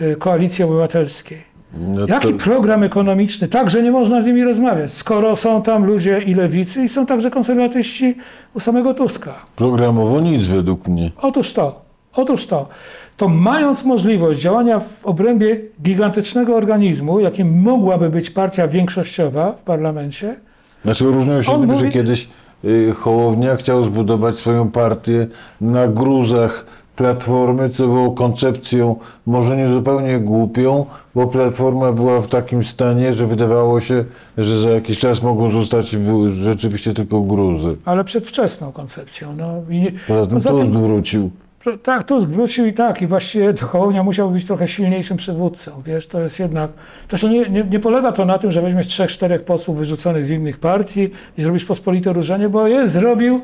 y, 0.00 0.16
Koalicji 0.16 0.64
Obywatelskiej? 0.64 1.48
No 1.72 2.06
Jaki 2.06 2.32
to, 2.32 2.38
program 2.38 2.82
ekonomiczny? 2.82 3.48
Tak, 3.48 3.70
że 3.70 3.82
nie 3.82 3.90
można 3.90 4.20
z 4.22 4.26
nimi 4.26 4.44
rozmawiać, 4.44 4.92
skoro 4.92 5.36
są 5.36 5.62
tam 5.62 5.84
ludzie 5.84 6.18
i 6.18 6.34
lewicy 6.34 6.82
i 6.82 6.88
są 6.88 7.06
także 7.06 7.30
konserwatyści 7.30 8.16
u 8.54 8.60
samego 8.60 8.94
Tuska. 8.94 9.34
programowo 9.56 10.20
nic 10.20 10.46
według 10.46 10.88
mnie. 10.88 11.10
Otóż 11.16 11.52
to, 11.52 11.87
otóż 12.14 12.46
to. 12.46 12.68
To 13.16 13.28
mając 13.28 13.84
możliwość 13.84 14.40
działania 14.40 14.80
w 14.80 15.06
obrębie 15.06 15.60
gigantycznego 15.82 16.56
organizmu, 16.56 17.20
jakim 17.20 17.60
mogłaby 17.62 18.10
być 18.10 18.30
partia 18.30 18.68
większościowa 18.68 19.52
w 19.52 19.62
parlamencie, 19.62 20.36
Znaczy 20.84 21.04
różnią 21.04 21.42
się 21.42 21.58
mówi- 21.58 21.78
że 21.78 21.90
kiedyś 21.90 22.28
y, 22.64 22.92
Hołownia 22.96 23.56
chciał 23.56 23.84
zbudować 23.84 24.34
swoją 24.34 24.70
partię 24.70 25.26
na 25.60 25.88
gruzach 25.88 26.64
Platformy, 26.96 27.68
co 27.70 27.86
było 27.86 28.10
koncepcją 28.10 28.96
może 29.26 29.56
nie 29.56 29.68
zupełnie 29.68 30.18
głupią, 30.18 30.86
bo 31.14 31.26
Platforma 31.26 31.92
była 31.92 32.20
w 32.20 32.28
takim 32.28 32.64
stanie, 32.64 33.12
że 33.14 33.26
wydawało 33.26 33.80
się, 33.80 34.04
że 34.38 34.56
za 34.60 34.70
jakiś 34.70 34.98
czas 34.98 35.22
mogą 35.22 35.50
zostać 35.50 35.88
rzeczywiście 36.28 36.94
tylko 36.94 37.20
gruzy. 37.20 37.76
ale 37.84 38.04
przedwczesną 38.04 38.72
koncepcją. 38.72 39.34
No, 39.36 39.52
i 39.70 39.80
nie, 39.80 39.92
Poza 40.08 40.26
tym 40.26 40.40
to 40.40 40.58
tym- 40.58 40.72
wrócił. 40.86 41.30
Pro- 41.30 41.47
Tak, 41.82 42.04
Tusk 42.04 42.28
wrócił 42.28 42.66
i 42.66 42.72
tak, 42.72 43.02
i 43.02 43.06
właściwie 43.06 43.54
to 43.54 43.66
Hołownia 43.66 44.02
musiał 44.02 44.30
być 44.30 44.44
trochę 44.44 44.68
silniejszym 44.68 45.16
przywódcą, 45.16 45.82
wiesz, 45.86 46.06
to 46.06 46.20
jest 46.20 46.40
jednak, 46.40 46.70
to 47.08 47.28
nie, 47.28 47.48
nie, 47.48 47.64
nie 47.64 47.80
polega 47.80 48.12
to 48.12 48.24
na 48.24 48.38
tym, 48.38 48.50
że 48.50 48.62
weźmiesz 48.62 48.86
trzech, 48.86 49.10
czterech 49.10 49.44
posłów 49.44 49.78
wyrzuconych 49.78 50.24
z 50.24 50.30
innych 50.30 50.56
partii 50.56 51.10
i 51.38 51.42
zrobisz 51.42 51.64
pospolite 51.64 52.12
różenie, 52.12 52.48
bo 52.48 52.66
je 52.66 52.88
zrobił 52.88 53.40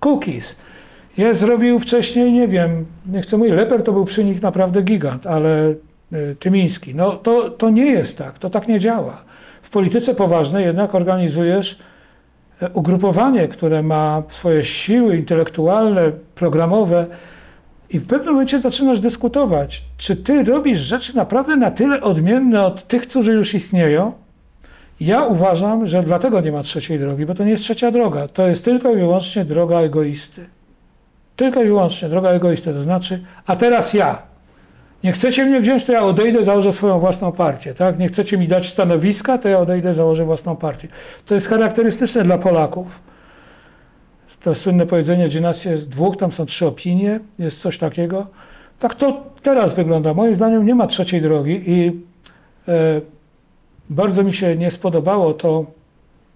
Cookies. 0.00 0.56
Je 1.16 1.34
zrobił 1.34 1.78
wcześniej, 1.78 2.32
nie 2.32 2.48
wiem, 2.48 2.86
nie 3.06 3.22
chcę 3.22 3.36
mówić, 3.36 3.52
Leper 3.54 3.82
to 3.82 3.92
był 3.92 4.04
przy 4.04 4.24
nich 4.24 4.42
naprawdę 4.42 4.82
gigant, 4.82 5.26
ale 5.26 5.74
y, 6.12 6.36
Tymiński, 6.38 6.94
no 6.94 7.12
to, 7.12 7.50
to 7.50 7.70
nie 7.70 7.86
jest 7.86 8.18
tak, 8.18 8.38
to 8.38 8.50
tak 8.50 8.68
nie 8.68 8.78
działa. 8.78 9.24
W 9.62 9.70
polityce 9.70 10.14
poważnej 10.14 10.64
jednak 10.64 10.94
organizujesz 10.94 11.78
e, 12.62 12.68
ugrupowanie, 12.70 13.48
które 13.48 13.82
ma 13.82 14.22
swoje 14.28 14.64
siły 14.64 15.16
intelektualne, 15.16 16.12
programowe, 16.34 17.06
i 17.90 17.98
w 17.98 18.06
pewnym 18.06 18.32
momencie 18.32 18.60
zaczynasz 18.60 19.00
dyskutować, 19.00 19.84
czy 19.96 20.16
ty 20.16 20.44
robisz 20.44 20.78
rzeczy 20.78 21.16
naprawdę 21.16 21.56
na 21.56 21.70
tyle 21.70 22.00
odmienne 22.00 22.64
od 22.64 22.88
tych, 22.88 23.02
którzy 23.02 23.32
już 23.32 23.54
istnieją. 23.54 24.12
Ja 25.00 25.24
uważam, 25.24 25.86
że 25.86 26.02
dlatego 26.02 26.40
nie 26.40 26.52
ma 26.52 26.62
trzeciej 26.62 26.98
drogi, 26.98 27.26
bo 27.26 27.34
to 27.34 27.44
nie 27.44 27.50
jest 27.50 27.62
trzecia 27.62 27.90
droga. 27.90 28.28
To 28.28 28.46
jest 28.46 28.64
tylko 28.64 28.92
i 28.92 28.96
wyłącznie 28.96 29.44
droga 29.44 29.80
egoisty. 29.80 30.46
Tylko 31.36 31.62
i 31.62 31.66
wyłącznie 31.66 32.08
droga 32.08 32.30
egoisty. 32.30 32.72
To 32.72 32.78
znaczy, 32.78 33.20
a 33.46 33.56
teraz 33.56 33.94
ja. 33.94 34.22
Nie 35.04 35.12
chcecie 35.12 35.44
mnie 35.44 35.60
wziąć, 35.60 35.84
to 35.84 35.92
ja 35.92 36.02
odejdę, 36.02 36.44
założę 36.44 36.72
swoją 36.72 37.00
własną 37.00 37.32
partię. 37.32 37.74
Tak? 37.74 37.98
Nie 37.98 38.08
chcecie 38.08 38.38
mi 38.38 38.48
dać 38.48 38.68
stanowiska, 38.68 39.38
to 39.38 39.48
ja 39.48 39.58
odejdę, 39.58 39.94
założę 39.94 40.24
własną 40.24 40.56
partię. 40.56 40.88
To 41.26 41.34
jest 41.34 41.48
charakterystyczne 41.48 42.22
dla 42.22 42.38
Polaków 42.38 43.00
to 44.42 44.54
słynne 44.54 44.86
powiedzenie, 44.86 45.28
gdzie 45.28 45.40
nas 45.40 45.64
jest 45.64 45.88
dwóch, 45.88 46.16
tam 46.16 46.32
są 46.32 46.46
trzy 46.46 46.66
opinie, 46.66 47.20
jest 47.38 47.60
coś 47.60 47.78
takiego. 47.78 48.26
Tak 48.78 48.94
to 48.94 49.22
teraz 49.42 49.74
wygląda. 49.74 50.14
Moim 50.14 50.34
zdaniem 50.34 50.66
nie 50.66 50.74
ma 50.74 50.86
trzeciej 50.86 51.22
drogi 51.22 51.62
i 51.66 52.00
e, 52.68 53.00
bardzo 53.90 54.22
mi 54.22 54.32
się 54.32 54.56
nie 54.56 54.70
spodobało 54.70 55.34
to 55.34 55.66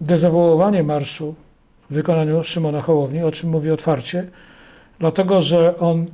dezawołowanie 0.00 0.82
marszu 0.82 1.34
w 1.90 1.94
wykonaniu 1.94 2.44
Szymona 2.44 2.80
Hołowni, 2.80 3.22
o 3.22 3.30
czym 3.30 3.50
mówię 3.50 3.72
otwarcie, 3.72 4.26
dlatego 4.98 5.40
że 5.40 5.78
on 5.78 6.07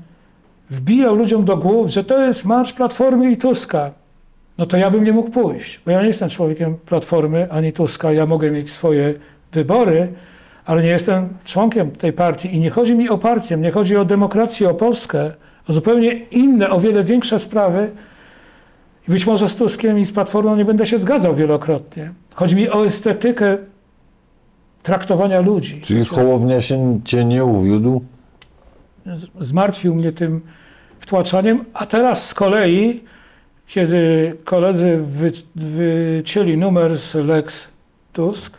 wbijał 0.71 1.15
ludziom 1.15 1.45
do 1.45 1.57
głów, 1.57 1.91
że 1.91 2.05
to 2.05 2.25
jest 2.25 2.45
marsz 2.45 2.73
Platformy 2.73 3.31
i 3.31 3.37
Tuska. 3.37 3.91
No 4.59 4.67
to 4.67 4.77
ja 4.77 4.91
bym 4.91 5.05
nie 5.05 5.13
mógł 5.13 5.31
pójść, 5.31 5.81
bo 5.87 5.91
ja 5.91 6.01
nie 6.01 6.09
jestem 6.09 6.29
człowiekiem 6.29 6.77
Platformy 6.87 7.51
ani 7.51 7.73
Tuska, 7.73 8.13
ja 8.13 8.27
mogę 8.27 8.51
mieć 8.51 8.71
swoje 8.71 9.15
wybory, 9.53 10.13
ale 10.69 10.83
nie 10.83 10.89
jestem 10.89 11.29
członkiem 11.45 11.91
tej 11.91 12.13
partii 12.13 12.55
i 12.55 12.61
nie 12.61 12.71
chodzi 12.71 12.95
mi 12.95 13.09
o 13.09 13.19
partię, 13.19 13.57
mnie 13.57 13.71
chodzi 13.71 13.97
o 13.97 14.05
demokrację, 14.05 14.71
o 14.71 14.75
Polskę, 14.75 15.33
o 15.69 15.73
zupełnie 15.73 16.13
inne, 16.13 16.71
o 16.71 16.81
wiele 16.81 17.05
większe 17.05 17.41
sprawy. 17.41 17.91
I 19.09 19.11
być 19.11 19.27
może 19.27 19.49
z 19.49 19.57
Tuskiem 19.57 19.99
i 19.99 20.05
z 20.05 20.13
Platformą 20.13 20.57
nie 20.57 20.65
będę 20.65 20.87
się 20.87 20.99
zgadzał 20.99 21.35
wielokrotnie. 21.35 22.13
Chodzi 22.35 22.57
mi 22.57 22.71
o 22.71 22.87
estetykę 22.87 23.59
traktowania 24.83 25.41
ludzi. 25.41 25.81
Czyli 25.81 26.05
Hołownia 26.05 26.63
się 26.63 27.01
cię 27.05 27.25
nie 27.25 27.45
uwiódł? 27.45 28.03
Zmartwił 29.41 29.95
mnie 29.95 30.13
tym 30.13 30.41
wtłaczaniem, 31.01 31.65
a 31.75 31.87
teraz 31.87 32.27
z 32.27 32.35
kolei, 32.35 33.05
kiedy 33.67 34.35
koledzy 34.45 34.99
wy, 35.03 35.33
wycięli 35.57 36.57
numer 36.57 36.99
z 36.99 37.15
Lex 37.15 37.69
Tusk, 38.13 38.59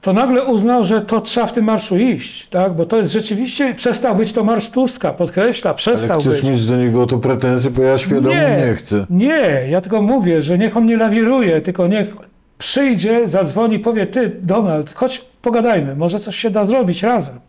to 0.00 0.12
nagle 0.12 0.44
uznał, 0.44 0.84
że 0.84 1.00
to 1.00 1.20
trzeba 1.20 1.46
w 1.46 1.52
tym 1.52 1.64
marszu 1.64 1.96
iść, 1.96 2.48
tak? 2.48 2.74
bo 2.74 2.84
to 2.84 2.96
jest 2.96 3.12
rzeczywiście, 3.12 3.74
przestał 3.74 4.16
być 4.16 4.32
to 4.32 4.44
marsz 4.44 4.70
Tuska, 4.70 5.12
podkreśla, 5.12 5.70
Ale 5.70 5.76
przestał 5.78 6.20
chcesz 6.20 6.40
być. 6.40 6.50
mieć 6.50 6.66
do 6.66 6.76
niego 6.76 7.06
to 7.06 7.18
pretensje, 7.18 7.70
bo 7.70 7.82
ja 7.82 7.98
świadomie 7.98 8.36
nie, 8.36 8.74
chcę. 8.74 9.06
Nie, 9.10 9.66
ja 9.68 9.80
tylko 9.80 10.02
mówię, 10.02 10.42
że 10.42 10.58
niech 10.58 10.76
on 10.76 10.86
nie 10.86 10.96
lawiruje, 10.96 11.60
tylko 11.60 11.86
niech 11.86 12.16
przyjdzie, 12.58 13.28
zadzwoni, 13.28 13.78
powie, 13.78 14.06
ty 14.06 14.36
Donald, 14.42 14.94
chodź 14.94 15.18
pogadajmy, 15.42 15.96
może 15.96 16.20
coś 16.20 16.36
się 16.36 16.50
da 16.50 16.64
zrobić 16.64 17.02
razem. 17.02 17.40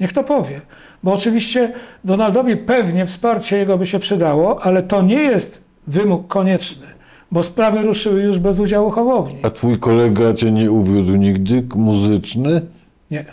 Niech 0.00 0.12
to 0.12 0.24
powie. 0.24 0.60
Bo 1.02 1.12
oczywiście 1.12 1.72
Donaldowi 2.04 2.56
pewnie 2.56 3.06
wsparcie 3.06 3.58
jego 3.58 3.78
by 3.78 3.86
się 3.86 3.98
przydało, 3.98 4.62
ale 4.62 4.82
to 4.82 5.02
nie 5.02 5.22
jest 5.22 5.60
wymóg 5.86 6.26
konieczny, 6.26 6.86
bo 7.32 7.42
sprawy 7.42 7.82
ruszyły 7.82 8.22
już 8.22 8.38
bez 8.38 8.60
udziału 8.60 8.90
Hołowni. 8.90 9.38
A 9.42 9.50
twój 9.50 9.78
kolega 9.78 10.34
cię 10.34 10.52
nie 10.52 10.70
uwiódł 10.70 11.16
nigdy? 11.16 11.66
Muzyczny? 11.76 12.62
Nie. 13.10 13.24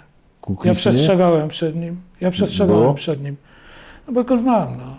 Kukiz 0.41 0.65
Ja 0.65 0.73
przestrzegałem 0.73 1.49
przed 1.49 1.75
nim. 1.75 2.01
Ja 2.21 2.31
przestrzegałem 2.31 2.83
Bo? 2.83 2.93
przed 2.93 3.23
nim. 3.23 3.35
No 4.07 4.13
bo 4.13 4.23
go 4.23 4.37
znam, 4.37 4.77
no. 4.77 4.97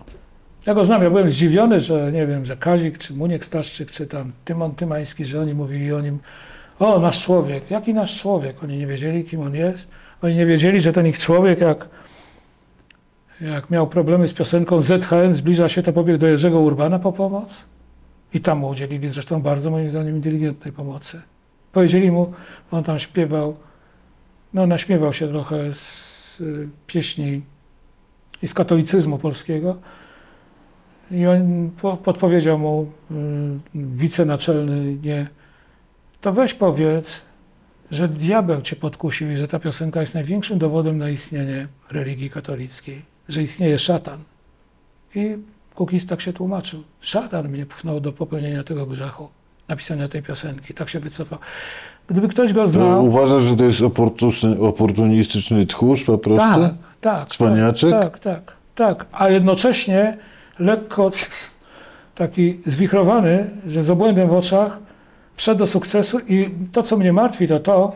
Ja 0.67 0.75
go 0.75 0.85
znam, 0.85 1.03
ja 1.03 1.11
byłem 1.11 1.29
zdziwiony, 1.29 1.81
że 1.81 2.13
nie 2.13 2.27
wiem, 2.27 2.45
że 2.45 2.57
Kazik, 2.57 2.99
czy 2.99 3.15
Muniek 3.15 3.45
Staszczyk, 3.45 3.91
czy 3.91 4.07
tam 4.07 4.33
Tymon 4.45 4.75
Tymański, 4.75 5.25
że 5.25 5.41
oni 5.41 5.55
mówili 5.55 5.93
o 5.93 6.01
nim, 6.01 6.19
o, 6.79 6.99
nasz 6.99 7.23
człowiek. 7.23 7.71
Jaki 7.71 7.95
nasz 7.95 8.21
człowiek? 8.21 8.65
Oni 8.65 8.79
nie 8.79 8.87
wiedzieli, 8.87 9.25
kim 9.25 9.41
on 9.41 9.55
jest. 9.55 9.89
Oni 10.23 10.35
nie 10.35 10.47
wiedzieli, 10.47 10.81
że 10.81 10.93
ten 10.93 11.07
ich 11.07 11.19
człowiek, 11.19 11.61
jak, 11.61 11.89
jak 13.41 13.71
miał 13.71 13.87
problemy 13.87 14.29
z 14.29 14.33
piosenką 14.33 14.81
ZHN, 14.81 15.35
zbliża 15.35 15.69
się, 15.69 15.83
to 15.83 15.93
pobiegł 15.93 16.19
do 16.19 16.27
Jerzego 16.27 16.61
Urbana 16.61 16.99
po 16.99 17.13
pomoc. 17.13 17.65
I 18.35 18.41
tam 18.41 18.59
mu 18.59 18.69
udzielili 18.69 19.09
zresztą 19.09 19.43
bardzo, 19.43 19.71
moim 19.71 19.91
zdaniem, 19.91 20.17
inteligentnej 20.17 20.73
pomocy. 20.73 21.23
Powiedzieli 21.73 22.11
mu, 22.11 22.33
bo 22.71 22.77
on 22.77 22.85
tam 22.85 22.99
śpiewał, 22.99 23.57
no 24.55 24.67
naśmiewał 24.67 25.13
się 25.13 25.29
trochę 25.29 25.75
z 25.75 26.41
y, 26.41 26.69
pieśni 26.87 27.43
i 28.43 28.49
z 28.49 28.55
katolicyzmu 28.55 29.19
polskiego. 29.19 29.77
I 31.11 31.27
on 31.27 31.71
po, 31.81 31.97
podpowiedział 31.97 32.59
mu 32.59 32.83
y, 32.83 33.15
wicenaczelny, 33.75 34.97
nie, 35.03 35.27
to 36.21 36.33
weź 36.33 36.55
powiedz, 36.55 37.23
że 37.91 38.09
diabeł 38.09 38.63
cię 38.63 38.77
podkusił 38.77 39.31
i 39.31 39.37
że 39.37 39.49
ta 39.49 39.59
piosenka 39.59 40.01
jest 40.01 40.15
największym 40.15 40.59
dowodem 40.59 40.99
na 40.99 41.11
istnienie 41.11 41.69
religii 41.91 42.31
katolickiej, 42.31 43.03
że 43.29 43.43
istnieje 43.43 43.79
szatan. 43.79 44.19
I 45.15 45.37
Kukiz 45.75 46.07
tak 46.07 46.21
się 46.21 46.33
tłumaczył. 46.33 46.83
Szatan 47.01 47.49
mnie 47.49 47.67
pchnął 47.67 48.01
do 48.01 48.13
popełnienia 48.13 48.65
tego 48.65 48.87
grzechu, 48.87 49.29
napisania 49.69 50.09
tej 50.09 50.23
piosenki. 50.23 50.75
Tak 50.75 50.89
się 50.89 51.01
wycofał. 51.01 51.39
Gdyby 52.09 52.29
ktoś 52.29 52.53
go 52.53 52.63
To 52.63 52.69
znał... 52.69 53.07
uważasz, 53.07 53.43
że 53.43 53.57
to 53.57 53.65
jest 53.65 53.81
oportun- 53.81 54.67
oportunistyczny 54.67 55.67
tchórz 55.67 56.05
po 56.05 56.19
prostu? 56.19 56.45
Tak, 56.61 56.73
tak. 57.01 57.29
Cwaniaczek? 57.29 57.91
Tak, 57.91 58.19
tak, 58.19 58.53
tak. 58.75 59.07
A 59.13 59.29
jednocześnie 59.29 60.17
lekko 60.59 61.11
taki 62.15 62.61
zwichrowany, 62.67 63.51
że 63.67 63.83
z 63.83 63.91
obłędem 63.91 64.29
w 64.29 64.33
oczach 64.33 64.79
wszedł 65.37 65.59
do 65.59 65.67
sukcesu 65.67 66.19
i 66.29 66.51
to, 66.73 66.83
co 66.83 66.97
mnie 66.97 67.13
martwi, 67.13 67.49
to 67.49 67.61
to, 67.61 67.93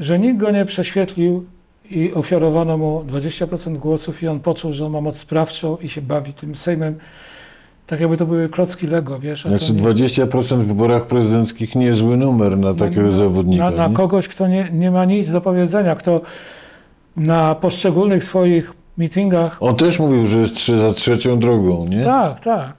że 0.00 0.18
nikt 0.18 0.36
go 0.40 0.50
nie 0.50 0.64
prześwietlił 0.64 1.46
i 1.90 2.14
ofiarowano 2.14 2.78
mu 2.78 3.04
20% 3.04 3.76
głosów 3.76 4.22
i 4.22 4.28
on 4.28 4.40
poczuł, 4.40 4.72
że 4.72 4.86
on 4.86 4.92
ma 4.92 5.00
moc 5.00 5.16
sprawczą 5.16 5.76
i 5.76 5.88
się 5.88 6.02
bawi 6.02 6.32
tym 6.32 6.54
Sejmem. 6.54 6.98
Tak 7.86 8.00
jakby 8.00 8.16
to 8.16 8.26
były 8.26 8.48
klocki 8.48 8.86
Lego, 8.86 9.18
wiesz? 9.18 9.42
Znaczy 9.42 9.72
nie- 9.72 9.80
20% 9.80 10.58
w 10.62 10.66
wyborach 10.66 11.06
prezydenckich 11.06 11.74
niezły 11.74 12.16
numer 12.16 12.58
na 12.58 12.74
takiego 12.74 13.02
na, 13.02 13.12
zawodnika. 13.12 13.70
Na, 13.70 13.88
na 13.88 13.94
kogoś, 13.94 14.28
kto 14.28 14.46
nie, 14.46 14.68
nie 14.72 14.90
ma 14.90 15.04
nic 15.04 15.30
do 15.30 15.40
powiedzenia, 15.40 15.94
kto 15.94 16.20
na 17.16 17.54
poszczególnych 17.54 18.24
swoich 18.24 18.72
meetingach 18.96 19.56
On 19.60 19.76
też 19.76 19.98
mówił, 19.98 20.26
że 20.26 20.38
jest 20.38 20.54
trzy, 20.54 20.78
za 20.78 20.92
trzecią 20.92 21.38
drogą, 21.38 21.86
nie? 21.88 22.04
Tak, 22.04 22.40
tak. 22.40 22.72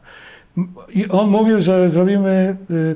I 0.93 1.07
on 1.07 1.30
mówił, 1.30 1.62
że 1.62 1.89
zrobimy 1.89 2.57
y, 2.72 2.95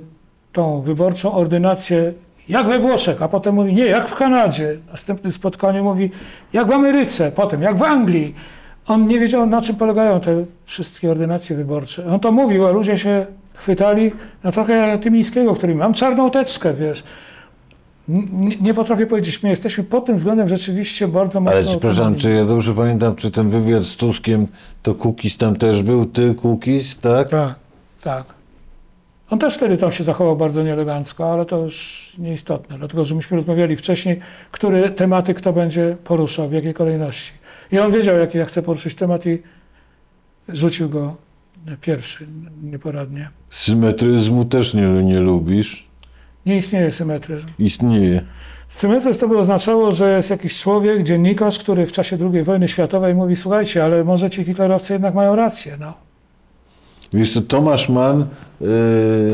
tą 0.53 0.81
wyborczą 0.81 1.33
ordynację 1.33 2.13
jak 2.49 2.67
we 2.67 2.79
Włoszech, 2.79 3.21
a 3.21 3.27
potem 3.27 3.55
mówi 3.55 3.73
nie, 3.73 3.85
jak 3.85 4.07
w 4.07 4.15
Kanadzie. 4.15 4.77
Następnym 4.91 5.31
spotkaniu 5.31 5.83
mówi 5.83 6.11
jak 6.53 6.67
w 6.67 6.71
Ameryce, 6.71 7.31
potem 7.31 7.61
jak 7.61 7.77
w 7.77 7.83
Anglii. 7.83 8.35
On 8.87 9.07
nie 9.07 9.19
wiedział, 9.19 9.45
na 9.45 9.61
czym 9.61 9.75
polegają 9.75 10.19
te 10.19 10.45
wszystkie 10.65 11.11
ordynacje 11.11 11.55
wyborcze. 11.55 12.05
On 12.07 12.19
to 12.19 12.31
mówił, 12.31 12.67
a 12.67 12.71
ludzie 12.71 12.97
się 12.97 13.25
chwytali 13.53 14.11
na 14.43 14.51
trochę 14.51 14.97
Tymińskiego, 14.97 15.53
który 15.53 15.75
mam 15.75 15.93
czarną 15.93 16.31
teczkę, 16.31 16.73
wiesz. 16.73 17.03
Nie, 18.07 18.57
nie 18.57 18.73
potrafię 18.73 19.07
powiedzieć, 19.07 19.43
my 19.43 19.49
jesteśmy 19.49 19.83
pod 19.83 20.05
tym 20.05 20.15
względem 20.15 20.47
rzeczywiście 20.47 21.07
bardzo 21.07 21.39
mocno... 21.41 21.57
Ale 21.57 21.65
przepraszam, 21.65 22.15
czy 22.15 22.31
ja 22.31 22.45
dobrze 22.45 22.73
pamiętam, 22.73 23.15
czy 23.15 23.31
ten 23.31 23.49
wywiad 23.49 23.83
z 23.83 23.95
Tuskiem, 23.95 24.47
to 24.83 24.95
Kukiz 24.95 25.37
tam 25.37 25.55
też 25.55 25.83
był? 25.83 26.05
Ty, 26.05 26.33
Kukiz, 26.33 26.97
tak? 26.97 27.29
Tak, 27.29 27.55
tak. 28.03 28.25
On 29.29 29.39
też 29.39 29.55
wtedy 29.55 29.77
tam 29.77 29.91
się 29.91 30.03
zachował 30.03 30.37
bardzo 30.37 30.63
nieelegancko, 30.63 31.33
ale 31.33 31.45
to 31.45 31.57
już 31.57 32.13
nieistotne, 32.17 32.77
dlatego 32.77 33.05
że 33.05 33.15
myśmy 33.15 33.37
rozmawiali 33.37 33.75
wcześniej, 33.75 34.19
które 34.51 34.89
tematy 34.89 35.33
kto 35.33 35.53
będzie 35.53 35.97
poruszał, 36.03 36.49
w 36.49 36.51
jakiej 36.51 36.73
kolejności. 36.73 37.31
I 37.71 37.79
on 37.79 37.91
wiedział, 37.91 38.17
jaki 38.17 38.37
ja 38.37 38.45
chcę 38.45 38.61
poruszyć 38.61 38.95
temat 38.95 39.25
i 39.25 39.41
rzucił 40.49 40.89
go 40.89 41.15
pierwszy, 41.81 42.27
nieporadnie. 42.63 43.29
Symetryzmu 43.49 44.45
też 44.45 44.73
nie, 44.73 44.81
nie 44.81 45.19
lubisz. 45.19 45.87
Nie 46.45 46.57
istnieje 46.57 46.91
symetryzm. 46.91 47.47
Istnieje. 47.59 48.21
Symetryzm 48.69 49.19
to 49.19 49.27
by 49.27 49.37
oznaczało, 49.37 49.91
że 49.91 50.15
jest 50.15 50.29
jakiś 50.29 50.59
człowiek, 50.59 51.03
dziennikarz, 51.03 51.59
który 51.59 51.85
w 51.85 51.91
czasie 51.91 52.17
II 52.33 52.43
wojny 52.43 52.67
światowej 52.67 53.15
mówi, 53.15 53.35
słuchajcie, 53.35 53.83
ale 53.83 54.03
może 54.03 54.29
ci 54.29 54.43
hitlerowcy 54.43 54.93
jednak 54.93 55.13
mają 55.13 55.35
rację, 55.35 55.77
no. 55.79 56.04
Wiesz 57.15 57.33
co, 57.33 57.41
Tomasz 57.41 57.89
Mann 57.89 58.25
yy, 58.61 58.67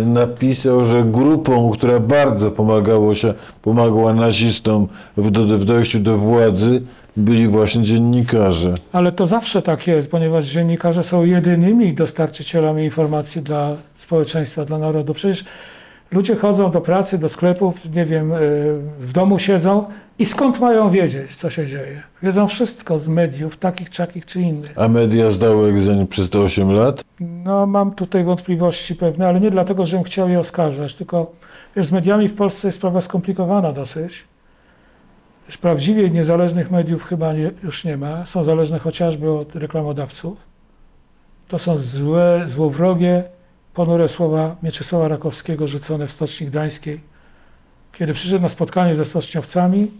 napisał, 0.05 0.85
że 0.85 1.03
grupą, 1.03 1.69
która 1.69 1.99
bardzo 1.99 2.51
pomagało 2.51 3.13
się, 3.13 3.33
pomagała 3.61 4.13
nazistom 4.13 4.87
w, 5.17 5.31
do, 5.31 5.57
w 5.57 5.65
dojściu 5.65 5.99
do 5.99 6.17
władzy, 6.17 6.81
byli 7.17 7.47
właśnie 7.47 7.83
dziennikarze. 7.83 8.75
Ale 8.91 9.11
to 9.11 9.25
zawsze 9.25 9.61
tak 9.61 9.87
jest, 9.87 10.11
ponieważ 10.11 10.45
dziennikarze 10.45 11.03
są 11.03 11.23
jedynymi 11.23 11.93
dostarczycielami 11.93 12.83
informacji 12.83 13.41
dla 13.41 13.75
społeczeństwa, 13.95 14.65
dla 14.65 14.77
narodu. 14.77 15.13
Przecież 15.13 15.45
ludzie 16.11 16.35
chodzą 16.35 16.71
do 16.71 16.81
pracy, 16.81 17.17
do 17.17 17.29
sklepów, 17.29 17.95
nie 17.95 18.05
wiem, 18.05 18.31
y, 18.31 18.37
w 18.99 19.11
domu 19.13 19.39
siedzą 19.39 19.85
i 20.19 20.25
skąd 20.25 20.59
mają 20.59 20.89
wiedzieć, 20.89 21.35
co 21.35 21.49
się 21.49 21.67
dzieje? 21.67 22.03
Wiedzą 22.23 22.47
wszystko 22.47 22.97
z 22.97 23.07
mediów, 23.07 23.57
takich, 23.57 23.89
takich 23.89 24.25
czy 24.25 24.41
innych. 24.41 24.73
A 24.75 24.87
media 24.87 25.31
zdały 25.31 25.69
egzamin 25.69 26.07
przez 26.07 26.29
te 26.29 26.39
8 26.39 26.71
lat? 26.71 27.03
No, 27.19 27.65
mam 27.65 27.93
tutaj 27.93 28.23
wątpliwości 28.23 28.95
pewne, 28.95 29.27
ale 29.27 29.39
nie 29.39 29.51
dlatego, 29.51 29.85
żebym 29.85 30.03
chciał 30.03 30.29
je 30.29 30.39
oskarżać, 30.39 30.95
tylko 30.95 31.31
wiesz, 31.75 31.85
z 31.85 31.91
mediami 31.91 32.27
w 32.27 32.33
Polsce 32.33 32.67
jest 32.67 32.77
sprawa 32.77 33.01
skomplikowana 33.01 33.71
dosyć. 33.71 34.23
Już 35.47 35.57
prawdziwie 35.57 36.09
niezależnych 36.09 36.71
mediów 36.71 37.05
chyba 37.05 37.33
nie, 37.33 37.51
już 37.63 37.83
nie 37.83 37.97
ma. 37.97 38.25
Są 38.25 38.43
zależne 38.43 38.79
chociażby 38.79 39.31
od 39.31 39.55
reklamodawców. 39.55 40.37
To 41.47 41.59
są 41.59 41.77
złe, 41.77 42.43
złowrogie, 42.45 43.23
ponure 43.73 44.07
słowa 44.07 44.55
Mieczysława 44.63 45.07
Rakowskiego 45.07 45.67
rzucone 45.67 46.07
w 46.07 46.11
Stoczni 46.11 46.47
Gdańskiej. 46.47 47.01
Kiedy 47.91 48.13
przyszedł 48.13 48.41
na 48.41 48.49
spotkanie 48.49 48.93
ze 48.93 49.05
stoczniowcami 49.05 49.91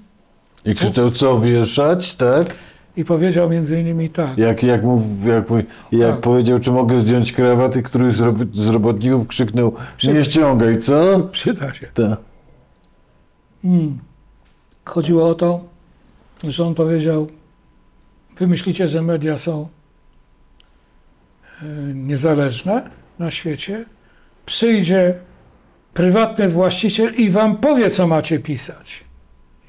I 0.66 0.76
krzyczał, 0.76 1.12
co 1.12 1.40
wieszać, 1.40 2.16
tak? 2.16 2.56
i 2.96 3.06
powiedział 3.06 3.50
między 3.50 3.82
innymi 3.82 4.10
tak. 4.10 4.38
Jak, 4.38 4.64
jak, 4.64 4.84
mu, 4.84 5.02
jak, 5.26 5.46
jak 5.92 6.12
Tak. 6.12 6.22
powiedział, 6.22 6.60
czy 6.60 6.72
mogę 6.72 6.98
zdjąć 7.00 7.34
krawaty, 7.34 7.84
któryś 7.84 8.16
z, 8.16 8.22
rob- 8.22 8.56
z 8.56 8.70
robotników 8.70 9.28
krzyknął, 9.28 9.76
nie 10.04 10.24
ściągaj, 10.24 10.80
co? 10.80 11.20
Przyda 11.20 11.74
się. 11.74 11.88
Tak. 11.88 12.20
Mm. 13.64 14.00
Chodziło 14.86 15.30
o 15.30 15.36
to, 15.36 15.64
że 16.44 16.66
on 16.66 16.76
powiedział: 16.76 17.28
Wy 18.38 18.48
myślicie, 18.48 18.88
że 18.88 19.02
media 19.02 19.38
są 19.38 19.68
e, 21.62 21.66
niezależne 21.94 22.90
na 23.22 23.32
świecie? 23.32 23.86
Przyjdzie 24.46 25.16
prywatny 25.94 26.50
właściciel 26.50 27.14
i 27.16 27.30
wam 27.30 27.58
powie, 27.58 27.90
co 27.90 28.08
macie 28.08 28.40
pisać. 28.40 29.04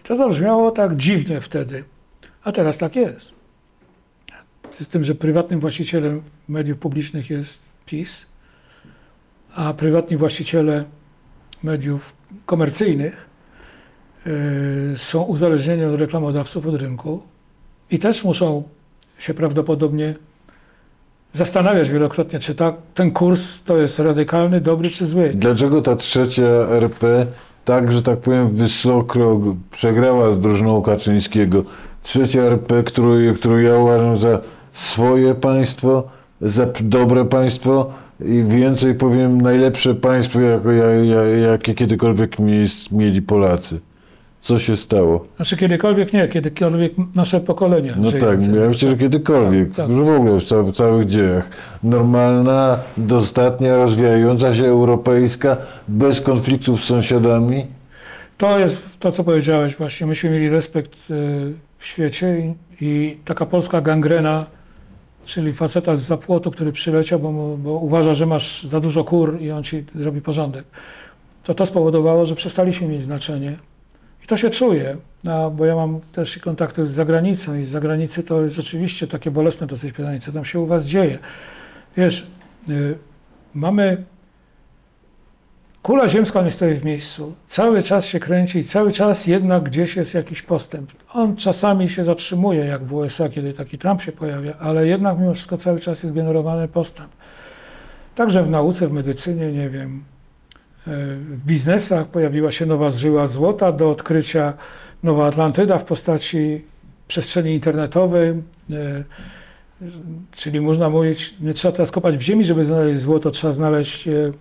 I 0.01 0.03
To 0.03 0.17
zabrzmiało 0.17 0.71
tak 0.71 0.97
dziwnie 0.97 1.41
wtedy, 1.41 1.85
a 2.45 2.53
teraz 2.53 2.79
tak 2.79 2.97
jest. 2.97 3.33
Z 4.71 4.89
tym, 4.89 5.05
że 5.05 5.15
prywatnym 5.15 5.61
właścicielem 5.61 6.23
mediów 6.49 6.79
publicznych 6.79 7.31
jest 7.31 7.63
PiS, 7.87 8.27
a 9.55 9.75
prywatni 9.75 10.17
właściciele 10.17 10.85
mediów 11.63 12.15
komercyjnych 12.47 13.29
y, 14.27 14.95
są 14.97 15.23
uzależnieni 15.23 15.85
od 15.85 16.01
reklamodawców, 16.01 16.67
od 16.67 16.75
rynku 16.83 17.23
i 17.91 17.99
też 17.99 18.25
muszą 18.25 18.63
się 19.19 19.35
prawdopodobnie 19.35 20.15
zastanawiać 21.33 21.91
wielokrotnie, 21.91 22.39
czy 22.39 22.55
ta, 22.55 22.75
ten 22.95 23.11
kurs 23.11 23.63
to 23.63 23.77
jest 23.77 23.99
radykalny, 23.99 24.61
dobry 24.61 24.91
czy 24.91 25.07
zły. 25.07 25.31
Dlaczego 25.35 25.83
ta 25.83 25.97
trzecia 25.97 26.43
RP 26.69 27.27
tak, 27.65 27.93
że 27.93 28.03
tak 28.03 28.19
powiem, 28.19 28.55
wysoko 28.55 29.41
przegrała 29.71 30.33
z 30.33 30.39
drużyną 30.39 30.83
Kaczyńskiego? 30.83 31.65
Trzecia 32.03 32.41
RP, 32.41 32.83
którą, 32.83 33.11
którą 33.35 33.57
ja 33.57 33.79
uważam 33.79 34.17
za 34.17 34.41
swoje 34.73 35.35
państwo, 35.35 36.05
za 36.41 36.67
dobre 36.81 37.25
państwo 37.25 37.91
i 38.25 38.45
więcej 38.49 38.95
powiem, 38.95 39.41
najlepsze 39.41 39.95
państwo, 39.95 40.41
jak, 40.41 40.65
jak, 40.65 41.07
jak, 41.07 41.43
jakie 41.43 41.75
kiedykolwiek 41.75 42.37
mieli 42.93 43.23
Polacy. 43.23 43.81
Co 44.43 44.59
się 44.59 44.77
stało? 44.77 45.25
Znaczy 45.37 45.57
kiedykolwiek 45.57 46.13
nie, 46.13 46.29
kiedykolwiek 46.29 46.93
nasze 47.15 47.41
pokolenie. 47.41 47.95
No 47.97 48.11
żyjące. 48.11 48.47
tak, 48.49 48.55
ja 48.57 48.69
myślę, 48.69 48.89
że 48.89 48.97
kiedykolwiek, 48.97 49.69
Tak, 49.69 49.77
tak. 49.77 49.89
w 49.97 50.09
ogóle 50.09 50.41
w 50.41 50.45
cał- 50.45 50.73
całych 50.73 51.05
dziejach. 51.07 51.51
Normalna, 51.83 52.79
dostatnia, 52.97 53.77
rozwijająca 53.77 54.55
się 54.55 54.65
europejska, 54.65 55.57
bez 55.89 56.21
konfliktów 56.21 56.81
z 56.81 56.85
sąsiadami. 56.85 57.67
To 58.39 58.59
jest 58.59 58.99
to, 58.99 59.13
co 59.13 59.25
powiedziałeś 59.25 59.77
właśnie. 59.77 60.07
Myśmy 60.07 60.31
mieli 60.31 60.49
respekt 60.49 60.93
y, 61.11 61.53
w 61.79 61.87
świecie 61.87 62.39
i, 62.41 62.55
i 62.87 63.19
taka 63.25 63.47
polska 63.47 63.81
gangrena, 63.81 64.47
czyli 65.25 65.53
faceta 65.55 65.97
z 65.97 66.01
zapłotu, 66.03 66.51
który 66.51 66.73
przyleciał, 66.73 67.19
bo, 67.19 67.33
mu- 67.33 67.57
bo 67.57 67.71
uważa, 67.73 68.15
że 68.15 68.27
masz 68.27 68.63
za 68.63 68.81
dużo 68.81 69.05
kur 69.05 69.41
i 69.41 69.51
on 69.51 69.63
ci 69.63 69.85
zrobi 69.95 70.21
porządek. 70.21 70.65
To 71.45 71.55
to 71.55 71.67
spowodowało, 71.67 72.27
że 72.27 72.35
przestaliśmy 72.35 72.89
mieć 72.89 73.03
znaczenie. 73.03 73.57
I 74.23 74.27
to 74.27 74.37
się 74.37 74.51
czuje, 74.51 74.97
no, 75.25 75.51
bo 75.51 75.67
ja 75.67 75.77
mam 75.77 76.01
też 76.01 76.39
kontakty 76.39 76.87
z 76.87 76.91
zagranicą 76.91 77.55
i 77.55 77.65
z 77.65 77.69
zagranicy 77.69 78.23
to 78.23 78.43
jest 78.43 78.55
rzeczywiście 78.55 79.07
takie 79.07 79.31
bolesne 79.31 79.67
dosyć 79.67 79.93
pytanie, 79.93 80.21
co 80.21 80.33
tam 80.33 80.45
się 80.45 80.61
u 80.61 80.67
was 80.67 80.85
dzieje. 80.85 81.19
Wiesz, 81.97 82.27
y, 82.69 82.99
mamy 83.55 84.05
Kula 85.83 86.09
ziemska 86.09 86.43
nie 86.43 86.51
stoi 86.51 86.75
w 86.75 86.85
miejscu. 86.85 87.35
Cały 87.49 87.83
czas 87.83 88.07
się 88.07 88.21
kręci 88.21 88.59
i 88.59 88.65
cały 88.65 88.93
czas 88.93 89.27
jednak 89.27 89.63
gdzieś 89.63 89.97
jest 89.97 90.15
jakiś 90.15 90.43
postęp. 90.43 90.93
On 91.13 91.37
czasami 91.37 91.89
się 91.89 92.05
zatrzymuje, 92.05 92.65
jak 92.65 92.85
w 92.85 92.95
USA, 92.95 93.29
kiedy 93.29 93.53
taki 93.53 93.79
Trump 93.79 94.03
się 94.03 94.13
pojawia, 94.13 94.55
ale 94.59 94.87
jednak 94.87 95.19
mimo 95.19 95.35
wszystko 95.35 95.57
cały 95.57 95.81
czas 95.81 96.03
jest 96.03 96.15
generowany 96.15 96.69
postęp. 96.69 97.11
Także 98.15 98.43
w 98.43 98.51
nauce, 98.51 98.89
w 98.89 98.93
medycynie, 98.93 99.53
nie 99.53 99.71
wiem, 99.71 100.05
w 100.87 101.45
biznesach 101.47 102.07
pojawiła 102.07 102.53
się 102.53 102.67
nowa 102.67 102.91
żyła 102.91 103.27
złota 103.27 103.73
do 103.73 103.91
odkrycia, 103.91 104.53
nowa 105.03 105.27
Atlantyda 105.27 105.79
w 105.79 105.85
postaci 105.85 106.65
przestrzeni 107.09 107.55
internetowej, 107.55 108.31
e, 108.31 108.35
czyli 110.31 110.61
można 110.61 110.91
mówić, 110.91 111.35
nie 111.41 111.55
trzeba 111.55 111.73
teraz 111.73 111.91
kopać 111.91 112.17
w 112.17 112.21
ziemi, 112.21 112.45
żeby 112.45 112.65
znaleźć 112.65 113.01
złoto, 113.01 113.31
trzeba 113.31 113.53
znaleźć 113.53 114.09
e, 114.09 114.33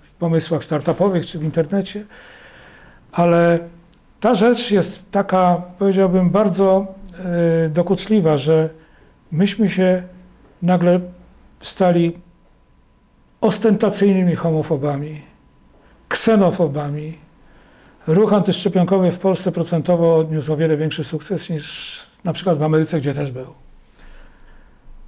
w 0.00 0.12
pomysłach 0.18 0.64
startupowych 0.64 1.26
czy 1.26 1.38
w 1.38 1.44
internecie, 1.44 2.04
ale 3.12 3.58
ta 4.20 4.34
rzecz 4.34 4.70
jest 4.70 5.10
taka, 5.10 5.62
powiedziałbym, 5.78 6.30
bardzo 6.30 6.94
e, 7.14 7.68
dokuczliwa, 7.68 8.36
że 8.36 8.70
myśmy 9.32 9.68
się 9.68 10.02
nagle 10.62 11.00
stali 11.60 12.12
ostentacyjnymi 13.40 14.34
homofobami, 14.36 15.22
ksenofobami. 16.08 17.18
Ruch 18.06 18.32
antyszczepionkowy 18.32 19.12
w 19.12 19.18
Polsce 19.18 19.52
procentowo 19.52 20.16
odniósł 20.16 20.52
o 20.52 20.56
wiele 20.56 20.76
większy 20.76 21.04
sukces 21.04 21.50
niż 21.50 22.02
na 22.24 22.32
przykład 22.32 22.58
w 22.58 22.62
Ameryce, 22.62 23.00
gdzie 23.00 23.14
też 23.14 23.30
był. 23.30 23.46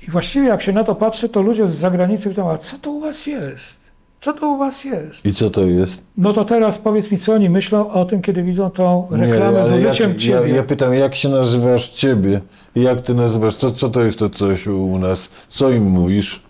I 0.09 0.11
właściwie 0.11 0.49
jak 0.49 0.63
się 0.63 0.73
na 0.73 0.85
to 0.85 0.95
patrzy, 0.95 1.29
to 1.29 1.43
ludzie 1.43 1.67
z 1.67 1.75
zagranicy 1.75 2.29
pytają, 2.29 2.51
a 2.51 2.59
co 2.59 2.79
to 2.79 2.91
u 2.91 3.01
was 3.01 3.27
jest? 3.27 3.79
Co 4.21 4.33
to 4.33 4.49
u 4.49 4.59
was 4.59 4.85
jest? 4.85 5.27
I 5.27 5.35
co 5.35 5.51
to 5.51 5.65
jest? 5.65 6.03
No 6.17 6.33
to 6.33 6.45
teraz 6.45 6.79
powiedz 6.79 7.11
mi, 7.11 7.19
co 7.19 7.33
oni 7.33 7.51
myślą 7.51 7.91
o 7.91 8.05
tym, 8.05 8.23
kiedy 8.23 8.43
widzą 8.43 8.71
tą 8.71 9.09
Nie, 9.11 9.17
reklamę 9.17 9.65
z 9.65 9.73
ale 9.73 9.77
użyciem 9.89 10.11
jak, 10.11 10.25
ja, 10.25 10.39
ciebie. 10.41 10.55
ja 10.55 10.63
pytam, 10.63 10.95
jak 10.95 11.15
się 11.15 11.29
nazywasz 11.29 11.89
ciebie? 11.91 12.41
Jak 12.77 13.01
ty 13.01 13.15
nazywasz? 13.15 13.57
Co, 13.57 13.71
co 13.71 13.89
to 13.89 14.01
jest 14.03 14.19
to 14.19 14.31
coś 14.31 14.67
u 14.67 14.99
nas? 14.99 15.31
Co 15.49 15.71
im 15.71 15.85
mówisz? 15.85 16.43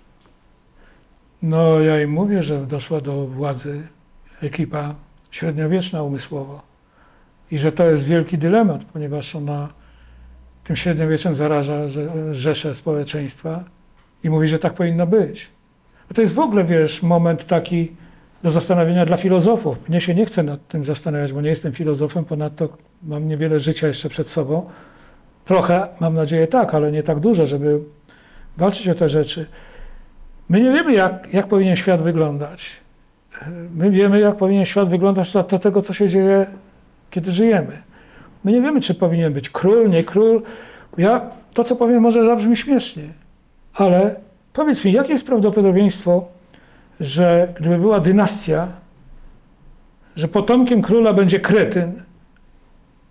No 1.43 1.81
ja 1.81 2.03
im 2.03 2.11
mówię, 2.11 2.43
że 2.43 2.67
doszła 2.67 3.01
do 3.01 3.27
władzy 3.27 3.89
ekipa 4.43 4.95
średniowieczna 5.31 6.03
umysłowo 6.03 6.63
i 7.51 7.59
że 7.59 7.73
to 7.73 7.91
jest 7.91 8.05
wielki 8.05 8.39
dylemat, 8.39 8.85
ponieważ 8.85 9.37
ona 9.37 9.69
tym 10.65 10.77
średniowieczem 10.77 11.37
zaraża 11.37 11.81
rzesze 12.33 12.75
społeczeństwa 12.75 13.65
i 14.25 14.31
mówi, 14.31 14.49
że 14.49 14.59
tak 14.59 14.75
powinno 14.75 15.07
być. 15.07 15.49
A 16.11 16.15
to 16.15 16.21
jest 16.21 16.35
w 16.35 16.39
ogóle, 16.39 16.65
wiesz, 16.65 17.03
moment 17.03 17.47
taki 17.47 17.97
do 18.43 18.51
zastanowienia 18.51 19.07
dla 19.07 19.17
filozofów. 19.17 19.89
Mnie 19.89 20.01
się 20.01 20.15
nie 20.15 20.27
chce 20.27 20.43
nad 20.43 20.69
tym 20.69 20.85
zastanawiać, 20.85 21.33
bo 21.33 21.41
nie 21.41 21.51
jestem 21.51 21.73
filozofem, 21.73 22.25
ponadto 22.25 22.69
mam 23.03 23.29
niewiele 23.29 23.61
życia 23.61 23.89
jeszcze 23.89 24.09
przed 24.09 24.29
sobą. 24.29 24.71
Trochę, 25.45 25.89
mam 26.01 26.15
nadzieję, 26.15 26.47
tak, 26.47 26.75
ale 26.75 26.93
nie 26.93 27.03
tak 27.03 27.21
dużo, 27.21 27.47
żeby 27.47 27.81
walczyć 28.57 28.89
o 28.89 28.95
te 28.95 29.09
rzeczy. 29.09 29.47
My 30.49 30.61
nie 30.61 30.73
wiemy, 30.73 30.93
jak, 30.93 31.29
jak 31.33 31.47
powinien 31.47 31.77
świat 31.77 32.03
wyglądać. 32.03 32.77
My 33.75 33.91
wiemy, 33.91 34.21
jak 34.21 34.37
powinien 34.37 34.65
świat 34.65 34.89
wyglądać 34.89 35.33
do 35.33 35.59
tego, 35.59 35.83
co 35.83 35.93
się 35.93 36.09
dzieje, 36.09 36.47
kiedy 37.11 37.33
żyjemy. 37.33 37.83
My 38.45 38.53
nie 38.53 38.61
wiemy, 38.61 38.81
czy 38.81 38.95
powinien 38.95 39.33
być 39.33 39.51
król, 39.51 39.91
nie 39.91 40.05
król. 40.05 40.43
Ja, 40.99 41.21
to, 41.55 41.65
co 41.65 41.77
powiem, 41.77 42.03
może 42.03 42.25
zabrzmi 42.25 42.57
śmiesznie, 42.57 43.03
ale 43.75 44.17
powiedz 44.53 44.85
mi, 44.85 44.93
jakie 44.93 45.13
jest 45.13 45.27
prawdopodobieństwo, 45.27 46.29
że 47.01 47.53
gdyby 47.57 47.79
była 47.79 48.01
dynastia, 48.01 48.69
że 50.17 50.29
potomkiem 50.29 50.83
króla 50.83 51.13
będzie 51.13 51.41
kretyn, 51.41 52.03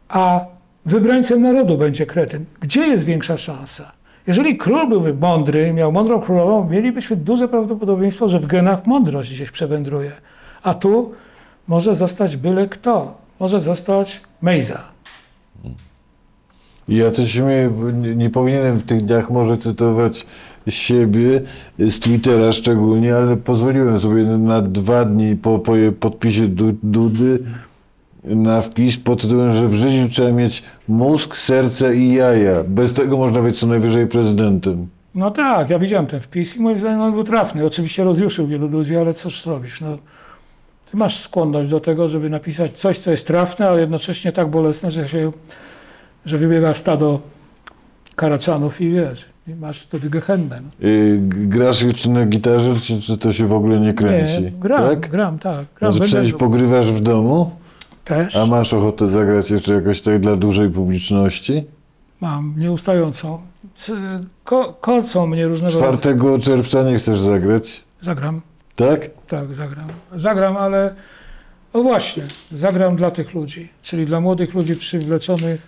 a 0.10 0.46
wybrańcem 0.86 1.42
narodu 1.42 1.78
będzie 1.78 2.06
kretyn? 2.06 2.46
Gdzie 2.60 2.88
jest 2.88 3.06
większa 3.06 3.38
szansa? 3.38 3.92
Jeżeli 4.28 4.58
król 4.58 4.90
byłby 4.90 5.14
mądry, 5.14 5.74
miał 5.74 5.92
mądrą 5.92 6.22
królową, 6.22 6.70
mielibyśmy 6.70 7.16
duże 7.16 7.48
prawdopodobieństwo, 7.48 8.30
że 8.30 8.40
w 8.40 8.46
genach 8.46 8.88
mądrość 8.88 9.34
gdzieś 9.34 9.52
przewędruje. 9.52 10.12
A 10.64 10.74
tu 10.74 11.12
może 11.68 11.96
zostać 11.96 12.38
byle 12.38 12.68
kto. 12.68 13.18
Może 13.40 13.60
zostać 13.60 14.22
Mejza. 14.42 14.80
Ja 16.88 17.12
też 17.12 17.36
nie, 17.40 17.70
nie 18.16 18.30
powinienem 18.30 18.78
w 18.78 18.84
tych 18.84 19.02
dniach 19.02 19.30
może 19.30 19.58
cytować 19.58 20.26
siebie, 20.68 21.42
z 21.80 22.00
Twittera 22.00 22.52
szczególnie, 22.52 23.16
ale 23.16 23.38
pozwoliłem 23.38 24.00
sobie 24.00 24.24
na 24.24 24.62
dwa 24.62 25.06
dni 25.06 25.36
po, 25.36 25.60
po 25.60 25.72
podpisie 26.00 26.48
Du- 26.48 26.78
Dudy 26.84 27.40
na 28.30 28.62
wpis 28.62 28.98
pod 28.98 29.22
tytułem, 29.22 29.52
że 29.52 29.68
w 29.68 29.74
życiu 29.74 30.10
trzeba 30.10 30.32
mieć 30.32 30.64
mózg, 30.88 31.36
serce 31.36 31.96
i 31.96 32.14
jaja. 32.14 32.64
Bez 32.68 32.94
tego 32.94 33.18
można 33.18 33.42
być 33.42 33.60
co 33.60 33.68
najwyżej 33.68 34.08
prezydentem. 34.08 34.88
No 35.16 35.32
tak, 35.32 35.70
ja 35.70 35.80
widziałem 35.80 36.08
ten 36.08 36.20
wpis 36.20 36.58
i 36.58 36.62
moim 36.62 36.80
zdaniem 36.80 37.02
on 37.02 37.14
był 37.14 37.24
trafny. 37.24 37.66
Oczywiście 37.66 38.04
rozjuszył 38.04 38.48
wielu 38.48 38.68
ludzi, 38.68 38.96
ale 38.96 39.14
cóż 39.14 39.44
zrobisz. 39.44 39.82
No, 39.82 39.96
ty 40.92 40.98
masz 40.98 41.20
skłonność 41.20 41.70
do 41.70 41.80
tego, 41.80 42.08
żeby 42.08 42.30
napisać 42.30 42.80
coś, 42.80 42.98
co 42.98 43.12
jest 43.12 43.28
trafne, 43.28 43.70
ale 43.70 43.82
jednocześnie 43.82 44.32
tak 44.32 44.50
bolesne, 44.50 44.92
że 44.92 45.08
się, 45.08 45.32
że 46.26 46.38
wybiega 46.38 46.74
stado 46.74 47.20
karaczanów 48.16 48.82
i 48.82 48.92
wiesz, 48.92 49.26
i 49.48 49.56
masz 49.56 49.82
wtedy 49.82 50.10
gehennę. 50.10 50.62
No. 50.62 50.88
Yy, 50.88 51.20
grasz 51.22 51.82
jeszcze 51.82 52.10
na 52.10 52.26
gitarze, 52.26 52.74
czy, 52.82 53.02
czy 53.02 53.18
to 53.18 53.34
się 53.34 53.48
w 53.48 53.54
ogóle 53.54 53.80
nie 53.80 53.94
kręci? 53.94 54.42
Nie, 54.42 54.52
gram, 54.52 54.90
tak? 54.90 55.10
gram, 55.10 55.40
tak. 55.40 55.66
Gram, 55.80 55.94
Może 55.94 56.16
będę 56.18 56.38
pogrywasz 56.38 56.92
w 56.92 57.00
domu, 57.00 57.52
Też 58.08 58.36
a 58.36 58.46
masz 58.46 58.74
ochotę 58.74 59.08
zagrać 59.08 59.52
jeszcze 59.52 59.74
jakoś 59.74 60.02
tak 60.02 60.20
dla 60.20 60.36
dużej 60.36 60.70
publiczności? 60.70 61.66
mam 62.22 62.54
nieustającą. 62.58 63.42
C- 63.76 63.94
Ko, 64.44 64.74
korcą 64.82 65.28
mnie 65.28 65.48
różnego 65.48 65.96
4 65.98 66.40
czerwca 66.42 66.84
nie 66.84 66.96
chcesz 66.98 67.20
zagrać, 67.20 67.84
Zagram. 68.02 68.42
tak? 68.76 69.00
Tak, 69.28 69.54
zagram. 69.56 69.88
Zagram, 70.16 70.58
ale 70.58 70.96
o 71.74 71.82
właśnie, 71.84 72.24
zagram 72.52 72.96
dla 72.96 73.12
tych 73.12 73.34
ludzi, 73.34 73.70
czyli 73.82 74.06
dla 74.06 74.20
młodych 74.22 74.54
ludzi 74.54 74.76
przywleczonych. 74.76 75.62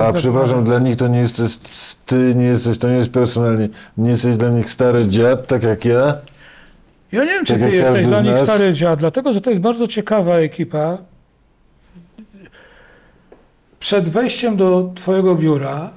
A 0.00 0.12
przepraszam, 0.12 0.64
dla 0.64 0.78
nich 0.78 0.96
to 0.96 1.08
nie 1.08 1.18
jesteś 1.18 1.56
ty, 2.06 2.34
nie 2.34 2.44
jesteś, 2.44 2.78
to 2.78 2.88
nie 2.88 2.96
jest 2.96 3.10
personalnie, 3.12 3.68
nie 3.96 4.10
jesteś 4.10 4.36
dla 4.36 4.48
nich 4.48 4.70
stary 4.70 5.06
dziad, 5.08 5.46
tak 5.46 5.62
jak 5.62 5.84
ja? 5.84 6.14
Ja 7.12 7.24
nie 7.24 7.30
wiem, 7.30 7.44
czy 7.44 7.52
tak 7.52 7.62
ty 7.62 7.68
jak 7.68 7.74
jesteś 7.84 8.06
dla 8.06 8.20
nich 8.22 8.32
nas. 8.32 8.42
stary 8.42 8.72
dziad, 8.72 8.98
dlatego 8.98 9.32
że 9.32 9.40
to 9.40 9.50
jest 9.50 9.62
bardzo 9.62 9.86
ciekawa 9.86 10.34
ekipa. 10.36 10.98
Przed 13.82 14.08
wejściem 14.08 14.56
do 14.56 14.90
twojego 14.94 15.34
biura 15.34 15.90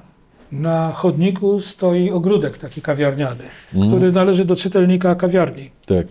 na 0.52 0.92
chodniku 0.92 1.60
stoi 1.60 2.10
ogródek 2.10 2.58
taki 2.58 2.82
kawiarniany, 2.82 3.44
który 3.88 4.12
należy 4.12 4.44
do 4.44 4.56
czytelnika 4.56 5.14
kawiarni. 5.14 5.70
Tak. 5.86 6.06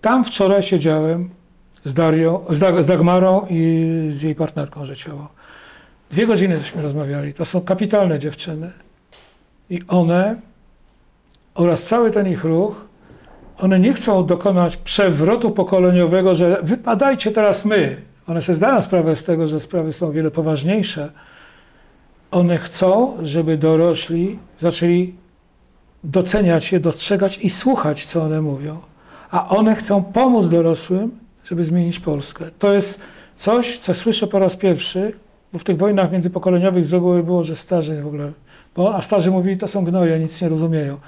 Tam 0.00 0.24
wczoraj 0.24 0.62
siedziałem 0.62 1.30
z 1.84 1.94
Darią, 1.94 2.44
z, 2.50 2.58
Dag, 2.58 2.82
z 2.82 2.86
Dagmarą 2.86 3.46
i 3.50 3.90
z 4.10 4.22
jej 4.22 4.34
partnerką 4.34 4.86
życiową. 4.86 5.26
Dwie 6.10 6.26
godziny 6.26 6.58
żeśmy 6.58 6.82
rozmawiali. 6.82 7.34
To 7.34 7.44
są 7.44 7.60
kapitalne 7.60 8.18
dziewczyny. 8.18 8.70
I 9.70 9.80
one 9.88 10.36
oraz 11.54 11.82
cały 11.82 12.10
ten 12.10 12.28
ich 12.28 12.44
ruch, 12.44 12.84
one 13.58 13.80
nie 13.80 13.94
chcą 13.94 14.26
dokonać 14.26 14.76
przewrotu 14.76 15.50
pokoleniowego, 15.50 16.34
że 16.34 16.58
wypadajcie 16.62 17.30
teraz 17.30 17.64
my. 17.64 17.96
One 18.26 18.42
sobie 18.42 18.56
zdają 18.56 18.82
sprawę 18.82 19.16
z 19.16 19.24
tego, 19.24 19.46
że 19.46 19.60
sprawy 19.60 19.92
są 19.92 20.06
o 20.06 20.12
wiele 20.12 20.30
poważniejsze. 20.30 21.12
One 22.30 22.58
chcą, 22.58 23.16
żeby 23.22 23.56
dorośli 23.56 24.38
zaczęli 24.58 25.14
doceniać 26.04 26.72
je, 26.72 26.80
dostrzegać 26.80 27.38
i 27.38 27.50
słuchać, 27.50 28.06
co 28.06 28.22
one 28.22 28.40
mówią 28.40 28.80
a 29.34 29.48
one 29.48 29.74
chcą 29.74 30.02
pomóc 30.02 30.48
dorosłym, 30.48 31.10
żeby 31.44 31.64
zmienić 31.64 32.00
Polskę. 32.00 32.44
To 32.58 32.72
jest 32.72 33.00
coś, 33.36 33.78
co 33.78 33.94
słyszę 33.94 34.26
po 34.26 34.38
raz 34.38 34.56
pierwszy, 34.56 35.12
bo 35.52 35.58
w 35.58 35.64
tych 35.64 35.76
wojnach 35.76 36.12
międzypokoleniowych 36.12 36.84
z 36.84 36.92
reguły 36.92 37.22
było, 37.22 37.44
że 37.44 37.56
starzy 37.56 38.02
w 38.02 38.06
ogóle, 38.06 38.32
bo, 38.76 38.94
a 38.94 39.02
starzy 39.02 39.30
mówili, 39.30 39.58
to 39.58 39.68
są 39.68 39.84
gnoje, 39.84 40.18
nic 40.18 40.42
nie 40.42 40.48
rozumieją. 40.48 40.98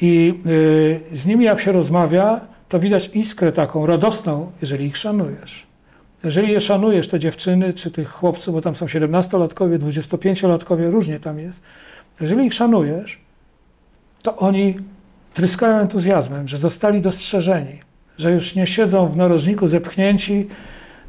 I 0.00 0.40
y, 0.46 1.00
z 1.12 1.26
nimi 1.26 1.44
jak 1.44 1.60
się 1.60 1.72
rozmawia, 1.72 2.40
to 2.68 2.78
widać 2.78 3.10
iskrę 3.14 3.52
taką 3.52 3.86
radosną, 3.86 4.52
jeżeli 4.60 4.86
ich 4.86 4.96
szanujesz. 4.96 5.66
Jeżeli 6.24 6.52
je 6.52 6.60
szanujesz, 6.60 7.08
te 7.08 7.18
dziewczyny 7.18 7.72
czy 7.72 7.90
tych 7.90 8.10
chłopców, 8.10 8.54
bo 8.54 8.60
tam 8.60 8.76
są 8.76 8.86
17-latkowie, 8.86 9.78
25-latkowie, 9.78 10.90
różnie 10.90 11.20
tam 11.20 11.38
jest. 11.38 11.60
Jeżeli 12.20 12.46
ich 12.46 12.54
szanujesz, 12.54 13.20
to 14.22 14.36
oni 14.36 14.76
tryskają 15.34 15.78
entuzjazmem, 15.78 16.48
że 16.48 16.56
zostali 16.56 17.00
dostrzeżeni, 17.00 17.80
że 18.18 18.32
już 18.32 18.54
nie 18.54 18.66
siedzą 18.66 19.08
w 19.08 19.16
narożniku 19.16 19.66
zepchnięci, 19.66 20.48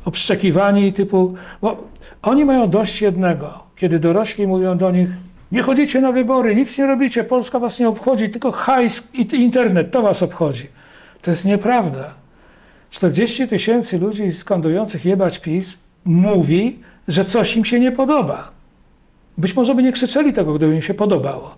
obszczekiwani 0.06 0.94
typu, 0.94 1.36
bo 1.62 1.84
oni 2.22 2.46
mają 2.46 2.70
dość 2.70 3.02
jednego, 3.02 3.64
kiedy 3.76 4.00
dorośli 4.00 4.48
mówią 4.48 4.78
do 4.78 4.92
nich, 4.92 5.10
nie 5.52 5.62
chodzicie 5.62 6.02
na 6.02 6.12
wybory, 6.12 6.56
nic 6.56 6.78
nie 6.78 6.86
robicie, 6.86 7.24
Polska 7.24 7.60
was 7.60 7.80
nie 7.80 7.90
obchodzi, 7.90 8.30
tylko 8.30 8.52
hajs 8.52 9.08
i 9.14 9.36
internet, 9.36 9.92
to 9.92 10.02
was 10.02 10.24
obchodzi. 10.24 10.68
To 11.22 11.32
jest 11.32 11.46
nieprawda. 11.46 12.25
40 12.96 13.48
tysięcy 13.48 14.00
ludzi 14.00 14.32
skandujących 14.32 15.06
jebać 15.06 15.40
PiS 15.40 15.74
mówi, 16.06 16.80
że 17.08 17.26
coś 17.26 17.58
im 17.58 17.66
się 17.66 17.80
nie 17.80 17.92
podoba. 17.92 18.52
Być 19.38 19.56
może 19.56 19.76
by 19.76 19.84
nie 19.84 19.92
krzyczeli 19.92 20.34
tego, 20.34 20.54
gdyby 20.54 20.76
im 20.76 20.82
się 20.82 20.94
podobało. 20.94 21.56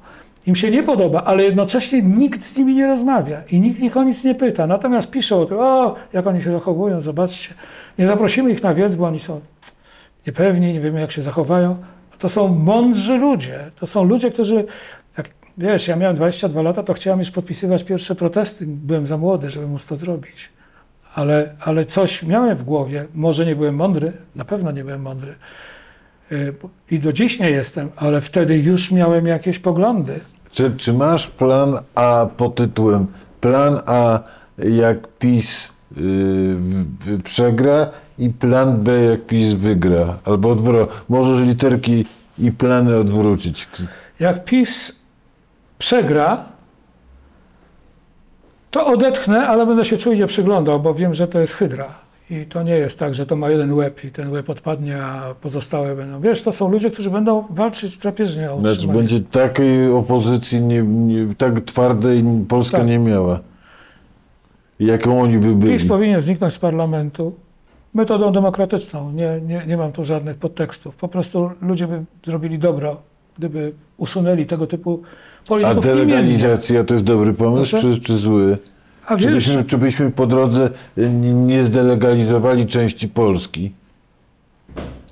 Im 0.47 0.55
się 0.55 0.71
nie 0.71 0.83
podoba, 0.83 1.23
ale 1.23 1.43
jednocześnie 1.43 2.01
nikt 2.01 2.43
z 2.43 2.57
nimi 2.57 2.75
nie 2.75 2.87
rozmawia 2.87 3.41
i 3.51 3.59
nikt 3.59 3.79
ich 3.79 3.97
o 3.97 4.03
nic 4.03 4.23
nie 4.23 4.35
pyta. 4.35 4.67
Natomiast 4.67 5.09
piszą 5.09 5.41
o 5.41 5.45
tym, 5.45 5.57
o, 5.59 5.95
jak 6.13 6.27
oni 6.27 6.41
się 6.41 6.51
zachowują, 6.51 7.01
zobaczcie. 7.01 7.53
Nie 7.99 8.07
zaprosimy 8.07 8.51
ich 8.51 8.63
na 8.63 8.73
wiec, 8.73 8.95
bo 8.95 9.05
oni 9.05 9.19
są 9.19 9.41
niepewni, 10.27 10.73
nie 10.73 10.79
wiemy 10.79 10.99
jak 11.01 11.11
się 11.11 11.21
zachowają. 11.21 11.77
To 12.19 12.29
są 12.29 12.47
mądrzy 12.47 13.17
ludzie. 13.17 13.59
To 13.79 13.87
są 13.87 14.03
ludzie, 14.03 14.31
którzy, 14.31 14.65
jak 15.17 15.29
wiesz, 15.57 15.87
ja 15.87 15.95
miałem 15.95 16.15
22 16.15 16.61
lata, 16.61 16.83
to 16.83 16.93
chciałem 16.93 17.19
już 17.19 17.31
podpisywać 17.31 17.83
pierwsze 17.83 18.15
protesty. 18.15 18.65
Byłem 18.67 19.07
za 19.07 19.17
młody, 19.17 19.49
żeby 19.49 19.67
móc 19.67 19.85
to 19.85 19.95
zrobić. 19.95 20.56
Ale, 21.17 21.55
ale 21.59 21.85
coś 21.85 22.23
miałem 22.23 22.57
w 22.57 22.63
głowie. 22.63 23.07
Może 23.13 23.45
nie 23.45 23.55
byłem 23.55 23.75
mądry, 23.75 24.13
na 24.35 24.45
pewno 24.45 24.71
nie 24.71 24.83
byłem 24.83 25.01
mądry. 25.01 25.35
Y, 26.31 26.53
I 26.91 26.99
do 26.99 27.13
dziś 27.13 27.39
nie 27.39 27.49
jestem, 27.49 27.89
ale 27.95 28.21
wtedy 28.21 28.57
już 28.57 28.91
miałem 28.91 29.27
jakieś 29.27 29.59
poglądy. 29.59 30.19
Czy, 30.51 30.71
czy 30.77 30.93
masz 30.93 31.27
plan 31.27 31.79
A 31.95 32.27
pod 32.37 32.55
tytułem 32.55 33.07
Plan 33.41 33.79
A 33.85 34.19
jak 34.57 35.07
PiS 35.19 35.71
yy, 35.91 36.03
w- 36.55 37.21
przegra 37.23 37.89
i 38.17 38.29
plan 38.29 38.77
B 38.83 39.03
jak 39.03 39.25
PiS 39.25 39.53
wygra? 39.53 40.19
Albo 40.25 40.49
odwrotnie. 40.49 40.95
Możesz 41.09 41.47
literki 41.47 42.05
i 42.39 42.51
plany 42.51 42.97
odwrócić. 42.97 43.67
Jak 44.19 44.45
PiS 44.45 44.95
przegra, 45.77 46.45
to 48.71 48.87
odetchnę, 48.87 49.47
ale 49.47 49.65
będę 49.65 49.85
się 49.85 49.97
czujnie 49.97 50.27
przyglądał, 50.27 50.79
bo 50.79 50.93
wiem, 50.93 51.13
że 51.13 51.27
to 51.27 51.39
jest 51.39 51.53
hydra. 51.53 51.85
I 52.29 52.45
to 52.45 52.63
nie 52.63 52.75
jest 52.75 52.99
tak, 52.99 53.15
że 53.15 53.25
to 53.25 53.35
ma 53.35 53.49
jeden 53.49 53.73
łeb 53.73 54.03
i 54.03 54.11
ten 54.11 54.31
łeb 54.31 54.49
odpadnie, 54.49 55.03
a 55.03 55.35
pozostałe 55.41 55.95
będą. 55.95 56.21
Wiesz, 56.21 56.41
to 56.41 56.51
są 56.51 56.71
ludzie, 56.71 56.91
którzy 56.91 57.09
będą 57.09 57.43
walczyć 57.49 57.97
drapieżnie 57.97 58.51
o 58.51 58.59
Znaczy 58.59 58.73
utrzymanie. 58.75 58.99
będzie 58.99 59.19
takiej 59.19 59.91
opozycji 59.91 60.61
nie, 60.61 60.81
nie, 60.83 61.35
tak 61.35 61.61
twardej 61.61 62.23
Polska 62.49 62.77
Tak. 62.77 62.87
nie 62.87 62.99
miała. 62.99 63.39
Jaką 64.79 65.21
oni 65.21 65.37
by 65.37 65.55
byli. 65.55 65.73
PiS 65.73 65.87
powinien 65.87 66.21
zniknąć 66.21 66.53
z 66.53 66.59
parlamentu 66.59 67.35
metodą 67.93 68.31
demokratyczną. 68.31 69.11
Nie, 69.11 69.41
nie, 69.41 69.63
nie 69.67 69.77
mam 69.77 69.91
tu 69.91 70.05
żadnych 70.05 70.37
podtekstów. 70.37 70.95
Po 70.95 71.07
prostu 71.07 71.51
ludzie 71.61 71.87
by 71.87 72.03
zrobili 72.25 72.59
dobro, 72.59 73.01
gdyby 73.37 73.73
usunęli 73.97 74.45
tego 74.45 74.67
typu 74.67 75.01
A 75.47 75.49
polityków 75.49 75.85
imiennie. 75.85 76.05
delegalizacja 76.05 76.83
to 76.83 76.93
jest 76.93 77.05
dobry 77.05 77.33
pomysł, 77.33 77.71
Proszę? 77.71 77.93
czy, 77.95 78.01
czy 78.01 78.17
zły? 78.17 78.57
A 79.07 79.17
Czy 79.17 79.25
wiesz, 79.25 79.33
byśmy, 79.33 79.65
czy 79.65 79.77
byśmy 79.77 80.11
po 80.11 80.25
drodze 80.27 80.69
y, 80.97 81.09
nie, 81.09 81.33
nie 81.33 81.63
zdelegalizowali 81.63 82.65
części 82.65 83.07
Polski? 83.09 83.73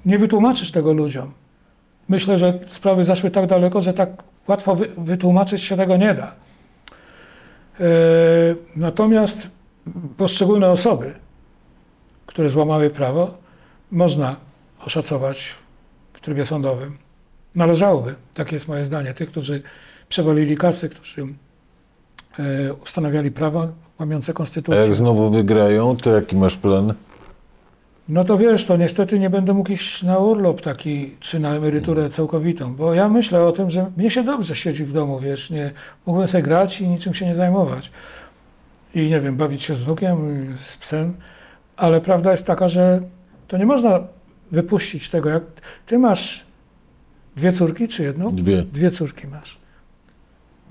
nie 0.06 0.20
wytłumaczysz 0.20 0.72
tego 0.72 0.94
ludziom. 0.94 1.32
Myślę, 2.10 2.38
że 2.38 2.60
sprawy 2.68 3.04
zaszły 3.04 3.32
tak 3.32 3.48
daleko, 3.48 3.82
że 3.82 3.94
tak 3.94 4.24
łatwo 4.48 4.76
wy, 4.76 4.90
wytłumaczyć 4.98 5.62
się 5.64 5.78
tego 5.78 5.98
nie 5.98 6.14
da. 6.14 6.32
E, 7.80 7.86
natomiast 8.76 9.48
poszczególne 10.18 10.70
osoby, 10.72 11.14
które 12.26 12.50
złamały 12.50 12.90
prawo, 12.90 13.38
można 13.92 14.36
oszacować 14.86 15.54
w 16.14 16.20
trybie 16.22 16.46
sądowym. 16.46 16.98
Należałoby, 17.56 18.16
takie 18.34 18.56
jest 18.56 18.68
moje 18.68 18.86
zdanie, 18.86 19.14
tych, 19.14 19.30
którzy 19.30 19.62
przewalili 20.16 20.58
kasy, 20.58 20.90
którzy 20.90 21.22
e, 22.40 22.74
ustanawiali 22.74 23.32
prawo 23.32 23.68
łamiące 24.00 24.32
A 24.32 24.36
konstytucję. 24.36 24.82
jak 24.82 24.96
znowu 24.96 25.30
wygrają, 25.30 25.96
to 25.96 26.16
jaki 26.16 26.36
masz 26.36 26.58
plan? 26.58 26.94
No 28.10 28.24
to 28.24 28.38
wiesz, 28.38 28.66
to 28.66 28.78
niestety 28.78 29.20
nie 29.20 29.30
będę 29.30 29.54
mógł 29.54 29.72
iść 29.72 30.04
na 30.04 30.18
urlop 30.18 30.62
taki, 30.62 31.16
czy 31.20 31.40
na 31.40 31.56
emeryturę 31.56 32.10
całkowitą, 32.10 32.76
bo 32.76 32.94
ja 32.94 33.10
myślę 33.10 33.44
o 33.44 33.52
tym, 33.52 33.70
że 33.70 33.92
mnie 33.98 34.12
się 34.12 34.24
dobrze 34.24 34.56
siedzi 34.56 34.86
w 34.86 34.92
domu, 34.92 35.20
wiesz, 35.20 35.50
nie, 35.50 35.72
mógłbym 36.06 36.28
sobie 36.28 36.44
grać 36.44 36.82
i 36.82 36.88
niczym 36.88 37.14
się 37.14 37.26
nie 37.26 37.36
zajmować. 37.36 37.92
I 38.94 39.10
nie 39.10 39.22
wiem, 39.22 39.36
bawić 39.38 39.64
się 39.64 39.74
z 39.74 39.84
wnukiem, 39.84 40.18
z 40.64 40.78
psem, 40.78 41.14
ale 41.78 42.02
prawda 42.02 42.32
jest 42.32 42.46
taka, 42.46 42.68
że 42.68 43.02
to 43.48 43.58
nie 43.58 43.66
można 43.66 44.00
wypuścić 44.52 45.10
tego, 45.10 45.30
jak 45.30 45.44
ty 45.86 46.00
masz 46.00 46.46
dwie 47.36 47.52
córki, 47.52 47.88
czy 47.88 48.04
jedną? 48.04 48.30
Dwie. 48.30 48.64
Dwie 48.64 48.92
córki 48.92 49.28
masz. 49.28 49.65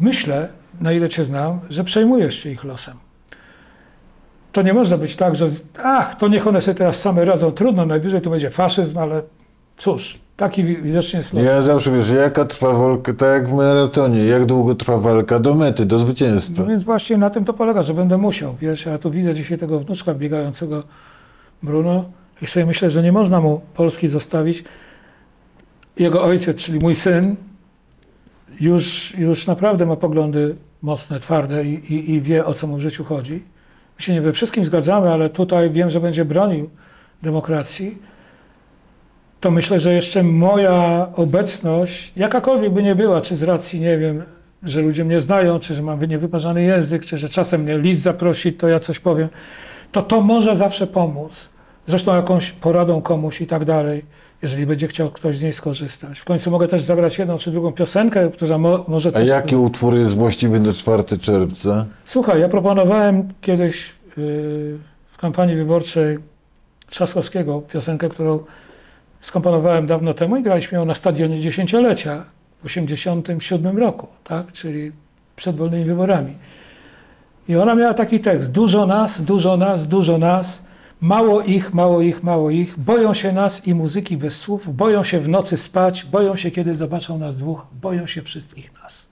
Myślę, 0.01 0.49
na 0.81 0.93
ile 0.93 1.09
cię 1.09 1.25
znam, 1.25 1.61
że 1.71 1.85
przejmujesz 1.85 2.35
się 2.43 2.51
ich 2.51 2.65
losem. 2.65 2.95
To 4.53 4.63
nie 4.63 4.75
może 4.75 4.99
być 4.99 5.17
tak, 5.17 5.35
że 5.37 5.51
ach, 5.83 6.15
to 6.15 6.29
niech 6.29 6.47
one 6.47 6.61
sobie 6.61 6.75
teraz 6.75 7.01
same 7.01 7.25
radzą, 7.25 7.53
trudno, 7.53 7.87
najwyżej 7.87 8.21
to 8.21 8.31
będzie 8.31 8.51
faszyzm, 8.51 8.99
ale 8.99 9.23
cóż, 9.77 10.19
taki 10.37 10.65
wi- 10.65 10.83
widocznie 10.83 11.19
jest 11.19 11.33
los. 11.33 11.45
Ja 11.45 11.61
zawsze 11.61 11.91
wiesz, 11.93 12.11
jaka 12.11 12.45
trwa 12.45 12.73
walka, 12.75 13.13
tak 13.15 13.29
jak 13.33 13.49
w 13.49 13.53
maratonie, 13.53 14.25
jak 14.25 14.45
długo 14.45 14.75
trwa 14.75 14.99
walka 14.99 15.39
do 15.39 15.55
mety, 15.55 15.85
do 15.87 15.99
zwycięstwa. 15.99 16.63
No 16.63 16.69
więc 16.69 16.85
właśnie 16.85 17.17
na 17.19 17.31
tym 17.31 17.45
to 17.45 17.53
polega, 17.55 17.83
że 17.83 17.95
będę 17.95 18.19
musiał, 18.19 18.55
wiesz, 18.61 18.87
ja 18.87 18.99
tu 18.99 19.11
widzę 19.11 19.35
dzisiaj 19.35 19.59
tego 19.59 19.81
wnuczka 19.81 20.15
biegającego 20.15 20.83
Bruno 21.63 22.05
i 22.43 22.47
sobie 22.47 22.67
myślę, 22.67 22.91
że 22.91 23.03
nie 23.03 23.13
można 23.13 23.41
mu 23.41 23.61
Polski 23.75 24.09
zostawić. 24.09 24.65
Jego 25.99 26.25
ojciec, 26.25 26.57
czyli 26.57 26.79
mój 26.79 26.95
syn, 26.95 27.37
już, 28.61 29.15
już 29.19 29.47
naprawdę 29.47 29.87
ma 29.87 29.97
poglądy 29.97 30.57
mocne, 30.83 31.21
twarde 31.21 31.65
i, 31.65 31.95
i, 31.95 32.15
i 32.15 32.23
wie, 32.23 32.47
o 32.47 32.55
co 32.55 32.67
mu 32.67 32.77
w 32.77 32.81
życiu 32.81 33.05
chodzi. 33.05 33.43
My 33.97 34.03
się 34.03 34.13
nie 34.13 34.21
we 34.21 34.33
wszystkim 34.33 34.65
zgadzamy, 34.65 35.11
ale 35.13 35.31
tutaj 35.31 35.71
wiem, 35.71 35.91
że 35.91 36.01
będzie 36.01 36.25
bronił 36.25 36.71
demokracji. 37.23 37.99
To 39.41 39.51
myślę, 39.51 39.81
że 39.81 39.95
jeszcze 39.95 40.23
moja 40.23 41.09
obecność, 41.15 42.13
jakakolwiek 42.17 42.73
by 42.73 42.83
nie 42.83 42.95
była, 42.95 43.21
czy 43.21 43.37
z 43.37 43.43
racji, 43.43 43.81
nie 43.81 43.99
wiem, 43.99 44.23
że 44.63 44.81
ludzie 44.81 45.05
mnie 45.05 45.21
znają, 45.21 45.59
czy 45.59 45.75
że 45.75 45.83
mam 45.83 46.03
niewyparzany 46.03 46.63
język, 46.63 47.05
czy 47.05 47.19
że 47.19 47.29
czasem 47.29 47.63
mnie 47.63 47.79
list 47.79 48.03
zaprosi, 48.03 48.53
to 48.53 48.69
ja 48.69 48.81
coś 48.81 49.01
powiem, 49.01 49.29
to 49.93 50.03
to 50.03 50.21
może 50.21 50.57
zawsze 50.57 50.87
pomóc. 50.87 51.49
Zresztą 51.87 52.17
jakąś 52.17 52.53
poradą 52.53 53.03
komuś 53.03 53.41
i 53.41 53.47
tak 53.47 53.65
dalej, 53.65 54.05
jeżeli 54.43 54.67
będzie 54.67 54.89
chciał 54.89 55.11
ktoś 55.11 55.39
z 55.39 55.43
niej 55.43 55.53
skorzystać. 55.53 56.19
W 56.19 56.25
końcu 56.25 56.51
mogę 56.51 56.69
też 56.69 56.83
zagrać 56.83 57.19
jedną 57.19 57.39
czy 57.39 57.51
drugą 57.51 57.73
piosenkę, 57.73 58.31
która 58.31 58.59
mo, 58.59 58.85
może 58.89 59.09
A 59.09 59.13
coś... 59.13 59.29
jaki 59.29 59.57
utwór 59.57 59.95
jest 59.95 60.15
właściwy 60.15 60.61
na 60.61 60.73
4 60.73 61.03
czerwca? 61.21 61.87
Słuchaj, 62.05 62.41
ja 62.41 62.49
proponowałem 62.49 63.29
kiedyś 63.41 63.93
yy, 64.17 64.79
w 65.13 65.19
kampanii 65.19 65.57
wyborczej 65.57 66.19
Trzaskowskiego 66.91 67.61
piosenkę, 67.61 68.09
którą 68.09 68.39
skomponowałem 69.21 69.87
dawno 69.87 70.15
temu 70.15 70.37
i 70.37 70.43
graliśmy 70.43 70.79
ją 70.79 70.85
na 70.85 70.95
stadionie 70.95 71.41
dziesięciolecia 71.41 72.25
w 72.59 72.67
1987 72.67 73.79
roku, 73.79 74.07
tak? 74.25 74.53
czyli 74.53 74.93
przed 75.37 75.57
wolnymi 75.57 75.85
wyborami. 75.85 76.37
I 77.49 77.57
ona 77.57 77.75
miała 77.75 77.95
taki 77.95 78.21
tekst: 78.21 78.51
Dużo 78.51 78.87
nas, 78.87 79.23
dużo 79.23 79.57
nas, 79.57 79.89
dużo 79.89 80.19
nas, 80.19 80.63
mało 81.01 81.43
ich, 81.43 81.75
mało 81.75 82.01
ich, 82.01 82.23
mało 82.23 82.51
ich, 82.51 82.79
boją 82.79 83.15
się 83.15 83.33
nas 83.33 83.67
i 83.67 83.75
muzyki 83.75 84.17
bez 84.17 84.37
słów, 84.37 84.77
boją 84.77 85.05
się 85.05 85.21
w 85.21 85.29
nocy 85.29 85.57
spać, 85.57 86.05
boją 86.05 86.37
się, 86.37 86.51
kiedy 86.51 86.75
zobaczą 86.75 87.19
nas 87.19 87.37
dwóch, 87.37 87.67
boją 87.83 88.07
się 88.07 88.23
wszystkich 88.23 88.83
nas. 88.83 89.09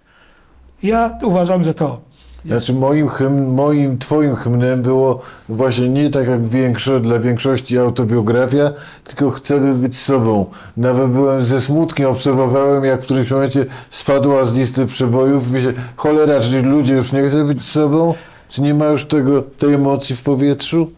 Ja 0.82 1.18
uważam, 1.22 1.64
że 1.64 1.74
to. 1.74 2.00
Znaczy 2.44 2.72
moim, 2.72 3.08
hymn, 3.08 3.54
moim, 3.54 3.98
twoim 3.98 4.34
hymnem 4.36 4.82
było 4.82 5.20
właśnie 5.48 5.88
nie 5.88 6.10
tak 6.10 6.28
jak 6.28 6.46
większość, 6.46 7.02
dla 7.04 7.18
większości 7.18 7.78
autobiografia, 7.78 8.72
tylko 9.04 9.30
chcemy 9.30 9.74
być 9.74 9.98
sobą. 9.98 10.46
Nawet 10.76 11.10
byłem 11.10 11.44
ze 11.44 11.60
smutkiem, 11.60 12.10
obserwowałem 12.10 12.84
jak 12.84 13.00
w 13.00 13.04
którymś 13.04 13.30
momencie 13.30 13.66
spadła 13.90 14.44
z 14.44 14.54
listy 14.54 14.86
przebojów 14.86 15.48
i 15.48 15.52
myślę, 15.52 15.72
cholera, 15.96 16.40
czy 16.40 16.62
ludzie 16.62 16.94
już 16.94 17.12
nie 17.12 17.22
chcą 17.22 17.46
być 17.46 17.64
sobą? 17.64 18.14
Czy 18.48 18.62
nie 18.62 18.74
ma 18.74 18.86
już 18.86 19.04
tego, 19.04 19.42
tej 19.42 19.74
emocji 19.74 20.16
w 20.16 20.22
powietrzu? 20.22 20.90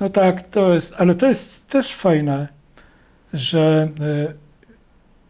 No 0.00 0.08
tak, 0.08 0.48
to 0.48 0.74
jest, 0.74 0.94
ale 0.98 1.14
to 1.14 1.26
jest 1.26 1.68
też 1.68 1.94
fajne, 1.94 2.48
że 3.32 3.88
y, 4.00 4.34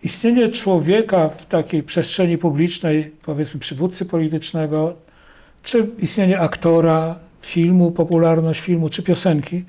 istnienie 0.03 0.49
człowieka 0.49 1.29
w 1.29 1.47
takiej 1.47 1.83
przestrzeni 1.83 2.39
publicznej, 2.39 3.13
powiedzmy 3.23 3.61
przywódcy 3.61 4.07
politycznego, 4.07 4.95
czy 5.63 5.87
istnienie 5.99 6.41
aktora, 6.41 7.17
filmu, 7.43 7.91
popularność 7.91 8.61
filmu, 8.61 8.89
czy 8.89 9.03
piosenki, 9.03 9.65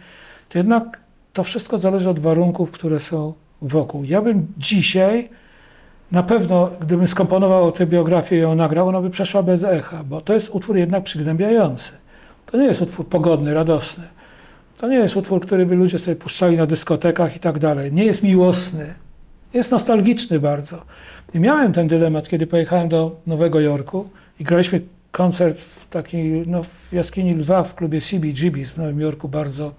to 0.49 0.57
jednak 0.57 0.99
to 1.33 1.43
wszystko 1.43 1.77
zależy 1.77 2.09
od 2.09 2.19
warunków, 2.19 2.71
które 2.71 2.99
są 2.99 3.33
wokół. 3.61 4.03
Ja 4.03 4.21
bym 4.21 4.47
dzisiaj, 4.57 5.29
na 6.11 6.23
pewno, 6.23 6.69
gdybym 6.81 7.07
skomponował 7.07 7.71
tę 7.71 7.87
biografię 7.87 8.37
i 8.37 8.39
ją 8.39 8.55
nagrał, 8.55 8.87
ona 8.87 9.01
by 9.01 9.09
przeszła 9.09 9.43
bez 9.43 9.63
echa, 9.63 10.03
bo 10.03 10.21
to 10.21 10.33
jest 10.33 10.49
utwór 10.49 10.77
jednak 10.77 11.03
przygnębiający. 11.03 11.91
To 12.45 12.57
nie 12.57 12.65
jest 12.65 12.81
utwór 12.81 13.07
pogodny, 13.07 13.53
radosny. 13.53 14.03
To 14.79 14.87
nie 14.87 14.97
jest 14.97 15.17
utwór, 15.17 15.41
który 15.41 15.65
by 15.65 15.75
ludzie 15.75 15.99
sobie 15.99 16.15
puszczali 16.15 16.57
na 16.57 16.65
dyskotekach 16.65 17.35
i 17.35 17.39
tak 17.39 17.59
dalej. 17.59 17.91
Nie 17.91 18.05
jest 18.05 18.23
miłosny. 18.23 18.93
Jest 19.53 19.71
nostalgiczny 19.71 20.39
bardzo. 20.39 20.85
I 21.33 21.39
miałem 21.39 21.73
ten 21.73 21.87
dylemat, 21.87 22.27
kiedy 22.27 22.47
pojechałem 22.47 22.89
do 22.89 23.21
Nowego 23.27 23.59
Jorku 23.59 24.09
i 24.39 24.43
graliśmy 24.43 24.81
koncert 25.11 25.59
w 25.59 25.89
takiej, 25.89 26.47
no, 26.47 26.63
w 26.63 26.93
jaskini 26.93 27.35
Lwa 27.35 27.63
w 27.63 27.75
klubie 27.75 27.99
CBGB's 28.01 28.65
w 28.65 28.77
Nowym 28.77 29.01
Jorku, 29.01 29.29
bardzo 29.29 29.73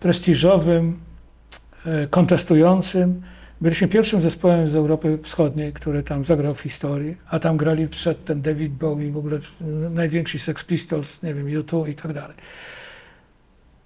prestiżowym, 0.00 0.98
e, 1.86 2.06
kontestującym. 2.06 3.22
Byliśmy 3.60 3.88
pierwszym 3.88 4.20
zespołem 4.20 4.68
z 4.68 4.76
Europy 4.76 5.18
Wschodniej, 5.22 5.72
który 5.72 6.02
tam 6.02 6.24
zagrał 6.24 6.54
w 6.54 6.60
historii, 6.60 7.16
a 7.30 7.38
tam 7.38 7.56
grali 7.56 7.88
przedtem 7.88 8.42
David 8.42 8.72
Bowie, 8.72 9.10
w 9.10 9.16
ogóle 9.16 9.38
najwięksi 9.90 10.38
Sex 10.38 10.64
Pistols, 10.64 11.22
nie 11.22 11.34
wiem, 11.34 11.46
U2 11.46 11.88
i 11.88 11.94
tak 11.94 12.12
dalej. 12.12 12.36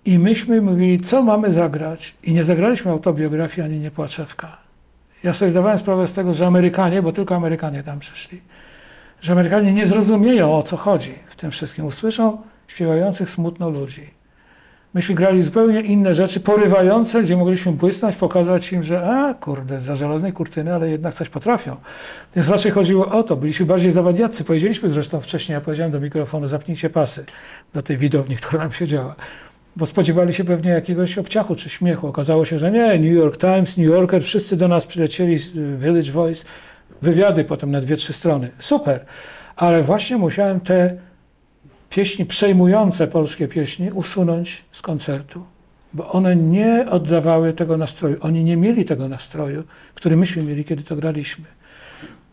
I 0.09 0.18
myśmy 0.18 0.60
mówili, 0.60 1.01
co 1.01 1.22
mamy 1.22 1.52
zagrać. 1.52 2.14
I 2.24 2.32
nie 2.32 2.44
zagraliśmy 2.44 2.90
autobiografii 2.90 3.66
ani 3.66 3.78
nie 3.78 3.90
płaczewka. 3.90 4.56
Ja 5.24 5.35
sobie 5.35 5.51
zdawałem 5.51 5.78
sprawę 5.78 6.09
z 6.09 6.12
tego, 6.12 6.35
że 6.35 6.47
Amerykanie, 6.47 7.02
bo 7.02 7.12
tylko 7.12 7.36
Amerykanie 7.36 7.82
tam 7.82 7.98
przyszli, 7.98 8.40
że 9.20 9.32
Amerykanie 9.32 9.72
nie 9.72 9.86
zrozumieją 9.86 10.56
o 10.56 10.62
co 10.62 10.76
chodzi 10.76 11.14
w 11.26 11.36
tym 11.36 11.51
wszystkim. 11.51 11.85
Usłyszą 11.85 12.39
śpiewających 12.68 13.30
smutno 13.30 13.70
ludzi. 13.70 14.10
Myśmy 14.94 15.14
grali 15.14 15.43
zupełnie 15.43 15.80
inne 15.80 16.14
rzeczy, 16.14 16.40
porywające, 16.40 17.22
gdzie 17.22 17.36
mogliśmy 17.36 17.72
błysnąć, 17.72 18.16
pokazać 18.16 18.72
im, 18.72 18.82
że 18.82 19.10
a 19.10 19.35
kurde, 19.35 19.80
za 19.80 19.97
żelaznej 19.97 20.32
kurtyny, 20.32 20.74
ale 20.74 20.90
jednak 20.90 21.14
coś 21.14 21.28
potrafią. 21.28 21.76
Więc 22.36 22.48
raczej 22.48 22.72
chodziło 22.72 23.06
o 23.09 23.22
to, 23.22 23.36
byliśmy 23.36 23.66
bardziej 23.66 23.90
zawadiacy. 23.90 24.44
Powiedzieliśmy 24.44 24.90
zresztą 24.90 25.20
wcześniej, 25.20 25.55
ja 25.55 25.60
powiedziałem 25.60 25.93
do 25.93 26.01
mikrofonu, 26.01 26.48
zapnijcie 26.48 26.90
pasy 26.90 27.24
do 27.74 27.82
tej 27.82 27.97
widowni, 27.97 28.36
która 28.36 28.62
tam 28.62 28.72
siedziała 28.72 29.14
bo 29.78 29.86
spodziewali 29.86 30.34
się 30.34 30.44
pewnie 30.44 30.70
jakiegoś 30.70 31.18
obciachu 31.18 31.55
czy 31.55 31.68
śmiechu. 31.68 32.06
Okazało 32.06 32.44
się, 32.44 32.59
że 32.59 32.70
nie. 32.70 32.98
New 32.98 33.12
York 33.12 33.36
Times, 33.36 33.76
New 33.76 33.86
Yorker, 33.86 34.24
wszyscy 34.24 34.56
do 34.56 34.68
nas 34.68 34.86
przylecieli, 34.86 35.34
y, 35.34 35.76
Village 35.78 36.12
Voice, 36.12 36.44
wywiady 37.02 37.44
potem 37.44 37.70
na 37.70 37.80
dwie, 37.80 37.96
trzy 37.96 38.12
strony. 38.12 38.50
Super. 38.59 39.05
Ale 39.56 39.82
właśnie 39.82 40.16
musiałem 40.16 40.60
te 40.60 40.96
pieśni, 41.90 42.26
przejmujące 42.26 43.09
polskie 43.09 43.48
pieśni, 43.48 43.90
usunąć 43.90 44.64
z 44.72 44.82
koncertu, 44.82 45.44
bo 45.92 46.09
one 46.10 46.36
nie 46.36 46.86
oddawały 46.90 47.52
tego 47.52 47.76
nastroju. 47.76 48.16
Oni 48.20 48.44
nie 48.44 48.56
mieli 48.56 48.84
tego 48.84 49.09
nastroju, 49.09 49.64
który 49.94 50.16
myśmy 50.16 50.42
mieli, 50.42 50.64
kiedy 50.64 50.82
to 50.82 50.96
graliśmy. 50.96 51.44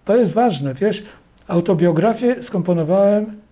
To 0.06 0.18
jest 0.18 0.34
ważne, 0.34 0.74
wiesz, 0.74 1.04
autobiografię 1.48 2.44
skomponowałem 2.44 3.45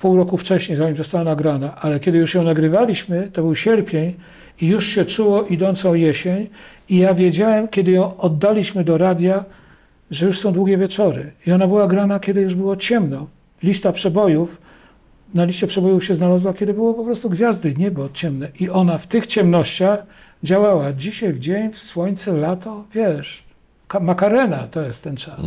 pół 0.00 0.16
roku 0.16 0.36
wcześniej, 0.36 0.78
zanim 0.78 0.96
została 0.96 1.24
nagrana, 1.24 1.76
ale 1.76 2.00
kiedy 2.00 2.18
już 2.18 2.34
ją 2.34 2.42
nagrywaliśmy, 2.42 3.30
to 3.32 3.42
był 3.42 3.54
sierpień 3.54 4.14
i 4.60 4.66
już 4.68 4.86
się 4.86 5.04
czuło 5.04 5.42
idącą 5.42 5.94
jesień 5.94 6.48
i 6.88 6.98
ja 6.98 7.14
wiedziałem, 7.14 7.68
kiedy 7.68 7.90
ją 7.92 8.16
oddaliśmy 8.16 8.84
do 8.84 8.98
radia, 8.98 9.44
że 10.10 10.26
już 10.26 10.38
są 10.38 10.52
długie 10.52 10.76
wieczory. 10.78 11.32
I 11.46 11.52
ona 11.52 11.66
była 11.66 11.86
grana, 11.86 12.20
kiedy 12.20 12.40
już 12.40 12.54
było 12.54 12.76
ciemno. 12.76 13.26
Lista 13.62 13.92
przebojów, 13.92 14.60
na 15.34 15.44
liście 15.44 15.66
przebojów 15.66 16.04
się 16.04 16.14
znalazła, 16.14 16.54
kiedy 16.54 16.74
było 16.74 16.94
po 16.94 17.04
prostu 17.04 17.30
gwiazdy, 17.30 17.74
niebo 17.78 18.08
ciemne. 18.12 18.48
I 18.60 18.68
ona 18.70 18.98
w 18.98 19.06
tych 19.06 19.26
ciemnościach 19.26 20.02
działała. 20.44 20.92
Dzisiaj 20.92 21.32
w 21.32 21.38
dzień, 21.38 21.72
w 21.72 21.78
słońce, 21.78 22.32
lato, 22.32 22.84
wiesz, 22.94 23.44
ka- 23.88 24.00
makarena 24.00 24.66
to 24.70 24.80
jest 24.80 25.02
ten 25.04 25.16
czas. 25.16 25.40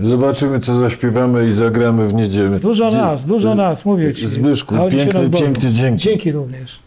Zobaczymy, 0.00 0.60
co 0.60 0.76
zaśpiewamy 0.76 1.46
i 1.46 1.50
zagramy 1.50 2.08
w 2.08 2.14
niedzielę. 2.14 2.60
Dużo 2.60 2.90
nas, 2.90 3.26
dużo 3.26 3.54
nas, 3.54 3.84
mówię 3.84 4.14
ci. 4.14 4.26
Zbyszku, 4.26 4.74
piękny, 4.90 5.30
piękny 5.30 5.70
dzięki. 5.70 6.02
Dzięki 6.02 6.32
również. 6.32 6.80